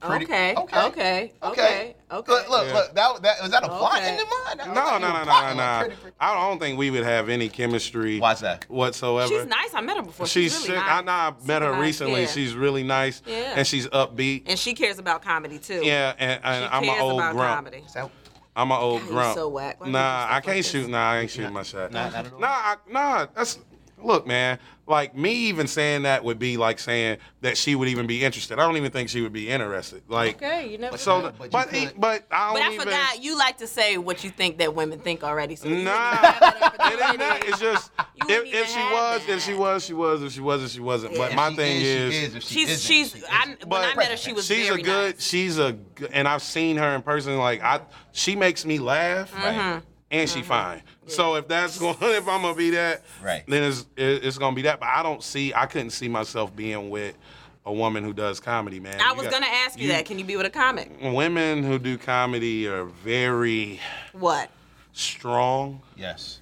[0.00, 2.38] Pretty- Okay, okay, okay, okay, okay.
[2.40, 2.74] Look, look, Yeah.
[2.74, 2.94] look.
[2.96, 4.10] That, that was that a plot Okay.
[4.14, 4.58] in your mind?
[4.58, 5.78] No, no, no, no, no, no.
[5.84, 8.18] pretty- pretty- I don't think we would have any chemistry.
[8.18, 8.64] Why's that?
[8.68, 9.28] Whatsoever.
[9.28, 9.72] She's nice.
[9.72, 10.26] I met her before.
[10.26, 10.90] She's, She's really nice.
[10.90, 12.20] I know I met Super her nice, recently.
[12.22, 12.26] yeah.
[12.26, 13.22] She's really nice.
[13.26, 13.52] Yeah.
[13.54, 14.42] And she's upbeat.
[14.46, 15.82] and she cares about comedy too.
[15.84, 17.54] Yeah, and, and she I'm cares an old about grump.
[17.54, 17.84] comedy.
[17.86, 18.10] Is that-
[18.54, 19.34] I'm an old God, you grump.
[19.34, 19.80] so whack.
[19.80, 20.70] Why Nah, I can't this?
[20.70, 20.88] shoot.
[20.88, 21.90] Nah, I ain't shooting my shot.
[21.90, 22.40] Nah, not at all.
[22.40, 23.26] Nah, I, nah.
[23.34, 23.58] That's
[24.04, 28.06] look, man, like me even saying that would be like saying that she would even
[28.06, 28.58] be interested.
[28.58, 30.02] I don't even think she would be interested.
[30.08, 30.98] Like, Okay, you never.
[30.98, 31.32] so, know.
[31.38, 32.80] but you but e- could- but I don't but I even.
[32.86, 35.54] forgot you like to say what you think that women think already.
[35.56, 37.44] So you wouldn't Nah, even have that it ain't that.
[37.46, 37.90] It's just
[38.28, 39.32] if, if she was, that.
[39.32, 40.22] if she was, she was.
[40.22, 41.16] If she wasn't, she wasn't.
[41.16, 41.36] But Yeah.
[41.36, 42.34] my If she thing is, is, she is.
[42.34, 43.12] If she She's isn't, she's.
[43.12, 43.64] she I, isn't.
[43.66, 45.14] when I met her, she was she's very a good.
[45.14, 45.24] nice.
[45.26, 47.36] She's a, g- and I've seen her in person.
[47.38, 47.80] Like I,
[48.12, 49.78] she makes me laugh, Mm-hmm.
[50.12, 50.48] And she uh-huh.
[50.48, 50.82] fine.
[51.06, 53.42] So if that's going, if I'm gonna be that, Right.
[53.48, 54.78] then it's it- it's gonna be that.
[54.78, 55.52] But I don't see.
[55.52, 57.16] I couldn't see myself being with
[57.64, 59.00] a woman who does comedy, man.
[59.00, 60.04] I You was got- gonna ask you, that.
[60.04, 60.90] Can you be with a comic?
[61.00, 63.80] Women who do comedy are very
[64.12, 64.50] What?
[64.92, 66.38] strong, Yes.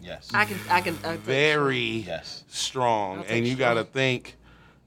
[0.00, 0.30] Yes.
[0.34, 0.58] I can.
[0.68, 0.98] I can.
[1.04, 2.42] I very Yes.
[2.48, 4.36] strong, and you got to think.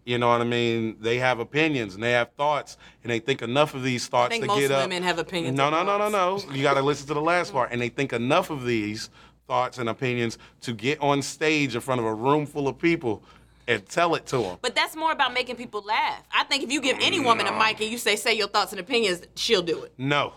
[0.05, 0.97] You know what I mean?
[0.99, 4.43] They have opinions and they have thoughts, and they think enough of these thoughts think
[4.43, 4.83] to most get up.
[4.83, 6.39] women have opinions No, no, no, no, no.
[6.53, 9.09] You got to listen to the last part, and they think enough of these
[9.47, 13.23] thoughts and opinions to get on stage in front of a room full of people
[13.67, 14.57] and tell it to them.
[14.61, 16.21] But that's more about making people laugh.
[16.31, 18.73] I think if you give any woman a mic and you say say your thoughts
[18.73, 19.93] and opinions, she'll do it.
[19.97, 20.33] No.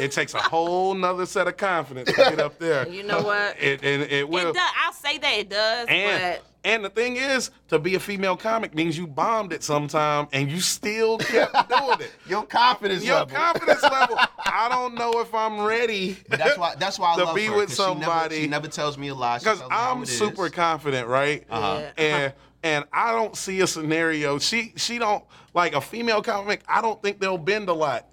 [0.00, 2.88] it takes a whole nother set of confidence to get up there.
[2.88, 3.56] You know what?
[3.60, 4.50] It, and it will.
[4.50, 4.70] It does.
[4.82, 8.36] I'll say that it does, And but and the thing is, to be a female
[8.36, 12.12] comic means you bombed it sometime and you still kept doing it.
[12.28, 13.32] Your confidence Your level.
[13.32, 14.16] Your confidence level.
[14.46, 16.16] I don't know if I'm ready.
[16.28, 16.74] But that's why.
[16.78, 18.98] That's why I To love be her, with 'cause she never- somebody- She never, tells
[18.98, 19.38] me a lie.
[19.38, 20.18] Because tells me how I'm it is.
[20.18, 21.44] super confident, right?
[21.50, 21.80] Uh-huh.
[21.80, 21.90] Yeah.
[22.04, 22.32] And
[22.64, 24.38] and I don't see a scenario.
[24.38, 25.24] She she don't
[25.54, 26.62] like a female comic.
[26.68, 28.06] I don't think they'll bend a lot.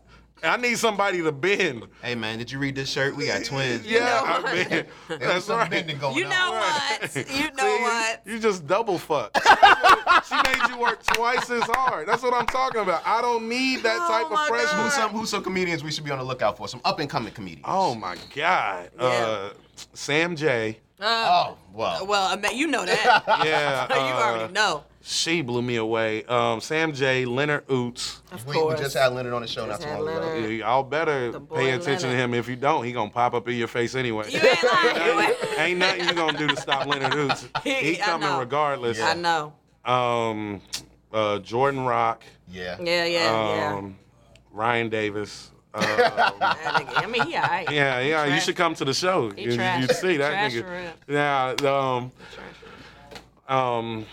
[0.44, 1.86] I need somebody to bend.
[2.02, 3.16] Hey man, did you read this shirt?
[3.16, 3.86] We got twins.
[3.86, 4.53] Yeah, know I what?
[4.53, 5.70] mean, There was that's some right.
[5.70, 6.30] bending going you on.
[6.30, 7.16] know what?
[7.16, 8.22] You know See, what?
[8.26, 9.36] You just double fuck.
[10.28, 12.07] she made you work twice as hard.
[12.07, 13.02] That's what I'm talking about.
[13.06, 14.66] I don't need that Oh type my of pressure.
[14.68, 14.84] God.
[14.84, 16.68] Who's some who's some comedians we should be on the lookout for?
[16.68, 17.66] Some up and coming comedians.
[17.68, 18.90] Oh my God.
[18.98, 19.49] Uh,
[19.94, 20.80] Sam J.
[21.01, 22.05] Oh, well.
[22.05, 23.23] Well, I mean, you know that.
[23.45, 23.88] Yeah.
[23.89, 24.84] you uh, already know.
[25.01, 26.26] She blew me away.
[26.26, 27.23] Um, Sam J.
[27.23, 28.19] Leonard Ouzts.
[28.34, 28.80] Of we, we course.
[28.81, 30.47] just had Leonard on the show not Just too had long ago.
[30.47, 32.34] Y'all better The pay attention to him.
[32.34, 34.30] If you don't, he gonna pop up in your face anyway.
[34.30, 35.34] You ain't lying.
[35.57, 37.63] Ain't nothing you gonna do to stop Leonard Ouzts.
[37.63, 38.39] He I coming know.
[38.39, 38.99] regardless.
[38.99, 39.53] I know.
[39.85, 40.61] Um,
[41.13, 42.23] uh, Jordan Rock.
[42.49, 42.77] Yeah.
[42.81, 43.97] Yeah, yeah, Um,
[44.51, 45.51] Ryan Davis.
[45.73, 46.31] Um, yeah.
[46.95, 47.71] I mean, he alright.
[47.71, 49.29] Yeah, yeah, you should come to the show.
[49.31, 49.87] He You, trash.
[49.87, 50.95] would see that Trash nigga.
[51.05, 51.11] for.
[51.11, 52.11] Yeah, um,
[53.47, 54.05] um,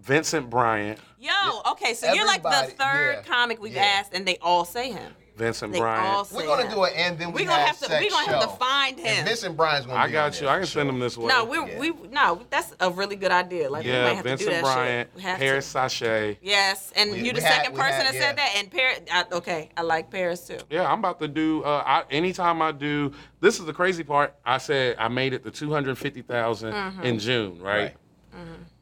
[0.00, 0.98] Vincent Bryant.
[1.18, 1.32] Yo,
[1.72, 3.82] okay, so you're like the third yeah, comic we've yeah.
[3.82, 5.12] asked, and they all say him.
[5.36, 6.30] Vincent They Bryant.
[6.32, 6.72] We're gonna him.
[6.74, 7.86] do it, and then we We gonna have to.
[7.86, 8.54] sex We gonna have to show.
[8.54, 9.24] find And him.
[9.26, 10.40] Vincent Bryan's gonna I be got on you.
[10.40, 10.94] there I can send sure.
[10.94, 11.26] him this way.
[11.26, 11.78] No, we're, Yeah.
[11.78, 12.40] we no.
[12.50, 13.68] That's a really good idea.
[13.68, 15.16] Like we might yeah, have to Vincent do that Bryant, shit.
[15.16, 15.70] We have Paris to.
[15.72, 16.38] Sashay.
[16.40, 18.20] Yes, and We- you the we had- second person had- that yeah.
[18.20, 18.52] said that.
[18.56, 19.00] And Paris.
[19.12, 20.58] I, okay, I like Paris too.
[20.70, 21.62] Yeah, I'm about to do.
[21.64, 24.34] Uh, I, anytime I do, this is the crazy part.
[24.46, 27.02] I said I made it to 250,000 Mm-hmm.
[27.02, 27.74] in June, right?
[27.82, 27.94] Right.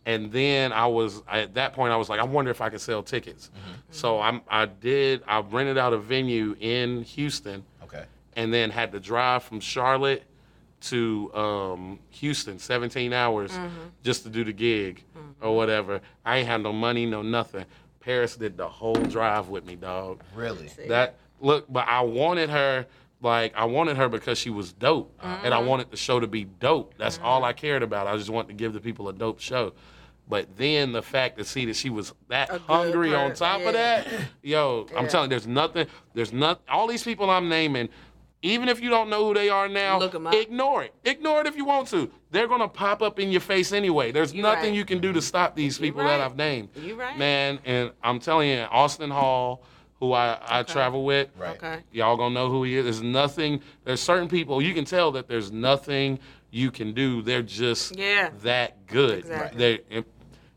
[0.04, 1.92] And then I was at that point.
[1.92, 3.48] I was like, I wonder if I could sell tickets.
[3.48, 3.70] Mm-hmm.
[3.70, 3.80] Mm-hmm.
[3.92, 4.40] So I'm.
[4.48, 5.22] I did.
[5.26, 8.04] I rented out a venue in Houston, Okay.
[8.34, 10.24] and then had to drive from Charlotte
[10.82, 13.68] to um, Houston, 17 hours, mm-hmm.
[14.02, 15.04] just to do the gig
[15.40, 16.00] or whatever.
[16.24, 17.64] I ain't had no money, no nothing.
[18.00, 20.22] Paris did the whole drive with me, dog.
[20.34, 20.68] Really?
[20.88, 22.86] That look, but I wanted her
[23.22, 25.66] like I wanted her because she was dope, and I Mm-hmm.
[25.68, 26.94] wanted the show to be dope.
[26.98, 28.06] That's all I cared about.
[28.06, 29.72] I just wanted to give the people a dope show.
[30.28, 33.66] But then the fact to see that she was that A hungry on top yeah.
[33.68, 34.08] of that,
[34.42, 37.88] yo, I'm telling you, there's nothing, there's not all these people I'm naming.
[38.44, 40.34] Even if you don't know who they are now, Look 'em up.
[40.34, 40.92] ignore it.
[41.04, 42.10] Ignore it if you want to.
[42.32, 44.10] They're gonna pop up in your face anyway.
[44.10, 44.74] There's You nothing right.
[44.74, 46.20] you can do to stop these people that.
[46.20, 46.70] I've named.
[46.76, 47.16] You right.
[47.16, 49.62] Man, and I'm telling you, Austin Hall,
[50.02, 51.54] who I, I travel with, Right.
[51.56, 51.78] Okay.
[51.92, 52.82] y'all gonna know who he is.
[52.84, 53.60] There's nothing.
[53.84, 56.18] There's certain people you can tell that there's nothing
[56.50, 57.22] you can do.
[57.22, 58.30] They're just Yeah.
[58.42, 59.20] that good.
[59.20, 59.58] Exactly.
[59.88, 60.04] They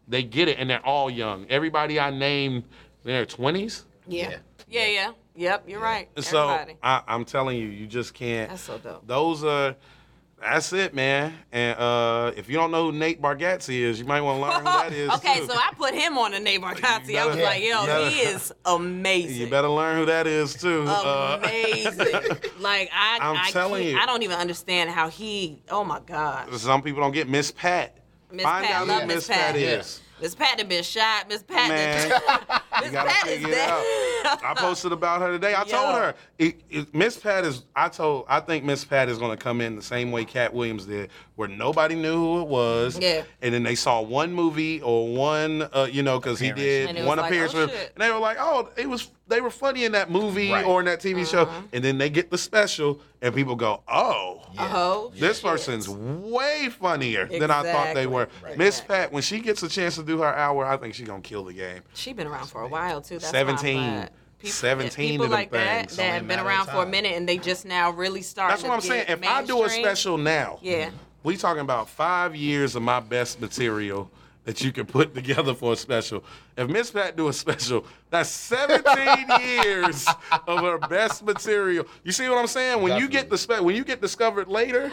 [0.08, 1.46] they get it, and they're all young.
[1.48, 2.64] Everybody I named,
[3.04, 3.84] in their 20s.
[4.08, 4.30] Yeah.
[4.32, 4.38] Yeah.
[4.68, 4.88] Yeah.
[4.88, 5.12] Yeah.
[5.36, 5.64] Yep.
[5.70, 6.10] You're right.
[6.24, 6.48] So
[6.82, 8.50] I, I'm telling you, you just can't.
[8.50, 9.06] That's so dope.
[9.06, 9.76] Those are.
[10.46, 11.34] That's it, man.
[11.52, 14.60] And uh, if you don't know who Nate Bargatze is, you might want to learn
[14.60, 15.10] who that is.
[15.16, 15.48] okay, too.
[15.48, 17.18] so I put him on the name Bargatze.
[17.18, 19.42] I was better- like, yo, better- he is amazing.
[19.42, 20.86] you better learn who that is too.
[20.88, 21.96] Uh, amazing.
[22.60, 23.98] like I, I'm I telling you.
[23.98, 25.64] I don't even understand how he.
[25.70, 27.98] Oh my God, some people don't get Miss Pat.
[28.32, 29.56] Miss Find Pat, out who Miss Miss Pat.
[29.56, 30.00] is.
[30.00, 30.05] Yeah.
[30.18, 30.22] Is.
[30.22, 31.28] Miss Pat done been shot.
[31.28, 32.22] Miss Pat, Man, done-
[32.76, 33.70] You Miss gotta Pat is figure it dead.
[33.70, 34.44] out.
[34.44, 35.54] I posted about her today.
[35.54, 35.72] I Yo.
[35.72, 37.64] told her it, it- Miss Pat is.
[37.76, 38.26] I told.
[38.28, 41.48] I think Miss Pat is gonna come in the same way Katt Williams did, where
[41.48, 42.98] nobody knew who it was.
[43.00, 43.24] Yeah.
[43.42, 46.62] And then they saw one movie or one, uh, you know, because he Appearance.
[46.64, 49.12] did And it was one like, appearance oh, and they were like, oh, it was.
[49.28, 50.64] They were funny in that movie Right.
[50.66, 51.62] or in that TV show, Uh-huh.
[51.74, 54.72] and then they get the special, and people go, oh, Yeah.
[54.74, 58.28] Oh This person's way funnier than I thought they were.
[58.44, 58.58] Right.
[58.58, 58.96] Miss Exactly.
[58.96, 61.44] Pat, when she gets a chance to do her hour, I think she's gonna kill
[61.44, 61.82] the game.
[61.96, 63.16] She been around for a while too.
[63.20, 63.78] That's 17.
[63.78, 64.10] Why
[64.44, 67.28] I'm 17 people of them like that that have been around for a minute and
[67.28, 68.52] they just now really start.
[68.52, 69.06] That's what I'm to saying.
[69.08, 70.92] get If I do a special now, yeah,
[71.24, 74.10] we talking about five years of my best material
[74.46, 76.24] that you can put together for a special.
[76.56, 78.86] If Miss Pat do a special, that's 17
[79.42, 80.08] years
[80.48, 81.86] of her best material.
[82.04, 82.82] You see what I'm saying?
[82.82, 84.92] When you get the spe- when you get discovered later,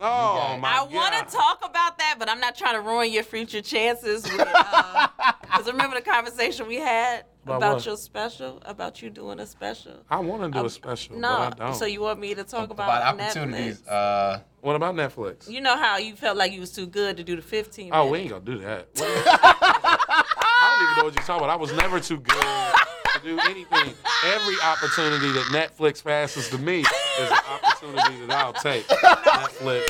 [0.00, 0.92] oh my I god.
[0.92, 4.22] want to talk about that, but I'm not trying to ruin your future chances.
[4.22, 9.92] Because remember the conversation we had About about, your special, about you doing a special.
[10.10, 11.74] I want to do Um, a special, No, but I don't.
[11.74, 13.82] so you want me to talk about, About opportunities.
[13.82, 13.92] Netflix?
[13.92, 15.46] Uh, what about Netflix?
[15.48, 17.90] You know how you felt like you was too good to do the 15.
[17.92, 18.88] Oh, we ain't gonna do that.
[18.96, 21.50] I don't even know what you're talking about.
[21.50, 22.74] I was never too good
[23.12, 23.94] to do anything.
[24.24, 28.86] Every opportunity that Netflix passes to me is an opportunity that I'll take.
[28.86, 29.82] Netflix.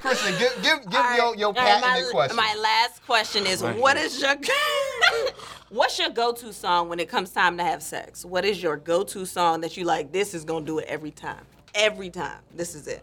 [0.00, 2.36] Kristen, give give give All right, your your all right, patented my, question.
[2.36, 4.04] My last question is, Thank what you.
[4.04, 4.36] is your
[5.70, 8.24] what's your go-to song when it comes time to have sex?
[8.24, 10.12] What is your go-to song that you like?
[10.12, 11.44] This is gonna do it every time.
[11.78, 12.40] Every time.
[12.54, 13.02] This is it.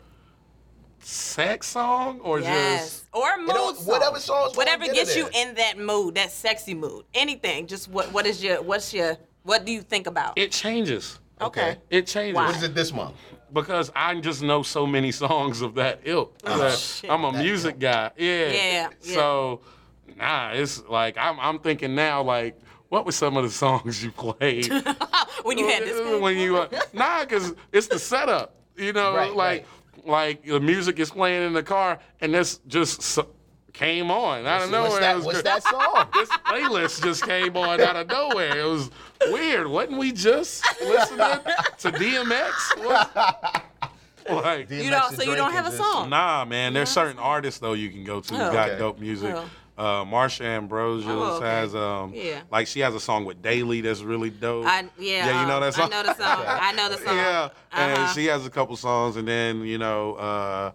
[1.00, 2.82] Sex song or Yes.
[2.82, 3.86] just Or mood don't- song.
[3.86, 5.50] whatever song's Whatever gets you in.
[5.50, 7.06] in that mood, that sexy mood.
[7.14, 7.68] Anything.
[7.68, 10.34] Just what what is your what's your what do you think about?
[10.38, 11.20] it changes.
[11.40, 11.78] okay.
[11.92, 12.48] It changes Why?
[12.48, 13.16] what is it this month?
[13.54, 16.38] because I just know so many songs of that ilk.
[16.40, 17.10] that Oh, shit.
[17.10, 18.12] I'm a music guy.
[18.18, 18.48] Yeah.
[18.48, 19.14] Yeah, yeah.
[19.14, 19.62] So
[20.18, 22.60] nah, it's like I'm I'm thinking now like.
[22.90, 24.70] What were some of the songs you played?
[25.44, 28.55] when you had this when you uh, nah, because it's the setup.
[28.78, 29.66] You know, Right, like
[30.06, 33.28] like the music is playing in the car, and this just so,
[33.74, 34.90] came on out of nowhere.
[34.90, 36.08] What's It that, what's that song?
[36.14, 38.60] This playlist just came on out of nowhere.
[38.60, 38.90] It was
[39.30, 39.68] weird.
[39.68, 41.40] Wasn't we just listening
[41.80, 42.84] to DMX?
[42.86, 43.64] What?
[44.30, 46.10] Like, You don't so you don't have a song.
[46.10, 46.74] Nah, man.
[46.74, 48.52] There's certain artists though you can go to who Oh.
[48.52, 48.80] got Okay.
[48.80, 49.34] dope music.
[49.36, 49.46] Oh.
[49.78, 51.46] Uh, Marsha Ambrosius Oh, okay.
[51.46, 52.42] has um Yeah.
[52.50, 54.66] like she has a song with Daley that's really dope.
[54.66, 55.26] I yeah.
[55.28, 55.90] Yeah, you know um, that song.
[55.92, 56.44] I know the song.
[56.48, 57.16] I know the song.
[57.18, 58.14] yeah, and Uh-huh.
[58.14, 60.72] she has a couple songs, and then you know, uh,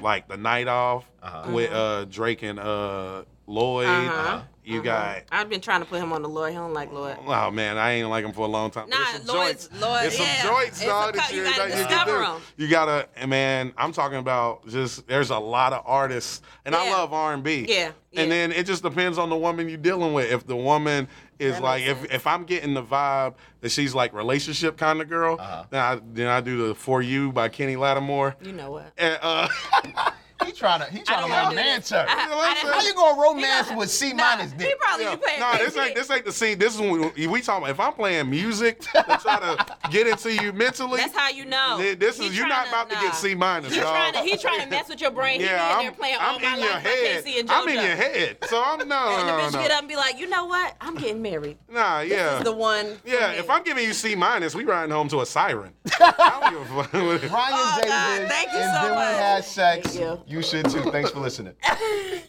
[0.00, 1.04] like the night off
[1.50, 3.86] with uh, Drake and uh, Lloyd.
[3.86, 4.40] Uh-huh.
[4.68, 5.22] You got.
[5.32, 6.50] I've been trying to put him on the Lloyd.
[6.52, 7.16] He don't like Lloyd.
[7.26, 8.88] Oh man, I ain't like him for a long time.
[8.90, 10.42] Nah, There's some Lloyd's- Lloyd, There's some yeah.
[10.46, 11.14] joints, It's a dog.
[11.14, 12.24] cut- that you you, gotta you discover do.
[12.24, 12.40] 'em.
[12.58, 13.72] You gotta, man.
[13.78, 15.06] I'm talking about just.
[15.08, 17.66] There's a lot of artists, and I love R&B.
[17.68, 18.20] Yeah, yeah.
[18.20, 20.30] And then it just depends on the woman you're dealing with.
[20.30, 21.08] If the woman
[21.38, 25.08] is That like, if if I'm getting the vibe that she's like relationship kind of
[25.08, 25.64] girl, Uh-huh.
[25.70, 28.36] then I then I do the For You by Kenny Lattimore.
[28.42, 28.92] You know what?
[28.98, 29.48] And, uh,
[30.46, 32.06] He trying to he trying to don't wanna do romance her.
[32.08, 35.04] I- You know I'm I- How you gonna romance with C Nah, minus He probably
[35.06, 35.16] Yeah.
[35.16, 35.40] playing.
[35.40, 36.58] No, this ain't this ain't the scene.
[36.58, 37.64] This is when we, we talking.
[37.64, 41.44] About, if I'm playing music to try to get into you mentally, That's how you
[41.44, 41.78] know.
[41.96, 43.02] this He is you're not about to nah.
[43.02, 43.92] get C minus, He dog.
[43.94, 45.40] trying to he trying to mess with your brain.
[45.40, 47.24] he yeah, be in I'm, there playing I'm all my in your life head.
[47.24, 48.38] Casey and I'm in your head.
[48.46, 50.74] So I'm no, And the bitch no, get up and be like, you know what?
[50.80, 51.58] I'm getting married.
[51.70, 52.38] Nah, This yeah.
[52.38, 52.96] is the one.
[53.04, 55.72] yeah, if I'm giving you C minus, we riding home to a siren.
[56.00, 56.92] I don't give a fuck.
[56.92, 59.08] Ryan Oh, Davis, thank you and so then much.
[59.14, 59.88] we had sex.
[59.88, 60.20] Thank you.
[60.28, 60.82] You should too.
[60.90, 61.54] Thanks for listening.
[61.64, 62.20] I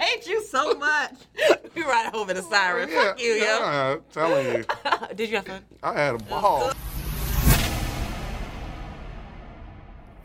[0.00, 1.14] hate you so much.
[1.74, 2.88] we ride home in a siren.
[2.90, 3.44] Yeah, Fuck you, yo.
[3.44, 4.64] yeah, I'm telling you,
[5.14, 5.62] Did you have fun?
[5.82, 6.72] I had a ball.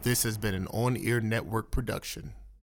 [0.01, 2.33] This has been an on air network production.